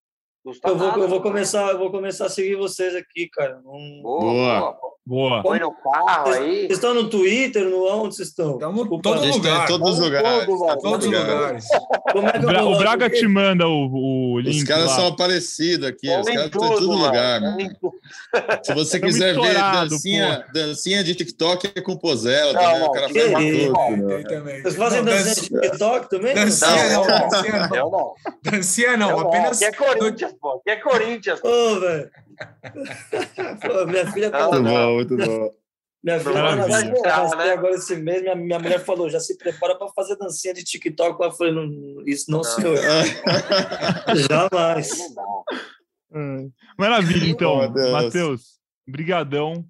[0.65, 3.61] Eu vou, eu vou começar, eu vou começar a seguir vocês aqui, cara.
[3.63, 4.73] Boa, boa.
[4.73, 4.93] boa.
[5.09, 6.61] Põe no carro aí.
[6.61, 8.53] Vocês estão no Twitter, no onde vocês estão?
[8.53, 9.67] Estamos em todo lugar.
[9.67, 10.47] todos os lugares.
[10.81, 11.67] Todos os lugares.
[12.55, 14.59] É o Braga te manda o, o link.
[14.59, 14.97] Os caras lá.
[14.97, 16.09] são aparecidos aqui.
[16.09, 17.41] Os caras estão em todo lugar.
[18.63, 22.53] Se você quiser ver dancinha, dancinha de TikTok, é com Pozela.
[22.53, 24.63] Também, o cara faz tudo.
[24.63, 26.35] Vocês fazem dancinha de TikTok também?
[26.35, 27.07] Dancinha não.
[27.07, 28.15] Dancinha não.
[28.43, 29.19] Dancinha não.
[29.19, 29.59] Apenas.
[29.59, 30.61] Que é Corinthians, pô.
[30.61, 31.41] Que é Corinthians.
[31.43, 32.11] Ô, velho.
[33.89, 35.51] Minha filha tá Muito bom, muito bom.
[36.03, 37.53] Minha filha tá nasceu né?
[37.53, 38.23] agora esse mês.
[38.23, 41.23] Minha, minha mulher falou: já se prepara para fazer dancinha de TikTok.
[41.23, 42.45] Eu falei: não, isso não, não.
[42.45, 42.77] senhor.
[44.29, 44.91] Jamais.
[46.13, 46.51] Hum.
[46.77, 48.59] Maravilha, então, Matheus.
[48.87, 49.65] Brigadão.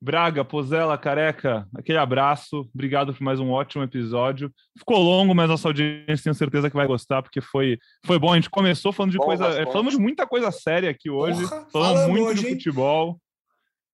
[0.00, 2.68] Braga, Pozela, Careca, aquele abraço.
[2.72, 4.52] Obrigado por mais um ótimo episódio.
[4.78, 8.32] Ficou longo, mas nossa audiência tenho certeza que vai gostar, porque foi, foi bom.
[8.32, 9.46] A gente começou falando de Bom, coisa.
[9.48, 11.42] É, falamos de muita coisa séria aqui hoje.
[11.42, 13.20] Porra, falamos muito hoje, de futebol.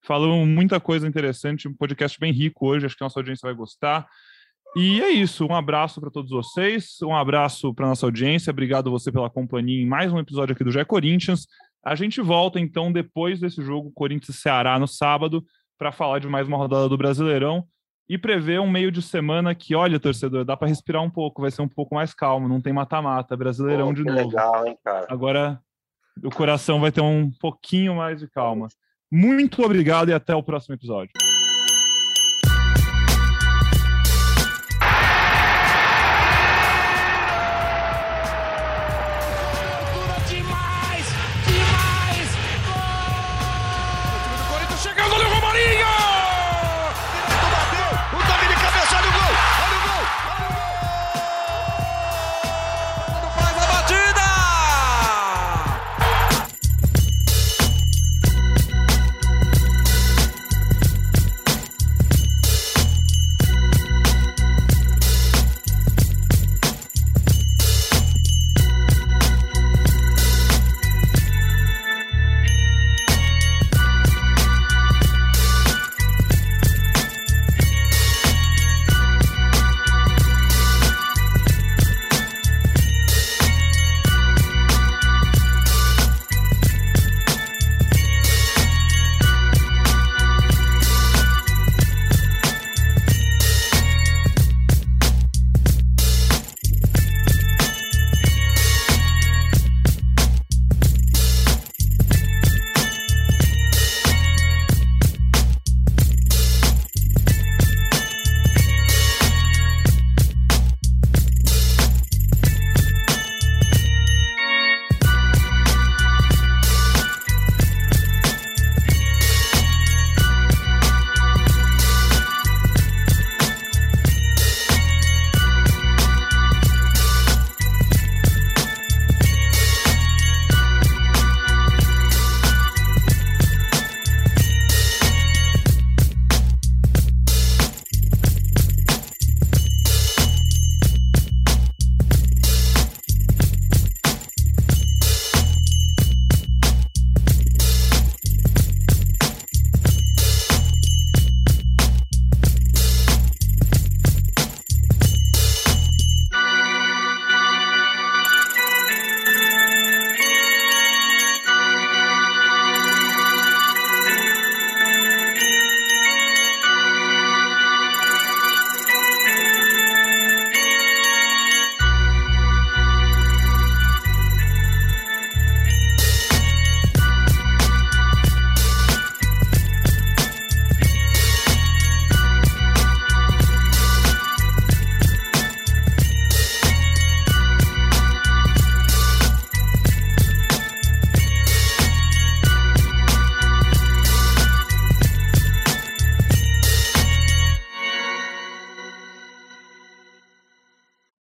[0.02, 1.68] Falamos muita coisa interessante.
[1.68, 2.84] Um podcast bem rico hoje.
[2.84, 4.06] Acho que a nossa audiência vai gostar.
[4.76, 5.46] E é isso.
[5.46, 7.00] Um abraço para todos vocês.
[7.02, 8.50] Um abraço para nossa audiência.
[8.50, 11.46] Obrigado você pela companhia em mais um episódio aqui do Gé Corinthians.
[11.82, 15.42] A gente volta então depois desse jogo Corinthians Ceará no sábado
[15.78, 17.66] para falar de mais uma rodada do Brasileirão
[18.08, 21.50] e prever um meio de semana que, olha, torcedor, dá para respirar um pouco, vai
[21.50, 24.28] ser um pouco mais calmo, não tem mata-mata, Brasileirão Pô, de novo.
[24.28, 25.06] Legal, hein, cara?
[25.08, 25.60] Agora
[26.22, 28.68] o coração vai ter um pouquinho mais de calma.
[29.10, 31.12] Muito obrigado e até o próximo episódio.